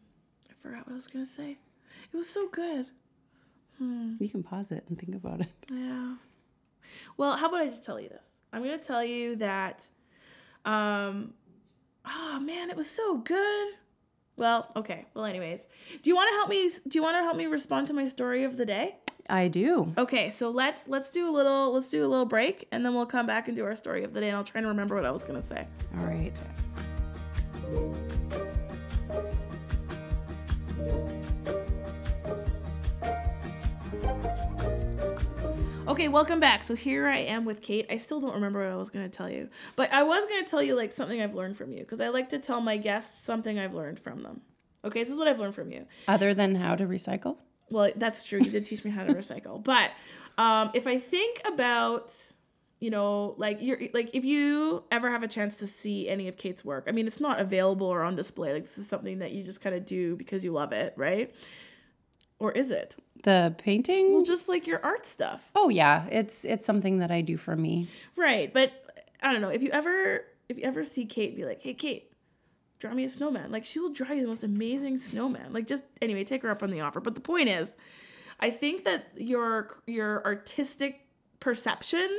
I 0.49 0.53
forgot 0.61 0.85
what 0.85 0.91
I 0.91 0.95
was 0.95 1.07
gonna 1.07 1.25
say. 1.25 1.57
It 2.13 2.17
was 2.17 2.29
so 2.29 2.47
good. 2.49 2.87
you 3.79 4.29
can 4.29 4.43
pause 4.43 4.71
it 4.71 4.83
and 4.89 4.97
think 4.99 5.15
about 5.15 5.41
it 5.41 5.47
Yeah. 5.71 6.15
Well, 7.17 7.35
how 7.37 7.47
about 7.47 7.61
I 7.61 7.65
just 7.67 7.85
tell 7.85 7.99
you 7.99 8.09
this? 8.09 8.41
I'm 8.51 8.63
gonna 8.63 8.77
tell 8.77 9.03
you 9.03 9.35
that. 9.37 9.89
Um, 10.65 11.33
oh 12.05 12.39
man, 12.41 12.69
it 12.69 12.75
was 12.75 12.89
so 12.89 13.17
good. 13.17 13.73
Well, 14.37 14.71
okay. 14.75 15.05
Well, 15.15 15.25
anyways, 15.25 15.67
do 16.03 16.09
you 16.09 16.15
want 16.15 16.29
to 16.29 16.35
help 16.35 16.49
me? 16.49 16.69
Do 16.87 16.97
you 16.97 17.03
want 17.03 17.17
to 17.17 17.23
help 17.23 17.35
me 17.35 17.47
respond 17.47 17.87
to 17.87 17.93
my 17.93 18.07
story 18.07 18.43
of 18.43 18.55
the 18.57 18.65
day? 18.65 18.95
i 19.29 19.49
do 19.49 19.93
Okay, 19.97 20.29
so 20.29 20.49
let's 20.49 20.87
let's 20.87 21.09
do 21.09 21.27
a 21.27 21.31
little 21.31 21.73
let's 21.73 21.89
do 21.89 22.05
a 22.05 22.07
little 22.07 22.25
break, 22.25 22.67
and 22.71 22.85
then 22.85 22.93
we'll 22.93 23.05
come 23.05 23.25
back 23.25 23.47
and 23.47 23.57
do 23.57 23.65
our 23.65 23.75
story 23.75 24.03
of 24.03 24.13
the 24.13 24.21
day. 24.21 24.27
And 24.27 24.37
I'll 24.37 24.43
try 24.43 24.59
and 24.59 24.67
remember 24.67 24.95
what 24.95 25.05
I 25.05 25.11
was 25.11 25.23
gonna 25.23 25.41
say. 25.41 25.67
all 25.97 26.05
right 26.05 26.33
Okay, 35.87 36.09
welcome 36.09 36.41
back. 36.41 36.63
So 36.63 36.75
here 36.75 37.07
I 37.07 37.19
am 37.19 37.45
with 37.45 37.61
Kate. 37.61 37.85
I 37.89 37.95
still 37.95 38.19
don't 38.19 38.33
remember 38.33 38.61
what 38.61 38.73
I 38.73 38.75
was 38.75 38.89
going 38.89 39.09
to 39.09 39.17
tell 39.17 39.29
you, 39.29 39.47
but 39.77 39.91
I 39.93 40.03
was 40.03 40.25
going 40.25 40.43
to 40.43 40.49
tell 40.49 40.61
you 40.61 40.75
like 40.75 40.91
something 40.91 41.21
I've 41.21 41.33
learned 41.33 41.55
from 41.55 41.71
you 41.71 41.79
because 41.79 42.01
I 42.01 42.09
like 42.09 42.27
to 42.29 42.39
tell 42.39 42.59
my 42.59 42.75
guests 42.75 43.23
something 43.23 43.57
I've 43.57 43.73
learned 43.73 43.97
from 43.97 44.21
them. 44.21 44.41
Okay, 44.83 45.01
this 45.01 45.09
is 45.09 45.17
what 45.17 45.29
I've 45.29 45.39
learned 45.39 45.55
from 45.55 45.71
you. 45.71 45.85
other 46.05 46.33
than 46.33 46.55
how 46.55 46.75
to 46.75 46.85
recycle 46.85 47.37
Well, 47.69 47.91
that's 47.95 48.23
true. 48.23 48.39
You 48.39 48.51
did 48.51 48.65
teach 48.65 48.83
me 48.83 48.91
how 48.91 49.05
to 49.05 49.13
recycle. 49.15 49.63
But 49.63 49.91
um, 50.37 50.71
if 50.73 50.87
I 50.87 50.99
think 50.99 51.41
about, 51.47 52.33
you 52.81 52.89
know, 52.89 53.35
like 53.37 53.59
you're 53.61 53.79
like 53.93 54.13
if 54.13 54.25
you 54.25 54.83
ever 54.91 55.09
have 55.09 55.23
a 55.23 55.27
chance 55.29 55.55
to 55.57 55.67
see 55.67 56.09
any 56.09 56.27
of 56.27 56.35
Kate's 56.35 56.65
work, 56.65 56.83
I 56.89 56.91
mean, 56.91 57.07
it's 57.07 57.21
not 57.21 57.39
available 57.39 57.87
or 57.87 58.03
on 58.03 58.17
display. 58.17 58.51
Like 58.51 58.65
this 58.65 58.77
is 58.77 58.89
something 58.89 59.19
that 59.19 59.31
you 59.31 59.41
just 59.41 59.61
kind 59.61 59.73
of 59.73 59.85
do 59.85 60.17
because 60.17 60.43
you 60.43 60.51
love 60.51 60.73
it, 60.73 60.93
right? 60.97 61.33
Or 62.39 62.51
is 62.51 62.71
it? 62.71 62.95
the 63.23 63.55
painting 63.57 64.13
Well, 64.13 64.23
just 64.23 64.47
like 64.47 64.67
your 64.67 64.83
art 64.83 65.05
stuff. 65.05 65.49
Oh 65.55 65.69
yeah, 65.69 66.05
it's 66.11 66.45
it's 66.45 66.65
something 66.65 66.99
that 66.99 67.11
I 67.11 67.21
do 67.21 67.37
for 67.37 67.55
me. 67.55 67.87
Right, 68.15 68.53
but 68.53 68.71
I 69.21 69.31
don't 69.31 69.41
know 69.41 69.49
if 69.49 69.61
you 69.61 69.69
ever 69.71 70.25
if 70.49 70.57
you 70.57 70.63
ever 70.63 70.83
see 70.83 71.05
Kate 71.05 71.35
be 71.35 71.45
like, 71.45 71.61
"Hey, 71.61 71.73
Kate, 71.73 72.11
draw 72.79 72.93
me 72.93 73.03
a 73.03 73.09
snowman." 73.09 73.51
Like 73.51 73.65
she 73.65 73.79
will 73.79 73.91
draw 73.91 74.11
you 74.11 74.21
the 74.21 74.27
most 74.27 74.43
amazing 74.43 74.97
snowman. 74.97 75.51
Like 75.53 75.67
just 75.67 75.83
anyway, 76.01 76.23
take 76.23 76.43
her 76.43 76.49
up 76.49 76.63
on 76.63 76.69
the 76.69 76.81
offer. 76.81 76.99
But 76.99 77.15
the 77.15 77.21
point 77.21 77.49
is, 77.49 77.75
I 78.39 78.49
think 78.49 78.85
that 78.85 79.07
your 79.15 79.69
your 79.85 80.23
artistic 80.25 81.07
perception 81.39 82.09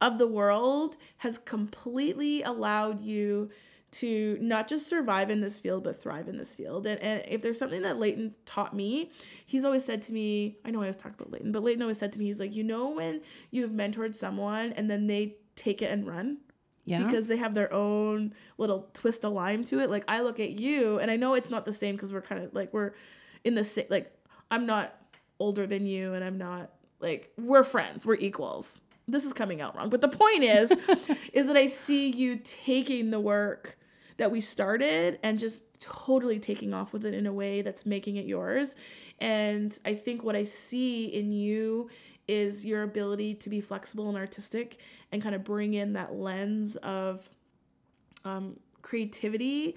of 0.00 0.18
the 0.18 0.26
world 0.26 0.96
has 1.18 1.38
completely 1.38 2.42
allowed 2.42 3.00
you 3.00 3.50
to 3.92 4.38
not 4.40 4.68
just 4.68 4.86
survive 4.88 5.30
in 5.30 5.40
this 5.40 5.58
field 5.58 5.82
but 5.82 6.00
thrive 6.00 6.28
in 6.28 6.36
this 6.38 6.54
field 6.54 6.86
and, 6.86 7.00
and 7.02 7.24
if 7.26 7.42
there's 7.42 7.58
something 7.58 7.82
that 7.82 7.98
leyton 7.98 8.34
taught 8.46 8.74
me 8.74 9.10
he's 9.44 9.64
always 9.64 9.84
said 9.84 10.00
to 10.00 10.12
me 10.12 10.56
i 10.64 10.70
know 10.70 10.78
i 10.80 10.82
always 10.84 10.96
talk 10.96 11.12
about 11.14 11.30
leyton 11.32 11.50
but 11.50 11.62
leyton 11.62 11.82
always 11.82 11.98
said 11.98 12.12
to 12.12 12.18
me 12.18 12.26
he's 12.26 12.38
like 12.38 12.54
you 12.54 12.62
know 12.62 12.90
when 12.90 13.20
you've 13.50 13.72
mentored 13.72 14.14
someone 14.14 14.72
and 14.74 14.88
then 14.90 15.06
they 15.08 15.36
take 15.56 15.82
it 15.82 15.90
and 15.90 16.06
run 16.06 16.38
Yeah. 16.84 17.02
because 17.04 17.26
they 17.26 17.36
have 17.36 17.54
their 17.54 17.72
own 17.72 18.32
little 18.58 18.88
twist 18.94 19.24
of 19.24 19.32
lime 19.32 19.64
to 19.64 19.80
it. 19.80 19.90
Like 19.90 20.04
I 20.08 20.20
look 20.20 20.40
at 20.40 20.52
you, 20.58 20.98
and 20.98 21.10
I 21.10 21.16
know 21.16 21.34
it's 21.34 21.50
not 21.50 21.64
the 21.66 21.72
same 21.72 21.94
because 21.96 22.12
we're 22.12 22.22
kind 22.22 22.42
of 22.42 22.54
like 22.54 22.72
we're 22.72 22.92
in 23.44 23.54
the 23.54 23.64
same. 23.64 23.84
Like 23.90 24.10
I'm 24.50 24.64
not 24.66 24.94
older 25.38 25.66
than 25.66 25.86
you 25.86 26.14
and 26.14 26.24
I'm 26.24 26.38
not 26.38 26.70
like 27.00 27.32
we're 27.36 27.64
friends, 27.64 28.06
we're 28.06 28.14
equals. 28.16 28.80
This 29.06 29.24
is 29.24 29.32
coming 29.34 29.60
out 29.60 29.76
wrong. 29.76 29.90
But 29.90 30.00
the 30.00 30.08
point 30.08 30.42
is 30.44 30.70
is 31.34 31.46
that 31.48 31.56
I 31.56 31.66
see 31.66 32.10
you 32.10 32.36
taking 32.42 33.10
the 33.10 33.20
work 33.20 33.76
that 34.20 34.30
we 34.30 34.38
started 34.42 35.18
and 35.22 35.38
just 35.38 35.80
totally 35.80 36.38
taking 36.38 36.74
off 36.74 36.92
with 36.92 37.06
it 37.06 37.14
in 37.14 37.26
a 37.26 37.32
way 37.32 37.62
that's 37.62 37.86
making 37.86 38.16
it 38.16 38.26
yours. 38.26 38.76
And 39.18 39.76
I 39.86 39.94
think 39.94 40.22
what 40.22 40.36
I 40.36 40.44
see 40.44 41.06
in 41.06 41.32
you 41.32 41.88
is 42.28 42.66
your 42.66 42.82
ability 42.82 43.34
to 43.36 43.48
be 43.48 43.62
flexible 43.62 44.10
and 44.10 44.18
artistic 44.18 44.76
and 45.10 45.22
kind 45.22 45.34
of 45.34 45.42
bring 45.42 45.72
in 45.72 45.94
that 45.94 46.14
lens 46.14 46.76
of 46.76 47.30
um, 48.26 48.60
creativity 48.82 49.74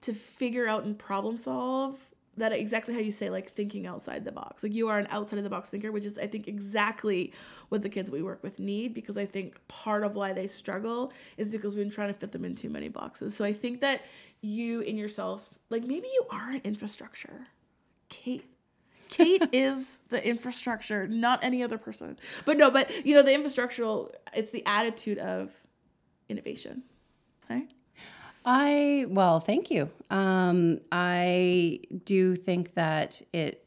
to 0.00 0.12
figure 0.12 0.66
out 0.66 0.82
and 0.82 0.98
problem 0.98 1.36
solve 1.36 2.13
that 2.36 2.52
exactly 2.52 2.94
how 2.94 3.00
you 3.00 3.12
say 3.12 3.30
like 3.30 3.50
thinking 3.50 3.86
outside 3.86 4.24
the 4.24 4.32
box 4.32 4.62
like 4.62 4.74
you 4.74 4.88
are 4.88 4.98
an 4.98 5.06
outside 5.10 5.38
of 5.38 5.44
the 5.44 5.50
box 5.50 5.70
thinker 5.70 5.92
which 5.92 6.04
is 6.04 6.18
i 6.18 6.26
think 6.26 6.48
exactly 6.48 7.32
what 7.68 7.82
the 7.82 7.88
kids 7.88 8.10
we 8.10 8.22
work 8.22 8.42
with 8.42 8.58
need 8.58 8.94
because 8.94 9.16
i 9.16 9.26
think 9.26 9.56
part 9.68 10.04
of 10.04 10.14
why 10.14 10.32
they 10.32 10.46
struggle 10.46 11.12
is 11.36 11.52
because 11.52 11.74
we've 11.74 11.84
been 11.84 11.92
trying 11.92 12.12
to 12.12 12.18
fit 12.18 12.32
them 12.32 12.44
in 12.44 12.54
too 12.54 12.70
many 12.70 12.88
boxes 12.88 13.34
so 13.36 13.44
i 13.44 13.52
think 13.52 13.80
that 13.80 14.02
you 14.40 14.80
in 14.80 14.96
yourself 14.96 15.48
like 15.70 15.82
maybe 15.82 16.08
you 16.12 16.26
are 16.30 16.50
an 16.50 16.60
infrastructure 16.64 17.46
kate 18.08 18.44
Kate 19.08 19.42
is 19.52 19.98
the 20.08 20.26
infrastructure, 20.26 21.06
not 21.06 21.44
any 21.44 21.62
other 21.62 21.78
person. 21.78 22.18
But 22.44 22.56
no, 22.56 22.70
but 22.70 23.06
you 23.06 23.14
know, 23.14 23.22
the 23.22 23.30
infrastructural, 23.30 24.10
it's 24.34 24.50
the 24.50 24.64
attitude 24.66 25.18
of 25.18 25.52
innovation. 26.28 26.82
Right? 27.48 27.72
I, 28.44 29.06
well, 29.08 29.40
thank 29.40 29.70
you. 29.70 29.90
Um, 30.10 30.80
I 30.92 31.80
do 32.04 32.36
think 32.36 32.74
that 32.74 33.22
it 33.32 33.64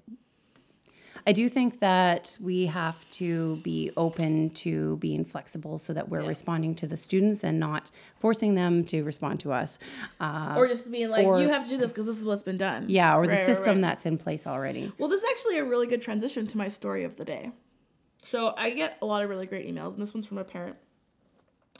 I 1.27 1.33
do 1.33 1.49
think 1.49 1.81
that 1.81 2.37
we 2.41 2.67
have 2.67 3.07
to 3.11 3.57
be 3.57 3.91
open 3.97 4.49
to 4.51 4.95
being 4.97 5.25
flexible 5.25 5.77
so 5.77 5.91
that 5.91 6.07
we're 6.07 6.21
yeah. 6.21 6.29
responding 6.29 6.73
to 6.75 6.87
the 6.87 6.95
students 6.95 7.43
and 7.43 7.59
not 7.59 7.91
forcing 8.17 8.55
them 8.55 8.85
to 8.85 9.03
respond 9.03 9.41
to 9.41 9.51
us. 9.51 9.77
Uh, 10.21 10.53
or 10.55 10.69
just 10.69 10.89
being 10.89 11.09
like, 11.09 11.27
or, 11.27 11.41
you 11.41 11.49
have 11.49 11.65
to 11.65 11.69
do 11.69 11.75
this 11.75 11.91
because 11.91 12.05
this 12.05 12.15
is 12.15 12.23
what's 12.23 12.43
been 12.43 12.55
done. 12.55 12.85
Yeah, 12.87 13.13
or 13.13 13.23
right, 13.23 13.31
the 13.31 13.35
system 13.35 13.65
right, 13.65 13.73
right. 13.73 13.81
that's 13.89 14.05
in 14.05 14.17
place 14.17 14.47
already. 14.47 14.93
Well, 14.97 15.09
this 15.09 15.21
is 15.21 15.29
actually 15.29 15.57
a 15.57 15.65
really 15.65 15.85
good 15.85 16.01
transition 16.01 16.47
to 16.47 16.57
my 16.57 16.69
story 16.69 17.03
of 17.03 17.17
the 17.17 17.25
day. 17.25 17.51
So 18.23 18.53
I 18.55 18.69
get 18.69 18.97
a 19.01 19.05
lot 19.05 19.21
of 19.21 19.29
really 19.29 19.47
great 19.47 19.67
emails, 19.67 19.93
and 19.93 20.01
this 20.01 20.13
one's 20.13 20.27
from 20.27 20.37
a 20.37 20.45
parent. 20.45 20.77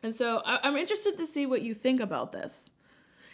And 0.03 0.13
so 0.13 0.41
I, 0.45 0.59
I'm 0.63 0.75
interested 0.75 1.17
to 1.19 1.25
see 1.25 1.45
what 1.45 1.61
you 1.61 1.73
think 1.73 2.01
about 2.01 2.33
this 2.33 2.73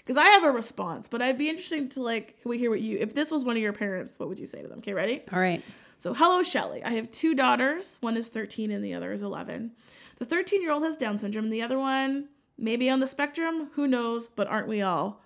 because 0.03 0.17
I 0.17 0.25
have 0.25 0.43
a 0.43 0.51
response, 0.51 1.07
but 1.07 1.21
I'd 1.21 1.37
be 1.37 1.49
interested 1.49 1.91
to 1.91 2.01
like 2.01 2.37
we 2.43 2.57
hear 2.57 2.69
what 2.69 2.81
you 2.81 2.97
if 2.99 3.13
this 3.13 3.31
was 3.31 3.43
one 3.43 3.55
of 3.55 3.61
your 3.61 3.73
parents, 3.73 4.19
what 4.19 4.29
would 4.29 4.39
you 4.39 4.47
say 4.47 4.61
to 4.61 4.67
them? 4.67 4.79
Okay, 4.79 4.93
ready? 4.93 5.21
All 5.31 5.39
right. 5.39 5.61
So, 5.97 6.13
hello, 6.13 6.43
Shelley. 6.43 6.83
I 6.83 6.91
have 6.91 7.11
two 7.11 7.33
daughters. 7.33 7.97
One 8.01 8.17
is 8.17 8.27
13 8.27 8.71
and 8.71 8.83
the 8.83 8.93
other 8.93 9.13
is 9.13 9.21
11. 9.21 9.71
The 10.17 10.25
13 10.25 10.61
year 10.61 10.71
old 10.71 10.83
has 10.83 10.97
Down 10.97 11.17
syndrome, 11.17 11.45
and 11.45 11.53
the 11.53 11.61
other 11.61 11.79
one, 11.79 12.27
maybe 12.57 12.89
on 12.89 12.99
the 12.99 13.07
spectrum. 13.07 13.69
Who 13.75 13.87
knows? 13.87 14.27
But 14.27 14.47
aren't 14.47 14.67
we 14.67 14.81
all? 14.81 15.21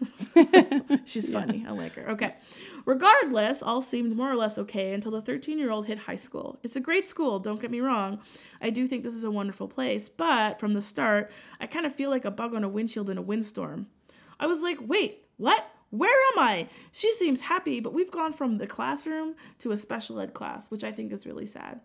She's 1.04 1.30
funny. 1.30 1.58
Yeah. 1.58 1.70
I 1.70 1.72
like 1.72 1.94
her. 1.96 2.08
Okay. 2.10 2.34
Regardless, 2.86 3.62
all 3.62 3.82
seemed 3.82 4.16
more 4.16 4.30
or 4.30 4.34
less 4.34 4.58
okay 4.58 4.94
until 4.94 5.12
the 5.12 5.20
13 5.20 5.58
year 5.58 5.70
old 5.70 5.86
hit 5.86 5.98
high 5.98 6.16
school. 6.16 6.58
It's 6.62 6.76
a 6.76 6.80
great 6.80 7.06
school, 7.08 7.38
don't 7.38 7.60
get 7.60 7.70
me 7.70 7.80
wrong. 7.80 8.20
I 8.60 8.70
do 8.70 8.86
think 8.86 9.04
this 9.04 9.14
is 9.14 9.24
a 9.24 9.30
wonderful 9.30 9.68
place, 9.68 10.08
but 10.08 10.58
from 10.58 10.72
the 10.72 10.82
start, 10.82 11.30
I 11.60 11.66
kind 11.66 11.86
of 11.86 11.94
feel 11.94 12.10
like 12.10 12.24
a 12.24 12.30
bug 12.30 12.54
on 12.54 12.64
a 12.64 12.68
windshield 12.68 13.10
in 13.10 13.18
a 13.18 13.22
windstorm. 13.22 13.88
I 14.42 14.46
was 14.46 14.60
like, 14.60 14.78
wait, 14.80 15.24
what? 15.36 15.64
Where 15.90 16.10
am 16.32 16.42
I? 16.42 16.68
She 16.90 17.12
seems 17.12 17.42
happy, 17.42 17.78
but 17.78 17.92
we've 17.92 18.10
gone 18.10 18.32
from 18.32 18.58
the 18.58 18.66
classroom 18.66 19.36
to 19.60 19.70
a 19.70 19.76
special 19.76 20.18
ed 20.18 20.34
class, 20.34 20.68
which 20.68 20.82
I 20.82 20.90
think 20.90 21.12
is 21.12 21.26
really 21.26 21.46
sad. 21.46 21.80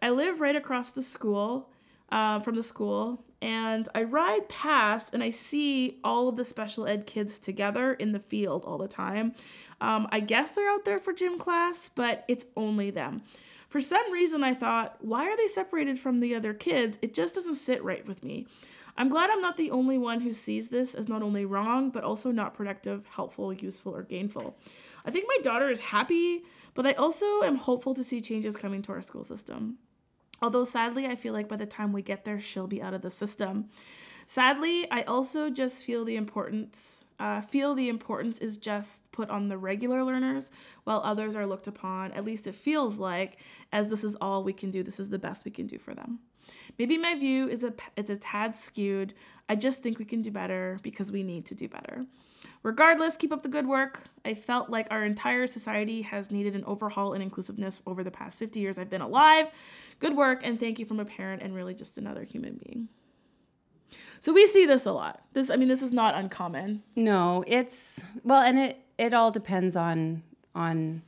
I 0.00 0.10
live 0.10 0.40
right 0.40 0.54
across 0.54 0.92
the 0.92 1.02
school 1.02 1.72
uh, 2.10 2.38
from 2.38 2.54
the 2.54 2.62
school, 2.62 3.24
and 3.42 3.88
I 3.96 4.04
ride 4.04 4.48
past 4.48 5.10
and 5.12 5.24
I 5.24 5.30
see 5.30 5.98
all 6.04 6.28
of 6.28 6.36
the 6.36 6.44
special 6.44 6.86
ed 6.86 7.04
kids 7.04 7.40
together 7.40 7.94
in 7.94 8.12
the 8.12 8.20
field 8.20 8.64
all 8.64 8.78
the 8.78 8.86
time. 8.86 9.34
Um, 9.80 10.06
I 10.12 10.20
guess 10.20 10.52
they're 10.52 10.70
out 10.70 10.84
there 10.84 11.00
for 11.00 11.12
gym 11.12 11.36
class, 11.36 11.88
but 11.88 12.24
it's 12.28 12.46
only 12.56 12.90
them. 12.90 13.22
For 13.68 13.80
some 13.80 14.12
reason, 14.12 14.44
I 14.44 14.54
thought, 14.54 14.98
why 15.00 15.26
are 15.26 15.36
they 15.36 15.48
separated 15.48 15.98
from 15.98 16.20
the 16.20 16.36
other 16.36 16.54
kids? 16.54 16.96
It 17.02 17.12
just 17.12 17.34
doesn't 17.34 17.56
sit 17.56 17.82
right 17.82 18.06
with 18.06 18.22
me. 18.22 18.46
I'm 18.98 19.08
glad 19.08 19.30
I'm 19.30 19.40
not 19.40 19.56
the 19.56 19.70
only 19.70 19.96
one 19.96 20.20
who 20.20 20.32
sees 20.32 20.70
this 20.70 20.92
as 20.92 21.08
not 21.08 21.22
only 21.22 21.44
wrong, 21.44 21.90
but 21.90 22.02
also 22.02 22.32
not 22.32 22.52
productive, 22.52 23.06
helpful, 23.06 23.52
useful, 23.52 23.94
or 23.94 24.02
gainful. 24.02 24.56
I 25.06 25.12
think 25.12 25.26
my 25.28 25.38
daughter 25.40 25.70
is 25.70 25.78
happy, 25.78 26.42
but 26.74 26.84
I 26.84 26.92
also 26.94 27.42
am 27.42 27.56
hopeful 27.56 27.94
to 27.94 28.02
see 28.02 28.20
changes 28.20 28.56
coming 28.56 28.82
to 28.82 28.92
our 28.92 29.00
school 29.00 29.22
system. 29.22 29.78
Although 30.42 30.64
sadly, 30.64 31.06
I 31.06 31.14
feel 31.14 31.32
like 31.32 31.48
by 31.48 31.54
the 31.56 31.64
time 31.64 31.92
we 31.92 32.02
get 32.02 32.24
there, 32.24 32.40
she'll 32.40 32.66
be 32.66 32.82
out 32.82 32.92
of 32.92 33.02
the 33.02 33.10
system. 33.10 33.68
Sadly, 34.26 34.90
I 34.90 35.02
also 35.02 35.48
just 35.48 35.84
feel 35.84 36.04
the 36.04 36.16
importance 36.16 37.04
uh, 37.20 37.40
feel 37.40 37.74
the 37.74 37.88
importance 37.88 38.38
is 38.38 38.58
just 38.58 39.10
put 39.10 39.30
on 39.30 39.48
the 39.48 39.58
regular 39.58 40.04
learners 40.04 40.50
while 40.84 41.00
others 41.04 41.34
are 41.34 41.46
looked 41.46 41.66
upon 41.66 42.12
at 42.12 42.24
least 42.24 42.46
it 42.46 42.54
feels 42.54 43.00
like 43.00 43.38
as 43.72 43.88
this 43.88 44.04
is 44.04 44.16
all 44.20 44.44
we 44.44 44.52
can 44.52 44.70
do 44.70 44.84
this 44.84 45.00
is 45.00 45.10
the 45.10 45.18
best 45.18 45.44
we 45.44 45.50
can 45.50 45.66
do 45.66 45.78
for 45.78 45.94
them 45.94 46.20
Maybe 46.78 46.98
my 46.98 47.14
view 47.14 47.48
is 47.48 47.64
a 47.64 47.72
it's 47.96 48.10
a 48.10 48.16
tad 48.16 48.56
skewed. 48.56 49.14
I 49.48 49.56
just 49.56 49.82
think 49.82 49.98
we 49.98 50.04
can 50.04 50.22
do 50.22 50.30
better 50.30 50.78
because 50.82 51.10
we 51.10 51.22
need 51.22 51.46
to 51.46 51.54
do 51.54 51.68
better. 51.68 52.06
Regardless, 52.62 53.16
keep 53.16 53.32
up 53.32 53.42
the 53.42 53.48
good 53.48 53.66
work. 53.66 54.04
I 54.24 54.34
felt 54.34 54.68
like 54.68 54.88
our 54.90 55.04
entire 55.04 55.46
society 55.46 56.02
has 56.02 56.30
needed 56.30 56.54
an 56.54 56.64
overhaul 56.64 57.14
in 57.14 57.22
inclusiveness 57.22 57.80
over 57.86 58.02
the 58.02 58.10
past 58.10 58.38
50 58.38 58.58
years 58.60 58.78
I've 58.78 58.90
been 58.90 59.00
alive. 59.00 59.48
Good 60.00 60.16
work 60.16 60.40
and 60.44 60.58
thank 60.58 60.78
you 60.78 60.86
from 60.86 61.00
a 61.00 61.04
parent 61.04 61.42
and 61.42 61.54
really 61.54 61.74
just 61.74 61.98
another 61.98 62.24
human 62.24 62.60
being. 62.64 62.88
So 64.20 64.32
we 64.32 64.46
see 64.46 64.66
this 64.66 64.86
a 64.86 64.92
lot. 64.92 65.22
This 65.32 65.50
I 65.50 65.56
mean 65.56 65.68
this 65.68 65.82
is 65.82 65.92
not 65.92 66.14
uncommon. 66.14 66.82
No, 66.96 67.44
it's 67.46 68.02
well 68.24 68.42
and 68.42 68.58
it 68.58 68.80
it 68.98 69.14
all 69.14 69.30
depends 69.30 69.76
on 69.76 70.22
on 70.54 71.02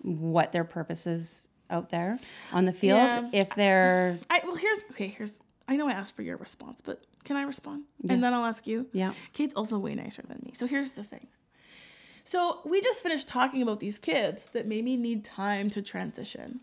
what 0.00 0.52
their 0.52 0.64
purpose 0.64 1.06
is 1.06 1.46
out 1.72 1.90
there 1.90 2.18
on 2.52 2.64
the 2.64 2.72
field 2.72 2.98
yeah. 2.98 3.28
if 3.32 3.54
they're 3.54 4.18
I 4.30 4.40
well 4.44 4.56
here's 4.56 4.84
okay 4.90 5.08
here's 5.08 5.40
I 5.66 5.76
know 5.76 5.88
I 5.88 5.92
asked 5.92 6.14
for 6.14 6.22
your 6.22 6.36
response 6.36 6.80
but 6.80 7.02
can 7.24 7.36
I 7.36 7.42
respond? 7.42 7.84
Yes. 8.00 8.12
and 8.12 8.24
then 8.24 8.34
I'll 8.34 8.44
ask 8.44 8.66
you. 8.66 8.88
Yeah. 8.92 9.12
Kate's 9.32 9.54
also 9.54 9.78
way 9.78 9.94
nicer 9.94 10.22
than 10.22 10.40
me. 10.44 10.50
So 10.54 10.66
here's 10.66 10.90
the 10.92 11.04
thing. 11.04 11.28
So 12.24 12.58
we 12.64 12.80
just 12.80 13.00
finished 13.00 13.28
talking 13.28 13.62
about 13.62 13.78
these 13.78 14.00
kids 14.00 14.46
that 14.46 14.66
maybe 14.66 14.96
need 14.96 15.24
time 15.24 15.70
to 15.70 15.82
transition. 15.82 16.58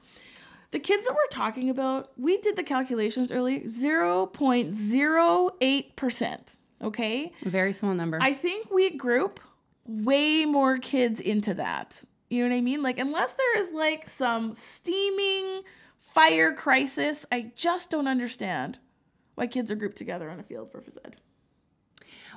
The 0.71 0.79
kids 0.79 1.07
that 1.07 1.13
we're 1.13 1.27
talking 1.31 1.69
about 1.69 2.11
we 2.17 2.39
did 2.39 2.57
the 2.57 2.63
calculations 2.63 3.31
earlier 3.31 3.61
0.08% 3.61 6.55
okay? 6.81 7.33
Very 7.43 7.73
small 7.73 7.93
number. 7.93 8.19
I 8.21 8.33
think 8.33 8.71
we 8.71 8.89
group 8.91 9.39
way 9.85 10.45
more 10.45 10.77
kids 10.77 11.19
into 11.19 11.53
that 11.55 12.03
you 12.29 12.43
know 12.43 12.49
what 12.49 12.57
I 12.57 12.61
mean? 12.61 12.83
Like, 12.83 12.99
unless 12.99 13.33
there 13.33 13.59
is 13.59 13.71
like 13.71 14.07
some 14.07 14.53
steaming 14.53 15.63
fire 15.99 16.53
crisis, 16.53 17.25
I 17.31 17.51
just 17.55 17.89
don't 17.89 18.07
understand 18.07 18.79
why 19.35 19.47
kids 19.47 19.71
are 19.71 19.75
grouped 19.75 19.97
together 19.97 20.29
on 20.29 20.39
a 20.39 20.43
field 20.43 20.71
for 20.71 20.81
phys 20.81 20.97
ed. 21.03 21.15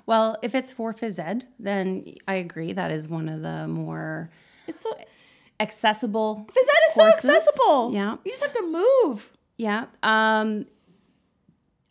Well, 0.07 0.37
if 0.43 0.55
it's 0.55 0.73
for 0.73 0.93
phys 0.95 1.19
ed, 1.19 1.45
then 1.59 2.15
I 2.27 2.35
agree 2.35 2.73
that 2.73 2.91
is 2.91 3.09
one 3.09 3.29
of 3.29 3.43
the 3.43 3.69
more 3.69 4.31
it's 4.67 4.83
so 4.83 4.91
accessible. 5.61 6.47
Phys 6.51 6.57
ed 6.57 6.89
is 6.89 6.95
courses. 6.95 7.21
so 7.23 7.37
accessible. 7.37 7.91
Yeah, 7.93 8.17
you 8.25 8.31
just 8.31 8.43
have 8.43 8.53
to 8.53 8.63
move. 9.05 9.33
Yeah. 9.57 9.87
Um, 10.03 10.67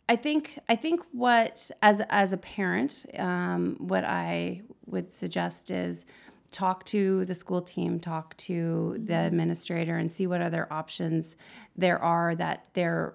I 0.08 0.16
think 0.16 0.58
I 0.68 0.76
think 0.76 1.00
what 1.12 1.70
as 1.80 2.02
as 2.10 2.32
a 2.32 2.36
parent, 2.36 3.06
um, 3.18 3.76
what 3.78 4.04
I 4.04 4.62
would 4.86 5.10
suggest 5.10 5.70
is 5.70 6.04
talk 6.52 6.84
to 6.84 7.24
the 7.24 7.34
school 7.34 7.62
team, 7.62 7.98
talk 7.98 8.36
to 8.36 9.00
the 9.04 9.18
administrator, 9.18 9.96
and 9.96 10.12
see 10.12 10.26
what 10.26 10.40
other 10.40 10.68
options 10.70 11.36
there 11.76 11.98
are 11.98 12.34
that 12.36 12.68
they're 12.74 13.14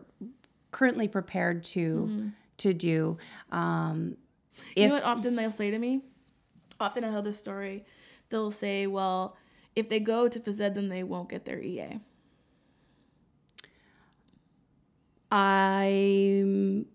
currently 0.72 1.08
prepared 1.08 1.64
to 1.64 2.08
mm-hmm. 2.10 2.28
to 2.58 2.74
do. 2.74 3.18
Um, 3.52 4.18
you 4.76 4.88
know 4.88 4.96
what 4.96 5.04
often 5.04 5.36
they'll 5.36 5.52
say 5.52 5.72
to 5.72 5.78
me? 5.78 6.02
Often 6.80 7.06
I 7.06 7.10
tell 7.12 7.22
this 7.22 7.38
story. 7.38 7.86
They'll 8.30 8.52
say, 8.52 8.88
"Well, 8.88 9.38
if 9.76 9.88
they 9.88 10.00
go 10.00 10.28
to 10.28 10.40
phys 10.40 10.60
ed, 10.60 10.76
then 10.76 10.90
they 10.90 11.04
won't 11.04 11.30
get 11.30 11.46
their 11.46 11.62
EA." 11.62 12.00
I'm. 15.32 16.86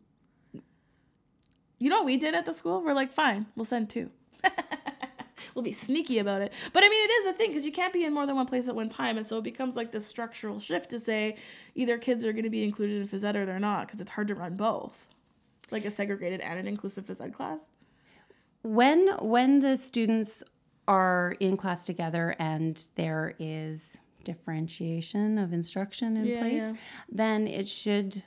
You 1.79 1.91
know 1.91 1.97
what 1.97 2.07
we 2.07 2.17
did 2.17 2.35
at 2.35 2.47
the 2.47 2.55
school? 2.55 2.83
We're 2.83 2.93
like, 2.93 3.13
fine, 3.13 3.47
we'll 3.57 3.65
send 3.65 3.91
two. 3.91 4.11
we'll 5.55 5.63
be 5.63 5.73
sneaky 5.73 6.19
about 6.19 6.43
it. 6.43 6.53
But 6.73 6.85
I 6.85 6.89
mean, 6.89 7.05
it 7.05 7.13
is 7.13 7.27
a 7.27 7.33
thing 7.33 7.49
because 7.51 7.65
you 7.67 7.73
can't 7.73 7.93
be 7.93 8.05
in 8.05 8.13
more 8.13 8.27
than 8.27 8.37
one 8.37 8.47
place 8.47 8.69
at 8.69 8.75
one 8.75 8.89
time, 8.89 9.17
and 9.17 9.27
so 9.27 9.39
it 9.39 9.45
becomes 9.45 9.77
like 9.77 9.93
this 9.93 10.07
structural 10.07 10.61
shift 10.61 10.91
to 10.91 10.99
say 10.99 11.37
either 11.75 11.99
kids 11.99 12.25
are 12.25 12.33
going 12.33 12.45
to 12.45 12.51
be 12.51 12.65
included 12.65 13.01
in 13.01 13.09
phys 13.09 13.25
ed 13.25 13.37
or 13.37 13.45
they're 13.47 13.59
not 13.59 13.87
because 13.87 14.01
it's 14.01 14.11
hard 14.13 14.29
to 14.29 14.35
run 14.35 14.57
both, 14.57 15.09
like 15.71 15.85
a 15.85 15.91
segregated 15.91 16.41
and 16.41 16.59
an 16.59 16.67
inclusive 16.67 17.07
phys 17.07 17.21
ed 17.21 17.35
class. 17.35 17.71
When 18.63 19.09
when 19.21 19.59
the 19.61 19.77
students 19.77 20.43
are 20.89 21.37
in 21.41 21.57
class 21.57 21.83
together 21.85 22.35
and 22.39 22.87
there 22.97 23.35
is 23.39 23.99
differentiation 24.25 25.39
of 25.39 25.53
instruction 25.53 26.17
in 26.17 26.27
Yeah, 26.27 26.41
place, 26.41 26.63
yeah. 26.71 26.77
then 27.09 27.47
it 27.49 27.67
should 27.69 28.23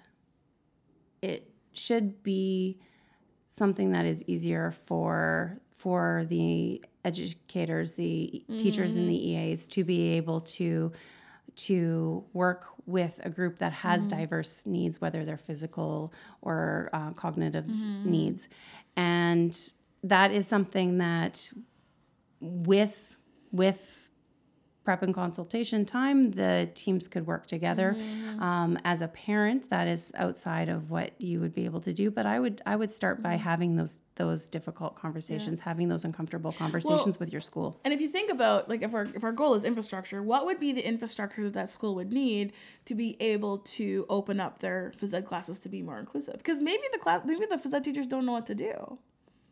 it 1.21 1.49
should 1.73 2.21
be 2.23 2.79
something 3.47 3.91
that 3.91 4.05
is 4.05 4.23
easier 4.27 4.71
for 4.85 5.59
for 5.75 6.25
the 6.27 6.83
educators, 7.03 7.93
the 7.93 8.43
teachers 8.57 8.95
and 8.95 9.07
the 9.07 9.13
mm-hmm. 9.13 9.51
EAs 9.51 9.67
to 9.67 9.83
be 9.83 10.13
able 10.13 10.41
to 10.41 10.91
to 11.55 12.25
work 12.33 12.65
with 12.85 13.19
a 13.23 13.29
group 13.29 13.59
that 13.59 13.71
has 13.71 14.07
mm-hmm. 14.07 14.17
diverse 14.17 14.65
needs, 14.65 14.99
whether 14.99 15.23
they're 15.23 15.37
physical 15.37 16.11
or 16.41 16.89
uh, 16.91 17.11
cognitive 17.11 17.65
mm-hmm. 17.65 18.09
needs, 18.09 18.49
and 18.95 19.71
that 20.03 20.31
is 20.31 20.47
something 20.47 20.97
that 20.97 21.51
with 22.39 23.15
with 23.51 24.04
prep 24.85 25.01
and 25.01 25.13
consultation 25.13 25.85
time, 25.85 26.31
the 26.31 26.69
teams 26.75 27.07
could 27.09 27.27
work 27.27 27.47
together. 27.47 27.97
Um, 28.39 28.77
as 28.85 29.01
a 29.01 29.07
parent, 29.07 29.69
that 29.69 29.87
is 29.87 30.13
outside 30.15 30.69
of 30.69 30.91
what 30.91 31.19
you 31.19 31.39
would 31.41 31.53
be 31.53 31.65
able 31.65 31.81
to 31.81 31.93
do. 31.93 32.09
But 32.11 32.25
I 32.25 32.39
would 32.39 32.61
I 32.65 32.75
would 32.75 32.91
start 32.91 33.21
by 33.21 33.35
having 33.35 33.75
those 33.75 33.99
those 34.15 34.47
difficult 34.47 34.95
conversations, 34.95 35.59
having 35.59 35.89
those 35.89 36.05
uncomfortable 36.05 36.53
conversations 36.53 37.19
with 37.19 37.33
your 37.33 37.41
school. 37.41 37.81
And 37.83 37.93
if 37.93 37.99
you 37.99 38.07
think 38.07 38.31
about 38.31 38.69
like 38.69 38.81
if 38.81 38.93
our 38.93 39.09
if 39.13 39.23
our 39.23 39.33
goal 39.33 39.55
is 39.55 39.65
infrastructure, 39.65 40.23
what 40.23 40.45
would 40.45 40.59
be 40.59 40.71
the 40.71 40.87
infrastructure 40.87 41.43
that 41.43 41.65
that 41.65 41.71
school 41.71 41.95
would 41.95 42.13
need 42.13 42.53
to 42.85 42.93
be 42.93 43.17
able 43.19 43.57
to 43.57 44.05
open 44.07 44.39
up 44.39 44.59
their 44.59 44.93
phys 44.97 45.13
ed 45.13 45.25
classes 45.25 45.57
to 45.59 45.69
be 45.69 45.81
more 45.81 45.99
inclusive? 45.99 46.37
Because 46.37 46.59
maybe 46.59 46.83
the 46.93 46.99
class 46.99 47.21
maybe 47.25 47.45
the 47.49 47.57
phys 47.57 47.73
ed 47.73 47.83
teachers 47.83 48.07
don't 48.07 48.25
know 48.25 48.33
what 48.33 48.45
to 48.45 48.55
do. 48.55 48.99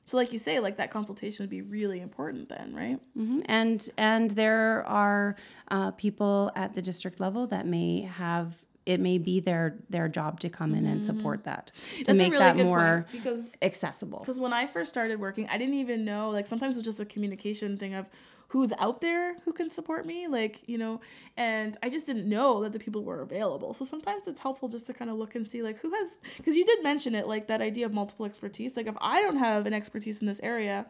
So 0.06 0.18
like 0.18 0.34
you 0.34 0.40
say, 0.40 0.60
like 0.60 0.78
that 0.78 0.92
consultation 0.92 1.44
would 1.44 1.50
be 1.50 1.62
really 1.62 2.02
important 2.02 2.50
then, 2.50 2.76
right? 2.76 3.00
Mhm. 3.18 3.42
And 3.46 3.90
and 3.98 4.32
there 4.32 4.84
are 4.86 5.36
uh, 5.72 5.92
people 5.92 6.52
at 6.56 6.74
the 6.74 6.82
district 6.82 7.20
level 7.20 7.48
that 7.48 7.66
may 7.66 8.02
have 8.02 8.66
it 8.86 9.00
may 9.00 9.18
be 9.18 9.40
their 9.40 9.80
their 9.90 10.10
job 10.10 10.42
to 10.42 10.50
come 10.50 10.76
in 10.76 10.86
and 10.86 11.02
support 11.02 11.46
that 11.46 11.68
to 12.00 12.04
That's 12.04 12.20
a 12.20 12.24
make 12.24 12.32
really 12.34 12.44
that 12.44 12.58
good 12.58 12.66
more 12.66 13.06
because 13.14 13.58
accessible. 13.62 14.20
because 14.20 14.42
when 14.42 14.52
I 14.52 14.66
first 14.66 14.90
started 14.90 15.22
working, 15.22 15.48
I 15.50 15.58
didn't 15.58 15.76
even 15.76 16.04
know 16.04 16.30
like 16.30 16.48
sometimes 16.48 16.76
it 16.76 16.80
was 16.80 16.86
just 16.86 17.00
a 17.00 17.06
communication 17.06 17.78
thing 17.78 17.94
of 17.94 18.08
who's 18.54 18.72
out 18.78 19.02
there 19.02 19.36
who 19.46 19.52
can 19.52 19.68
support 19.68 20.06
me, 20.06 20.28
like 20.28 20.62
you 20.68 20.78
know, 20.78 21.02
and 21.36 21.76
I 21.82 21.90
just 21.90 22.06
didn't 22.06 22.30
know 22.30 22.62
that 22.62 22.72
the 22.72 22.78
people 22.78 23.04
were 23.04 23.22
available. 23.22 23.74
So 23.74 23.84
sometimes 23.84 24.28
it's 24.28 24.40
helpful 24.42 24.70
just 24.70 24.86
to 24.88 24.94
kind 24.94 25.10
of 25.10 25.18
look 25.18 25.34
and 25.34 25.46
see 25.46 25.64
like 25.64 25.80
who 25.80 25.92
has 25.96 26.20
because 26.38 26.56
you 26.56 26.64
did 26.64 26.84
mention 26.84 27.16
it 27.16 27.28
like 27.28 27.48
that 27.48 27.62
idea 27.62 27.88
of 27.88 27.94
multiple 27.94 28.28
expertise. 28.28 28.78
Like 28.78 28.86
if 28.86 28.96
I 29.02 29.24
don't 29.24 29.38
have 29.38 29.66
an 29.66 29.74
expertise 29.74 30.22
in 30.22 30.28
this 30.28 30.40
area, 30.44 30.86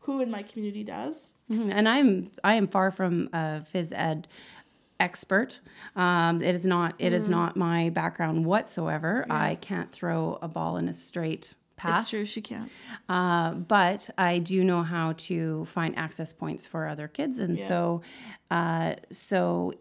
who 0.00 0.20
in 0.22 0.30
my 0.30 0.44
community 0.44 0.84
does? 0.84 1.26
Mhm. 1.50 1.72
And 1.74 1.88
I'm 1.88 2.30
I 2.44 2.54
am 2.54 2.68
far 2.68 2.92
from 2.92 3.28
a 3.32 3.62
phys 3.68 3.92
ed 3.92 4.28
expert. 5.00 5.58
Um, 5.96 6.40
it 6.40 6.54
is 6.54 6.64
not 6.66 6.94
it 7.00 7.12
is 7.12 7.28
not 7.28 7.56
my 7.56 7.90
background 7.90 8.46
whatsoever. 8.46 9.26
I 9.28 9.56
can't 9.56 9.90
throw 9.90 10.38
a 10.40 10.46
ball 10.46 10.76
in 10.76 10.88
a 10.88 10.92
straight 10.92 11.56
path. 11.78 12.00
It's 12.02 12.10
true, 12.10 12.24
she 12.24 12.40
can't. 12.40 12.70
Uh, 13.08 13.52
but 13.52 14.10
I 14.18 14.38
do 14.38 14.62
know 14.62 14.82
how 14.82 15.14
to 15.28 15.64
find 15.66 15.96
access 15.96 16.32
points 16.32 16.66
for 16.66 16.86
other 16.86 17.08
kids, 17.08 17.38
and 17.38 17.58
so, 17.58 18.02
uh, 18.50 18.94
so 19.10 19.74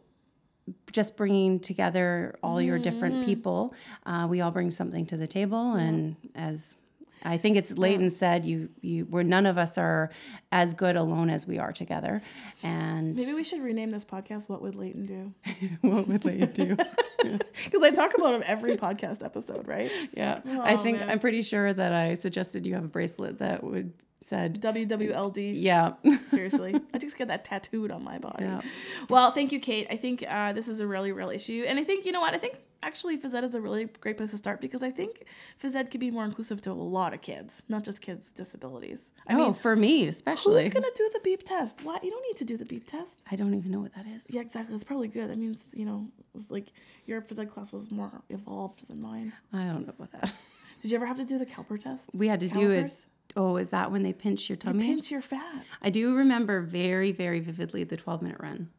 just 0.91 1.17
bringing 1.17 1.59
together 1.59 2.37
all 2.43 2.61
your 2.61 2.77
different 2.79 3.25
people, 3.25 3.73
uh, 4.05 4.27
we 4.29 4.41
all 4.41 4.51
bring 4.51 4.71
something 4.71 5.05
to 5.07 5.17
the 5.17 5.27
table, 5.27 5.73
and 5.73 6.15
as 6.35 6.77
I 7.23 7.37
think 7.37 7.57
it's 7.57 7.71
Leyton 7.77 8.09
said, 8.11 8.45
you 8.45 8.69
you 8.81 9.05
where 9.05 9.23
none 9.23 9.45
of 9.45 9.57
us 9.57 9.77
are 9.77 10.11
as 10.51 10.73
good 10.73 10.95
alone 10.95 11.29
as 11.29 11.47
we 11.47 11.57
are 11.57 11.73
together, 11.73 12.21
and 12.63 13.15
Maybe 13.15 13.33
we 13.33 13.43
should 13.43 13.61
rename 13.61 13.91
this 13.91 14.05
podcast 14.05 14.47
"What 14.49 14.61
Would 14.61 14.75
Leyton 14.75 15.05
Do?" 15.05 15.33
what 15.81 16.07
would 16.07 16.25
Leighton 16.25 16.51
do? 16.51 16.77
Because 17.65 17.84
I 17.84 17.89
talk 17.91 18.13
about 18.18 18.34
him 18.34 18.43
every 18.45 18.78
podcast 18.78 19.24
episode, 19.24 19.68
right? 19.68 19.91
yeah, 20.13 20.39
I 20.45 20.76
Oh, 20.76 20.84
think 20.84 20.99
man. 20.99 21.09
I'm 21.09 21.20
pretty 21.20 21.41
sure 21.41 21.74
that 21.74 21.93
I 21.93 22.13
suggested 22.15 22.65
you 22.65 22.76
have 22.76 22.84
a 22.86 22.88
bracelet 22.88 23.39
that 23.39 23.63
would 23.63 23.93
said 24.24 24.61
WWLD. 24.61 25.53
yeah. 25.55 25.93
Seriously, 26.28 26.76
I 26.93 26.97
just 26.97 27.18
get 27.18 27.30
that 27.30 27.45
tattooed 27.45 27.91
on 27.91 28.03
my 28.03 28.18
body. 28.18 28.43
Yeah. 28.43 28.61
Well, 29.09 29.32
thank 29.32 29.51
you, 29.53 29.59
Kate. 29.59 29.88
I 29.89 29.95
think 29.95 30.24
uh, 30.28 30.51
this 30.53 30.68
is 30.68 30.80
a 30.82 30.88
really 30.88 31.11
real 31.13 31.30
issue, 31.30 31.63
and 31.68 31.80
I 31.80 31.84
think 31.84 32.05
you 32.05 32.11
know 32.11 32.20
what? 32.22 32.34
I 32.34 32.38
think 32.38 32.55
actually 32.84 33.17
phys 33.17 33.34
ed 33.34 33.43
is 33.43 33.55
a 33.55 33.61
really 33.61 33.86
great 33.86 34.17
place 34.17 34.32
to 34.32 34.38
start 34.38 34.61
because 34.61 34.84
I 34.84 34.91
think 34.91 35.23
phys 35.61 35.75
ed 35.75 35.91
could 35.91 35.99
be 35.99 36.11
more 36.11 36.25
inclusive 36.25 36.61
to 36.63 36.71
a 36.71 36.73
lot 36.73 37.13
of 37.13 37.21
kids, 37.21 37.61
not 37.69 37.84
just 37.84 38.01
kids 38.01 38.25
with 38.25 38.36
disabilities. 38.36 39.13
I 39.28 39.34
oh, 39.34 39.38
mean, 39.38 39.53
for 39.53 39.75
me 39.75 40.07
especially. 40.07 40.63
who's 40.63 40.73
gonna 40.73 40.88
do 40.95 41.09
the 41.13 41.19
beep 41.23 41.43
test? 41.43 41.84
Why 41.84 41.99
you 42.01 42.09
don't 42.09 42.23
need 42.23 42.38
to 42.38 42.45
do 42.45 42.57
the 42.57 42.65
beep 42.65 42.88
test? 42.88 43.19
I 43.32 43.36
don't 43.36 43.53
even 43.53 43.71
know 43.71 43.80
what 43.80 43.93
that 43.95 44.05
is. 44.07 44.28
Yeah, 44.30 44.41
exactly. 44.41 44.73
That's 44.73 44.84
probably 44.84 45.07
good. 45.07 45.30
That 45.30 45.38
means 45.38 45.67
you 45.73 45.86
know, 45.86 46.07
it 46.19 46.25
was 46.34 46.51
like 46.51 46.71
your 47.05 47.21
phys 47.21 47.39
ed 47.39 47.51
class 47.51 47.71
was 47.73 47.91
more 47.91 48.21
evolved 48.30 48.88
than 48.88 49.01
mine. 49.01 49.34
I 49.53 49.65
don't 49.65 49.86
know 49.86 49.93
about 49.97 50.11
that. 50.11 50.34
Did 50.82 50.91
you 50.91 50.97
ever 50.97 51.05
have 51.05 51.17
to 51.17 51.25
do 51.25 51.38
the 51.38 51.45
caliper 51.45 51.80
test? 51.80 52.09
We 52.13 52.28
had 52.28 52.39
to 52.41 52.49
do 52.49 52.69
it. 52.69 53.05
Oh, 53.36 53.57
is 53.57 53.71
that 53.71 53.91
when 53.91 54.03
they 54.03 54.13
pinch 54.13 54.49
your 54.49 54.55
tummy? 54.55 54.80
They 54.80 54.86
Pinch 54.86 55.11
your 55.11 55.21
fat. 55.21 55.63
I 55.82 55.89
do 55.89 56.15
remember 56.15 56.61
very, 56.61 57.11
very 57.11 57.39
vividly 57.39 57.84
the 57.84 57.97
12 57.97 58.21
minute 58.21 58.39
run. 58.39 58.69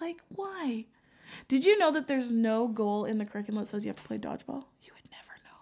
Like, 0.00 0.18
why? 0.34 0.86
Did 1.48 1.64
you 1.64 1.78
know 1.78 1.90
that 1.92 2.08
there's 2.08 2.30
no 2.32 2.68
goal 2.68 3.04
in 3.04 3.18
the 3.18 3.24
curriculum 3.24 3.62
that 3.64 3.70
says 3.70 3.84
you 3.84 3.88
have 3.90 3.96
to 3.96 4.02
play 4.02 4.18
dodgeball? 4.18 4.64
You 4.82 4.92
would 4.94 5.10
never 5.10 5.34
know. 5.44 5.58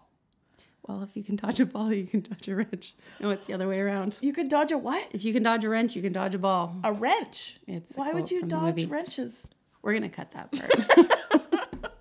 Well, 0.87 1.03
if 1.03 1.16
you 1.16 1.23
can 1.23 1.37
dodge 1.37 1.61
a 1.61 1.66
ball, 1.66 1.93
you 1.93 2.07
can 2.07 2.20
dodge 2.20 2.49
a 2.49 2.57
wrench. 2.57 2.95
No, 3.20 3.31
it's 3.31 3.47
the 3.47 3.55
other 3.55 3.68
way 3.68 3.81
around. 3.81 4.18
You 4.20 4.33
could 4.33 4.49
dodge 4.49 4.73
a 4.73 4.79
what? 4.79 5.07
If 5.12 5.25
you 5.25 5.33
can 5.33 5.43
dodge 5.43 5.64
a 5.64 5.68
wrench, 5.68 5.97
you 5.97 6.03
can 6.03 6.12
dodge 6.12 6.35
a 6.35 6.39
ball. 6.39 6.77
A 6.85 6.93
wrench. 6.93 7.61
It's 7.66 7.93
Why 7.95 8.12
would 8.12 8.31
you 8.31 8.43
dodge 8.45 8.85
wrenches? 8.87 9.47
We're 9.83 9.93
going 9.93 10.03
to 10.03 10.09
cut 10.09 10.33
that 10.33 10.53
part. 10.53 11.12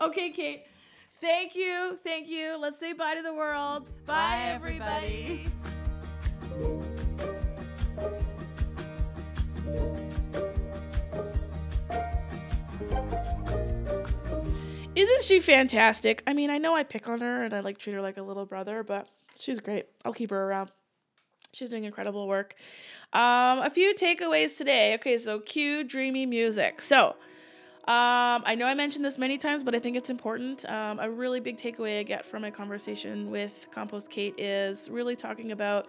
Okay, 0.00 0.30
Kate. 0.30 0.64
Thank 1.22 1.54
you. 1.54 1.98
Thank 2.04 2.28
you. 2.28 2.56
Let's 2.58 2.78
say 2.78 2.92
bye 2.92 3.14
to 3.14 3.22
the 3.22 3.32
world. 3.34 3.86
Bye, 4.04 4.12
Bye, 4.12 4.42
everybody. 4.52 5.46
everybody. 6.52 6.95
Isn't 15.16 15.34
she 15.34 15.40
fantastic? 15.40 16.22
I 16.26 16.34
mean, 16.34 16.50
I 16.50 16.58
know 16.58 16.74
I 16.74 16.82
pick 16.82 17.08
on 17.08 17.22
her 17.22 17.42
and 17.42 17.54
I 17.54 17.60
like 17.60 17.78
treat 17.78 17.94
her 17.94 18.02
like 18.02 18.18
a 18.18 18.22
little 18.22 18.44
brother, 18.44 18.82
but 18.82 19.08
she's 19.38 19.60
great. 19.60 19.86
I'll 20.04 20.12
keep 20.12 20.28
her 20.28 20.44
around. 20.44 20.70
She's 21.52 21.70
doing 21.70 21.84
incredible 21.84 22.28
work. 22.28 22.54
Um, 23.14 23.60
a 23.60 23.70
few 23.70 23.94
takeaways 23.94 24.58
today. 24.58 24.92
Okay, 24.96 25.16
so 25.16 25.40
cue 25.40 25.84
dreamy 25.84 26.26
music. 26.26 26.82
So, 26.82 27.16
um, 27.88 28.42
I 28.44 28.56
know 28.56 28.66
I 28.66 28.74
mentioned 28.74 29.04
this 29.04 29.16
many 29.16 29.38
times, 29.38 29.62
but 29.62 29.72
I 29.72 29.78
think 29.78 29.96
it's 29.96 30.10
important. 30.10 30.68
Um, 30.68 30.98
a 30.98 31.08
really 31.08 31.38
big 31.38 31.56
takeaway 31.56 32.00
I 32.00 32.02
get 32.02 32.26
from 32.26 32.42
my 32.42 32.50
conversation 32.50 33.30
with 33.30 33.68
Compost 33.70 34.10
Kate 34.10 34.34
is 34.38 34.90
really 34.90 35.14
talking 35.14 35.52
about 35.52 35.86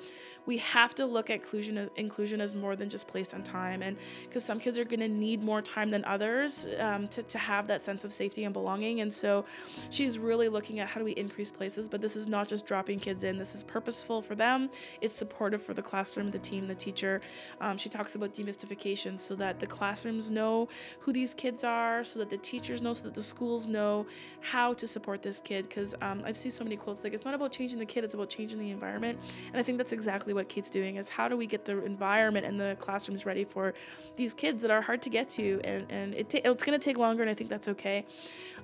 we 0.48 0.58
have 0.60 0.96
to 0.96 1.06
look 1.06 1.30
at 1.30 1.36
inclusion 1.36 1.78
as, 1.78 1.90
inclusion 1.98 2.40
as 2.40 2.56
more 2.56 2.76
than 2.76 2.90
just 2.90 3.08
place 3.08 3.34
and 3.34 3.44
time, 3.44 3.82
and 3.82 3.98
because 4.24 4.46
some 4.46 4.60
kids 4.60 4.78
are 4.78 4.86
going 4.86 5.02
to 5.02 5.08
need 5.10 5.44
more 5.44 5.62
time 5.62 5.90
than 5.90 6.06
others 6.06 6.68
um, 6.80 7.08
to 7.10 7.24
to 7.24 7.38
have 7.38 7.68
that 7.68 7.82
sense 7.82 8.06
of 8.06 8.14
safety 8.14 8.46
and 8.46 8.54
belonging, 8.54 9.02
and 9.02 9.14
so 9.14 9.44
she's 9.90 10.18
really 10.18 10.50
looking 10.50 10.80
at 10.80 10.88
how 10.88 11.00
do 11.00 11.06
we 11.06 11.14
increase 11.14 11.52
places. 11.52 11.90
But 11.90 12.02
this 12.02 12.16
is 12.16 12.28
not 12.28 12.48
just 12.48 12.66
dropping 12.66 13.00
kids 13.00 13.24
in. 13.24 13.38
This 13.38 13.56
is 13.56 13.64
purposeful 13.64 14.22
for 14.22 14.36
them. 14.36 14.70
It's 15.02 15.14
supportive 15.14 15.62
for 15.62 15.74
the 15.74 15.82
classroom, 15.82 16.32
the 16.32 16.40
team, 16.40 16.68
the 16.68 16.76
teacher. 16.76 17.22
Um, 17.60 17.78
she 17.78 17.90
talks 17.90 18.16
about 18.16 18.34
demystification 18.34 19.20
so 19.20 19.36
that 19.36 19.60
the 19.60 19.68
classrooms 19.68 20.32
know 20.32 20.70
who 21.00 21.12
these 21.12 21.34
kids 21.34 21.64
are, 21.64 21.87
so 22.04 22.20
that 22.20 22.30
the 22.30 22.38
teachers 22.38 22.82
know, 22.82 22.94
so 22.94 23.04
that 23.04 23.14
the 23.14 23.22
schools 23.22 23.68
know 23.68 24.06
how 24.42 24.74
to 24.74 24.88
support 24.88 25.22
this 25.22 25.40
kid. 25.40 25.68
Because 25.68 25.96
um, 26.02 26.22
I've 26.26 26.38
seen 26.38 26.52
so 26.52 26.64
many 26.64 26.76
quotes 26.76 27.04
like 27.04 27.14
it's 27.14 27.26
not 27.26 27.34
about 27.34 27.52
changing 27.52 27.80
the 27.80 27.86
kid, 27.86 28.04
it's 28.04 28.14
about 28.14 28.30
changing 28.30 28.60
the 28.60 28.72
environment. 28.72 29.20
And 29.48 29.60
I 29.60 29.64
think 29.64 29.78
that's 29.78 29.92
exactly 29.92 30.34
what 30.34 30.50
Kate's 30.50 30.70
doing 30.70 30.98
is 30.98 31.10
how 31.10 31.28
do 31.28 31.38
we 31.38 31.46
get 31.46 31.66
the 31.66 31.84
environment 31.84 32.46
and 32.46 32.60
the 32.60 32.78
classrooms 32.80 33.26
ready 33.26 33.44
for 33.44 33.74
these 34.16 34.34
kids 34.34 34.62
that 34.62 34.72
are 34.72 34.82
hard 34.82 35.02
to 35.04 35.10
get 35.10 35.30
to, 35.30 35.62
and 35.64 35.86
and 35.90 36.14
it 36.14 36.30
ta- 36.30 36.42
it's 36.44 36.64
going 36.64 36.80
to 36.80 36.84
take 36.84 36.98
longer, 36.98 37.24
and 37.24 37.30
I 37.30 37.34
think 37.34 37.50
that's 37.50 37.68
okay. 37.70 38.06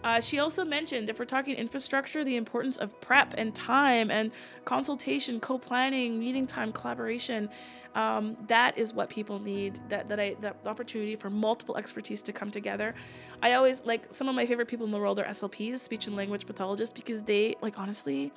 Uh, 0.04 0.20
she 0.20 0.40
also 0.40 0.66
mentioned 0.66 1.10
if 1.10 1.20
we're 1.20 1.26
talking 1.26 1.56
infrastructure, 1.56 2.24
the 2.24 2.36
importance 2.36 2.78
of 2.78 3.00
prep 3.02 3.34
and 3.38 3.56
time 3.56 4.12
and 4.12 4.32
consultation, 4.66 5.40
co-planning, 5.40 6.20
meeting 6.20 6.46
time, 6.46 6.72
collaboration. 6.72 7.50
Um, 7.96 8.36
that 8.48 8.78
is 8.78 8.94
what 8.94 9.10
people 9.10 9.40
need. 9.40 9.80
That 9.90 10.10
that 10.10 10.20
I 10.20 10.36
that 10.42 10.58
opportunity 10.66 11.16
for 11.16 11.30
multiple 11.30 11.78
expertise 11.78 12.22
to 12.24 12.34
come 12.34 12.50
together. 12.50 12.96
I 13.42 13.54
always 13.54 13.86
like 13.86 14.12
some 14.12 14.28
of 14.28 14.36
my 14.36 14.46
favorite 14.46 14.68
people 14.68 14.86
in 14.86 14.92
the 14.92 14.98
world 14.98 15.20
are 15.20 15.26
SLPs, 15.26 15.80
speech 15.80 16.08
and 16.08 16.16
language 16.16 16.46
pathologists, 16.46 16.94
because 16.94 17.22
they 17.24 17.56
like 17.62 17.78
honestly, 17.78 18.32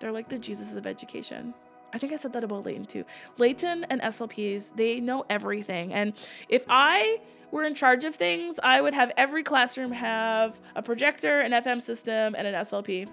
they're 0.00 0.12
like 0.12 0.28
the 0.28 0.38
Jesus 0.38 0.74
of 0.74 0.86
education. 0.86 1.54
I 1.92 1.98
think 1.98 2.12
I 2.12 2.16
said 2.16 2.32
that 2.32 2.44
about 2.44 2.66
Leyton 2.66 2.84
too. 2.84 3.04
Leyton 3.38 3.84
and 3.84 4.00
SLPs, 4.02 4.74
they 4.76 5.00
know 5.00 5.24
everything. 5.30 5.94
And 5.94 6.12
if 6.48 6.64
I 6.68 7.20
were 7.50 7.64
in 7.64 7.74
charge 7.74 8.04
of 8.04 8.14
things, 8.14 8.58
I 8.62 8.80
would 8.80 8.94
have 8.94 9.12
every 9.16 9.42
classroom 9.42 9.92
have 9.92 10.58
a 10.74 10.82
projector, 10.82 11.40
an 11.40 11.52
FM 11.52 11.80
system, 11.80 12.34
and 12.36 12.46
an 12.46 12.54
SLP. 12.54 13.08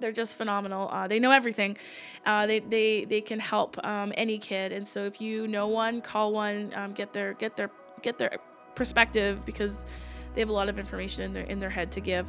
They're 0.00 0.12
just 0.12 0.36
phenomenal. 0.36 0.88
Uh, 0.88 1.08
they 1.08 1.18
know 1.18 1.32
everything. 1.32 1.76
Uh, 2.24 2.46
they, 2.46 2.60
they 2.60 3.04
they 3.04 3.20
can 3.20 3.40
help 3.40 3.84
um, 3.84 4.12
any 4.16 4.38
kid. 4.38 4.72
And 4.72 4.86
so 4.86 5.04
if 5.04 5.20
you 5.20 5.48
know 5.48 5.66
one, 5.66 6.00
call 6.00 6.32
one. 6.32 6.72
Um, 6.74 6.92
get 6.92 7.12
their 7.12 7.34
get 7.34 7.56
their 7.56 7.70
get 8.02 8.16
their 8.18 8.38
perspective 8.76 9.44
because 9.44 9.86
they 10.34 10.40
have 10.40 10.50
a 10.50 10.52
lot 10.52 10.68
of 10.68 10.78
information 10.78 11.24
in 11.24 11.32
their 11.32 11.44
in 11.44 11.58
their 11.58 11.70
head 11.70 11.90
to 11.92 12.00
give. 12.00 12.26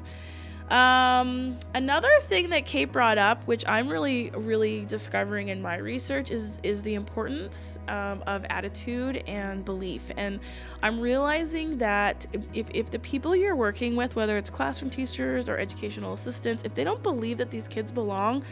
Um, 0.69 1.57
another 1.73 2.11
thing 2.21 2.51
that 2.51 2.65
Kate 2.65 2.91
brought 2.91 3.17
up, 3.17 3.43
which 3.45 3.67
I'm 3.67 3.89
really, 3.89 4.29
really 4.35 4.85
discovering 4.85 5.47
in 5.47 5.61
my 5.63 5.77
research, 5.77 6.29
is 6.29 6.59
is 6.61 6.83
the 6.83 6.93
importance 6.93 7.79
um, 7.87 8.23
of 8.27 8.45
attitude 8.49 9.23
and 9.27 9.65
belief. 9.65 10.11
And 10.15 10.39
I'm 10.83 10.99
realizing 10.99 11.79
that 11.79 12.27
if, 12.53 12.67
if 12.71 12.91
the 12.91 12.99
people 12.99 13.35
you're 13.35 13.55
working 13.55 13.95
with, 13.95 14.15
whether 14.15 14.37
it's 14.37 14.51
classroom 14.51 14.91
teachers 14.91 15.49
or 15.49 15.57
educational 15.57 16.13
assistants, 16.13 16.63
if 16.63 16.75
they 16.75 16.83
don't 16.83 17.01
believe 17.01 17.39
that 17.39 17.49
these 17.49 17.67
kids 17.67 17.91
belong, 17.91 18.43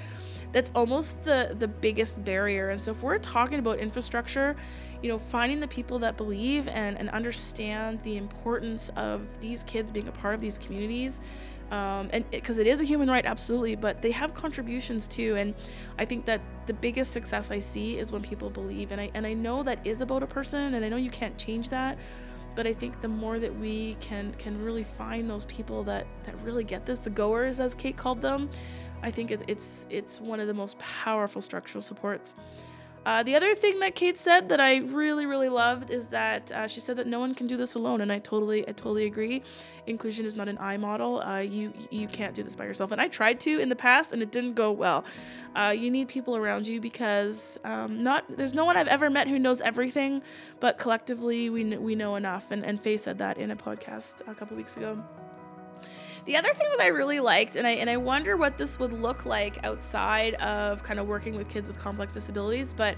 that's 0.51 0.71
almost 0.73 1.23
the 1.23 1.55
the 1.59 1.67
biggest 1.67 2.23
barrier. 2.25 2.69
And 2.69 2.81
so 2.81 2.91
if 2.91 3.03
we're 3.03 3.19
talking 3.19 3.59
about 3.59 3.77
infrastructure, 3.77 4.55
you 5.03 5.09
know, 5.09 5.19
finding 5.19 5.59
the 5.59 5.67
people 5.67 5.99
that 5.99 6.17
believe 6.17 6.67
and, 6.67 6.97
and 6.97 7.11
understand 7.11 8.01
the 8.01 8.17
importance 8.17 8.89
of 8.95 9.21
these 9.39 9.63
kids 9.65 9.91
being 9.91 10.07
a 10.07 10.11
part 10.11 10.33
of 10.33 10.41
these 10.41 10.57
communities 10.57 11.21
um, 11.71 12.09
and 12.11 12.29
because 12.31 12.57
it, 12.57 12.67
it 12.67 12.69
is 12.69 12.81
a 12.81 12.85
human 12.85 13.09
right 13.09 13.25
absolutely 13.25 13.75
but 13.75 14.01
they 14.01 14.11
have 14.11 14.33
contributions 14.33 15.07
too 15.07 15.35
and 15.37 15.53
i 15.97 16.05
think 16.05 16.25
that 16.25 16.41
the 16.65 16.73
biggest 16.73 17.11
success 17.11 17.51
i 17.51 17.59
see 17.59 17.97
is 17.97 18.11
when 18.11 18.21
people 18.21 18.49
believe 18.49 18.91
and 18.91 19.01
i 19.01 19.09
and 19.13 19.25
i 19.25 19.33
know 19.33 19.63
that 19.63 19.85
is 19.85 20.01
about 20.01 20.23
a 20.23 20.27
person 20.27 20.73
and 20.73 20.85
i 20.85 20.89
know 20.89 20.97
you 20.97 21.09
can't 21.09 21.37
change 21.37 21.69
that 21.69 21.97
but 22.55 22.65
i 22.65 22.73
think 22.73 23.01
the 23.01 23.07
more 23.07 23.39
that 23.39 23.53
we 23.59 23.95
can 23.99 24.33
can 24.33 24.63
really 24.63 24.83
find 24.83 25.29
those 25.29 25.45
people 25.45 25.83
that 25.83 26.07
that 26.23 26.39
really 26.41 26.63
get 26.63 26.85
this 26.85 26.99
the 26.99 27.09
goers 27.09 27.59
as 27.59 27.75
kate 27.75 27.97
called 27.97 28.21
them 28.21 28.49
i 29.03 29.11
think 29.11 29.31
it, 29.31 29.41
it's 29.47 29.85
it's 29.89 30.19
one 30.21 30.39
of 30.39 30.47
the 30.47 30.53
most 30.53 30.77
powerful 30.79 31.41
structural 31.41 31.81
supports 31.81 32.33
uh, 33.07 33.23
the 33.23 33.35
other 33.35 33.55
thing 33.55 33.79
that 33.79 33.95
Kate 33.95 34.17
said 34.17 34.49
that 34.49 34.59
I 34.59 34.79
really, 34.79 35.25
really 35.25 35.47
loved 35.47 35.91
is 35.91 36.07
that 36.07 36.51
uh, 36.51 36.67
she 36.67 36.81
said 36.81 36.97
that 36.97 37.07
no 37.07 37.21
one 37.21 37.33
can 37.33 37.47
do 37.47 37.55
this 37.55 37.73
alone, 37.73 38.01
and 38.01 38.11
I 38.11 38.19
totally, 38.19 38.67
I 38.67 38.73
totally 38.73 39.05
agree. 39.05 39.43
Inclusion 39.85 40.25
is 40.25 40.35
not 40.35 40.49
an 40.49 40.57
I 40.59 40.75
model. 40.75 41.21
Uh, 41.21 41.37
you, 41.37 41.71
you 41.89 42.09
can't 42.09 42.35
do 42.35 42.43
this 42.43 42.53
by 42.53 42.65
yourself, 42.65 42.91
and 42.91 42.99
I 42.99 43.07
tried 43.07 43.39
to 43.39 43.61
in 43.61 43.69
the 43.69 43.77
past, 43.77 44.11
and 44.11 44.21
it 44.21 44.33
didn't 44.33 44.55
go 44.55 44.73
well. 44.73 45.05
Uh, 45.55 45.73
you 45.73 45.89
need 45.89 46.09
people 46.09 46.35
around 46.35 46.67
you 46.67 46.81
because 46.81 47.57
um, 47.63 48.03
not 48.03 48.25
there's 48.27 48.53
no 48.53 48.65
one 48.65 48.75
I've 48.75 48.89
ever 48.89 49.09
met 49.09 49.29
who 49.29 49.39
knows 49.39 49.61
everything, 49.61 50.21
but 50.59 50.77
collectively 50.77 51.49
we 51.49 51.63
we 51.77 51.95
know 51.95 52.17
enough. 52.17 52.51
And 52.51 52.65
and 52.65 52.77
Faye 52.77 52.97
said 52.97 53.19
that 53.19 53.37
in 53.37 53.51
a 53.51 53.55
podcast 53.55 54.19
a 54.27 54.35
couple 54.35 54.57
weeks 54.57 54.75
ago. 54.75 55.01
The 56.27 56.35
other 56.35 56.53
thing 56.53 56.67
that 56.77 56.83
I 56.83 56.87
really 56.87 57.21
liked, 57.21 57.55
and 57.55 57.65
I 57.65 57.71
and 57.71 57.89
I 57.89 57.95
wonder 57.95 58.35
what 58.35 58.57
this 58.57 58.79
would 58.79 58.91
look 58.91 59.25
like 59.25 59.63
outside 59.63 60.33
of 60.35 60.83
kind 60.83 60.99
of 60.99 61.07
working 61.07 61.37
with 61.37 61.47
kids 61.47 61.69
with 61.69 61.79
complex 61.79 62.13
disabilities, 62.13 62.73
but 62.73 62.97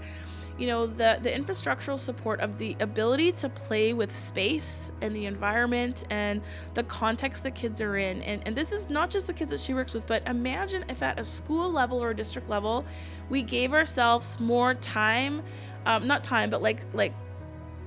you 0.58 0.66
know 0.66 0.84
the 0.84 1.20
the 1.22 1.30
infrastructural 1.30 1.96
support 1.96 2.40
of 2.40 2.58
the 2.58 2.76
ability 2.80 3.30
to 3.30 3.48
play 3.48 3.92
with 3.92 4.10
space 4.10 4.90
and 5.00 5.14
the 5.14 5.26
environment 5.26 6.02
and 6.10 6.42
the 6.74 6.82
context 6.82 7.44
that 7.44 7.54
kids 7.54 7.80
are 7.80 7.96
in. 7.96 8.20
And, 8.22 8.42
and 8.46 8.56
this 8.56 8.72
is 8.72 8.90
not 8.90 9.10
just 9.10 9.28
the 9.28 9.32
kids 9.32 9.52
that 9.52 9.60
she 9.60 9.74
works 9.74 9.94
with 9.94 10.08
but 10.08 10.26
imagine 10.26 10.84
if 10.88 11.00
at 11.00 11.20
a 11.20 11.24
school 11.24 11.70
level 11.70 12.02
or 12.02 12.10
a 12.10 12.16
district 12.16 12.50
level 12.50 12.84
we 13.28 13.42
gave 13.42 13.72
ourselves 13.72 14.40
more 14.40 14.74
time 14.74 15.42
um, 15.86 16.04
not 16.04 16.24
time 16.24 16.50
but 16.50 16.62
like 16.62 16.80
like 16.92 17.14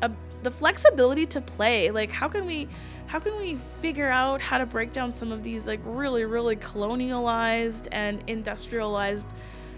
a, 0.02 0.10
the 0.44 0.52
flexibility 0.52 1.26
to 1.26 1.42
play. 1.42 1.92
Like 1.92 2.12
how 2.12 2.30
can 2.30 2.46
we 2.46 2.70
how 3.08 3.20
can 3.20 3.38
we 3.38 3.56
figure 3.82 4.10
out 4.10 4.42
how 4.42 4.58
to 4.58 4.66
break 4.66 4.92
down 4.92 5.14
some 5.14 5.32
of 5.32 5.44
these 5.44 5.68
like 5.68 5.80
really 5.84 6.26
really 6.26 6.56
colonialized 6.56 7.88
and 7.92 8.24
industrialized 8.28 9.34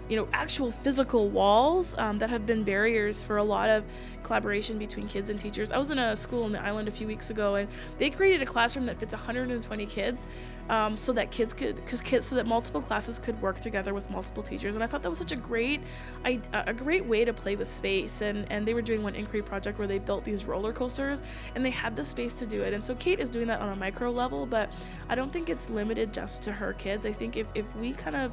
you 0.08 0.16
know 0.16 0.28
actual 0.32 0.70
physical 0.70 1.28
walls 1.30 1.94
um, 1.98 2.18
that 2.18 2.30
have 2.30 2.46
been 2.46 2.64
barriers 2.64 3.22
for 3.22 3.36
a 3.36 3.44
lot 3.44 3.68
of 3.68 3.84
collaboration 4.22 4.78
between 4.78 5.06
kids 5.06 5.30
and 5.30 5.38
teachers. 5.38 5.70
I 5.70 5.78
was 5.78 5.90
in 5.90 5.98
a 5.98 6.16
school 6.16 6.46
in 6.46 6.52
the 6.52 6.60
island 6.60 6.88
a 6.88 6.90
few 6.90 7.06
weeks 7.06 7.30
ago 7.30 7.54
and 7.54 7.68
they 7.98 8.10
created 8.10 8.42
a 8.42 8.46
classroom 8.46 8.86
that 8.86 8.98
fits 8.98 9.14
120 9.14 9.86
kids 9.86 10.26
um, 10.68 10.96
so 10.96 11.12
that 11.12 11.30
kids 11.30 11.54
could 11.54 11.76
because 11.76 12.00
kids 12.00 12.26
so 12.26 12.34
that 12.34 12.46
multiple 12.46 12.82
classes 12.82 13.20
could 13.20 13.40
work 13.40 13.60
together 13.60 13.94
with 13.94 14.10
multiple 14.10 14.42
teachers 14.42 14.74
and 14.74 14.82
i 14.82 14.86
thought 14.86 15.00
that 15.00 15.08
was 15.08 15.18
such 15.18 15.30
a 15.30 15.36
great 15.36 15.80
a 16.24 16.74
great 16.74 17.04
way 17.06 17.24
to 17.24 17.32
play 17.32 17.54
with 17.54 17.68
space 17.68 18.20
and 18.20 18.50
and 18.50 18.66
they 18.66 18.74
were 18.74 18.82
doing 18.82 19.00
one 19.00 19.14
inquiry 19.14 19.42
project 19.42 19.78
where 19.78 19.86
they 19.86 20.00
built 20.00 20.24
these 20.24 20.44
roller 20.44 20.72
coasters 20.72 21.22
and 21.54 21.64
they 21.64 21.70
had 21.70 21.94
the 21.94 22.04
space 22.04 22.34
to 22.34 22.46
do 22.46 22.62
it 22.62 22.74
and 22.74 22.82
so 22.82 22.96
kate 22.96 23.20
is 23.20 23.28
doing 23.28 23.46
that 23.46 23.60
on 23.60 23.68
a 23.68 23.76
micro 23.76 24.10
level 24.10 24.44
but 24.44 24.72
i 25.08 25.14
don't 25.14 25.32
think 25.32 25.48
it's 25.48 25.70
limited 25.70 26.12
just 26.12 26.42
to 26.42 26.52
her 26.52 26.72
kids. 26.72 27.04
I 27.04 27.12
think 27.12 27.36
if, 27.36 27.46
if 27.54 27.66
we 27.76 27.92
kind 27.92 28.16
of 28.16 28.32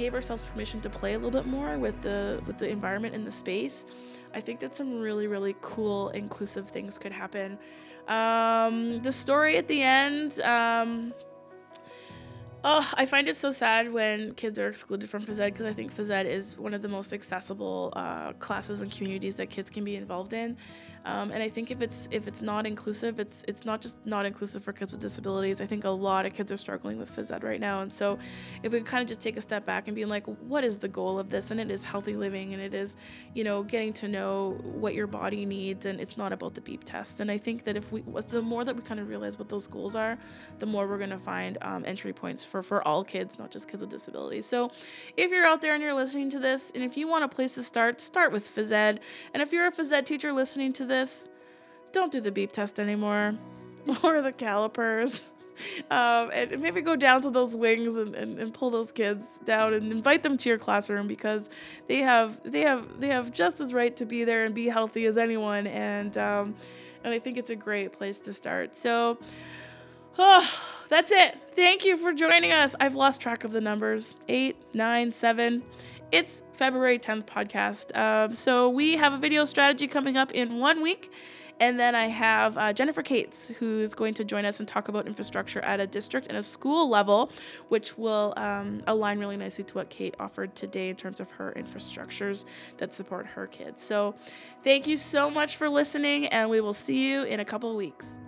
gave 0.00 0.14
ourselves 0.14 0.42
permission 0.42 0.80
to 0.80 0.88
play 0.88 1.12
a 1.12 1.18
little 1.18 1.30
bit 1.30 1.46
more 1.46 1.78
with 1.78 2.00
the 2.00 2.40
with 2.46 2.56
the 2.56 2.68
environment 2.68 3.14
and 3.14 3.26
the 3.26 3.30
space, 3.30 3.86
I 4.34 4.40
think 4.40 4.58
that 4.60 4.74
some 4.74 4.98
really 4.98 5.26
really 5.26 5.54
cool 5.60 6.08
inclusive 6.10 6.68
things 6.70 6.96
could 6.96 7.12
happen. 7.12 7.58
Um, 8.08 9.02
the 9.02 9.12
story 9.12 9.56
at 9.56 9.68
the 9.68 9.82
end. 9.82 10.40
Um, 10.40 11.12
Oh, 12.62 12.86
I 12.92 13.06
find 13.06 13.26
it 13.26 13.36
so 13.36 13.52
sad 13.52 13.90
when 13.90 14.34
kids 14.34 14.58
are 14.58 14.68
excluded 14.68 15.08
from 15.08 15.22
phys 15.22 15.40
ed 15.40 15.54
because 15.54 15.64
I 15.64 15.72
think 15.72 15.96
phys 15.96 16.10
ed 16.10 16.26
is 16.26 16.58
one 16.58 16.74
of 16.74 16.82
the 16.82 16.90
most 16.90 17.14
accessible 17.14 17.90
uh, 17.96 18.34
classes 18.34 18.82
and 18.82 18.92
communities 18.92 19.36
that 19.36 19.48
kids 19.48 19.70
can 19.70 19.82
be 19.82 19.96
involved 19.96 20.34
in. 20.34 20.58
Um, 21.04 21.30
and 21.30 21.42
I 21.42 21.48
think 21.48 21.70
if 21.70 21.80
it's 21.80 22.08
if 22.10 22.28
it's 22.28 22.42
not 22.42 22.66
inclusive, 22.66 23.18
it's 23.18 23.44
it's 23.48 23.64
not 23.64 23.80
just 23.80 23.96
not 24.04 24.26
inclusive 24.26 24.62
for 24.62 24.72
kids 24.72 24.92
with 24.92 25.00
disabilities. 25.00 25.60
I 25.60 25.66
think 25.66 25.84
a 25.84 25.90
lot 25.90 26.26
of 26.26 26.34
kids 26.34 26.52
are 26.52 26.56
struggling 26.56 26.98
with 26.98 27.14
phys 27.14 27.34
ed 27.34 27.42
right 27.42 27.60
now. 27.60 27.80
And 27.80 27.92
so 27.92 28.18
if 28.62 28.72
we 28.72 28.80
kind 28.80 29.02
of 29.02 29.08
just 29.08 29.20
take 29.20 29.36
a 29.36 29.42
step 29.42 29.64
back 29.64 29.88
and 29.88 29.94
be 29.94 30.04
like, 30.04 30.26
what 30.26 30.62
is 30.62 30.78
the 30.78 30.88
goal 30.88 31.18
of 31.18 31.30
this? 31.30 31.50
And 31.50 31.58
it 31.60 31.70
is 31.70 31.84
healthy 31.84 32.16
living 32.16 32.52
and 32.52 32.62
it 32.62 32.74
is, 32.74 32.96
you 33.34 33.44
know, 33.44 33.62
getting 33.62 33.92
to 33.94 34.08
know 34.08 34.58
what 34.62 34.94
your 34.94 35.06
body 35.06 35.46
needs 35.46 35.86
and 35.86 36.00
it's 36.00 36.16
not 36.16 36.32
about 36.32 36.54
the 36.54 36.60
beep 36.60 36.84
test. 36.84 37.20
And 37.20 37.30
I 37.30 37.38
think 37.38 37.64
that 37.64 37.76
if 37.76 37.90
we 37.90 38.02
was 38.02 38.26
the 38.26 38.42
more 38.42 38.64
that 38.64 38.76
we 38.76 38.82
kind 38.82 39.00
of 39.00 39.08
realize 39.08 39.38
what 39.38 39.48
those 39.48 39.66
goals 39.66 39.96
are, 39.96 40.18
the 40.58 40.66
more 40.66 40.86
we're 40.86 40.98
gonna 40.98 41.18
find 41.18 41.56
um, 41.62 41.84
entry 41.86 42.12
points 42.12 42.44
for 42.44 42.62
for 42.62 42.86
all 42.86 43.04
kids, 43.04 43.38
not 43.38 43.50
just 43.50 43.68
kids 43.68 43.82
with 43.82 43.90
disabilities. 43.90 44.44
So 44.44 44.70
if 45.16 45.30
you're 45.30 45.46
out 45.46 45.62
there 45.62 45.74
and 45.74 45.82
you're 45.82 45.94
listening 45.94 46.28
to 46.30 46.38
this, 46.38 46.70
and 46.74 46.84
if 46.84 46.96
you 46.96 47.08
want 47.08 47.24
a 47.24 47.28
place 47.28 47.54
to 47.54 47.62
start, 47.62 48.00
start 48.00 48.32
with 48.32 48.54
phys 48.54 48.70
ed. 48.70 49.00
And 49.32 49.42
if 49.42 49.52
you're 49.52 49.66
a 49.66 49.72
phys 49.72 49.92
ed 49.92 50.06
teacher 50.06 50.32
listening 50.32 50.72
to 50.74 50.84
this, 50.90 51.28
don't 51.92 52.12
do 52.12 52.20
the 52.20 52.30
beep 52.30 52.52
test 52.52 52.78
anymore 52.78 53.36
or 54.02 54.20
the 54.20 54.32
calipers. 54.32 55.24
Um, 55.90 56.30
and 56.32 56.58
maybe 56.60 56.80
go 56.80 56.96
down 56.96 57.20
to 57.20 57.30
those 57.30 57.54
wings 57.54 57.98
and, 57.98 58.14
and, 58.14 58.38
and 58.38 58.54
pull 58.54 58.70
those 58.70 58.92
kids 58.92 59.38
down 59.44 59.74
and 59.74 59.92
invite 59.92 60.22
them 60.22 60.38
to 60.38 60.48
your 60.48 60.56
classroom 60.56 61.06
because 61.06 61.50
they 61.86 61.98
have 61.98 62.40
they 62.50 62.60
have 62.62 62.98
they 62.98 63.08
have 63.08 63.30
just 63.30 63.60
as 63.60 63.74
right 63.74 63.94
to 63.96 64.06
be 64.06 64.24
there 64.24 64.46
and 64.46 64.54
be 64.54 64.68
healthy 64.68 65.04
as 65.04 65.18
anyone 65.18 65.66
and 65.66 66.16
um, 66.16 66.54
and 67.04 67.12
I 67.12 67.18
think 67.18 67.36
it's 67.36 67.50
a 67.50 67.56
great 67.56 67.92
place 67.92 68.20
to 68.20 68.32
start. 68.32 68.74
So 68.74 69.18
oh, 70.18 70.50
that's 70.88 71.12
it. 71.12 71.36
Thank 71.48 71.84
you 71.84 71.96
for 71.96 72.12
joining 72.14 72.52
us. 72.52 72.74
I've 72.80 72.94
lost 72.94 73.20
track 73.20 73.44
of 73.44 73.52
the 73.52 73.60
numbers 73.60 74.14
eight, 74.28 74.56
nine, 74.74 75.12
seven. 75.12 75.62
It's 76.12 76.42
February 76.54 76.98
10th 76.98 77.24
podcast. 77.26 77.96
Um, 77.96 78.34
so 78.34 78.68
we 78.68 78.96
have 78.96 79.12
a 79.12 79.18
video 79.18 79.44
strategy 79.44 79.86
coming 79.86 80.16
up 80.16 80.32
in 80.32 80.58
one 80.58 80.82
week. 80.82 81.12
And 81.60 81.78
then 81.78 81.94
I 81.94 82.06
have 82.06 82.58
uh, 82.58 82.72
Jennifer 82.72 83.02
Cates, 83.02 83.48
who's 83.48 83.94
going 83.94 84.14
to 84.14 84.24
join 84.24 84.44
us 84.44 84.58
and 84.58 84.68
talk 84.68 84.88
about 84.88 85.06
infrastructure 85.06 85.60
at 85.60 85.78
a 85.78 85.86
district 85.86 86.26
and 86.26 86.36
a 86.36 86.42
school 86.42 86.88
level, 86.88 87.30
which 87.68 87.96
will 87.96 88.32
um, 88.36 88.80
align 88.88 89.20
really 89.20 89.36
nicely 89.36 89.62
to 89.64 89.74
what 89.74 89.88
Kate 89.90 90.14
offered 90.18 90.56
today 90.56 90.88
in 90.88 90.96
terms 90.96 91.20
of 91.20 91.30
her 91.32 91.52
infrastructures 91.56 92.44
that 92.78 92.92
support 92.94 93.26
her 93.26 93.46
kids. 93.46 93.82
So 93.82 94.16
thank 94.64 94.88
you 94.88 94.96
so 94.96 95.30
much 95.30 95.56
for 95.56 95.68
listening, 95.68 96.26
and 96.28 96.48
we 96.48 96.60
will 96.60 96.72
see 96.72 97.10
you 97.10 97.24
in 97.24 97.40
a 97.40 97.44
couple 97.44 97.70
of 97.70 97.76
weeks. 97.76 98.18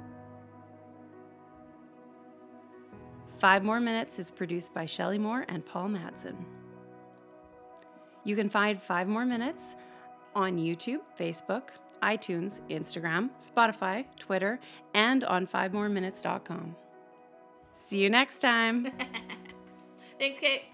Five 3.39 3.65
Moore 3.65 3.81
Minutes 3.81 4.19
is 4.19 4.31
produced 4.31 4.73
by 4.75 4.87
Shelley 4.87 5.19
Moore 5.19 5.47
and 5.49 5.65
Paul 5.65 5.89
Madsen. 5.89 6.37
You 8.25 8.37
can 8.37 8.49
find 8.49 8.81
Five 8.81 9.09
Moore 9.09 9.25
Minutes 9.27 9.77
on 10.35 10.57
YouTube, 10.57 11.01
Facebook, 11.19 11.65
iTunes, 12.03 12.61
Instagram, 12.69 13.31
Spotify, 13.41 14.05
Twitter, 14.19 14.59
and 14.95 15.25
on 15.25 15.47
fivemooreminutes.com. 15.47 16.77
See 17.75 18.03
you 18.03 18.11
next 18.11 18.41
time. 18.41 18.89
Thanks, 20.19 20.39
Kate. 20.39 20.72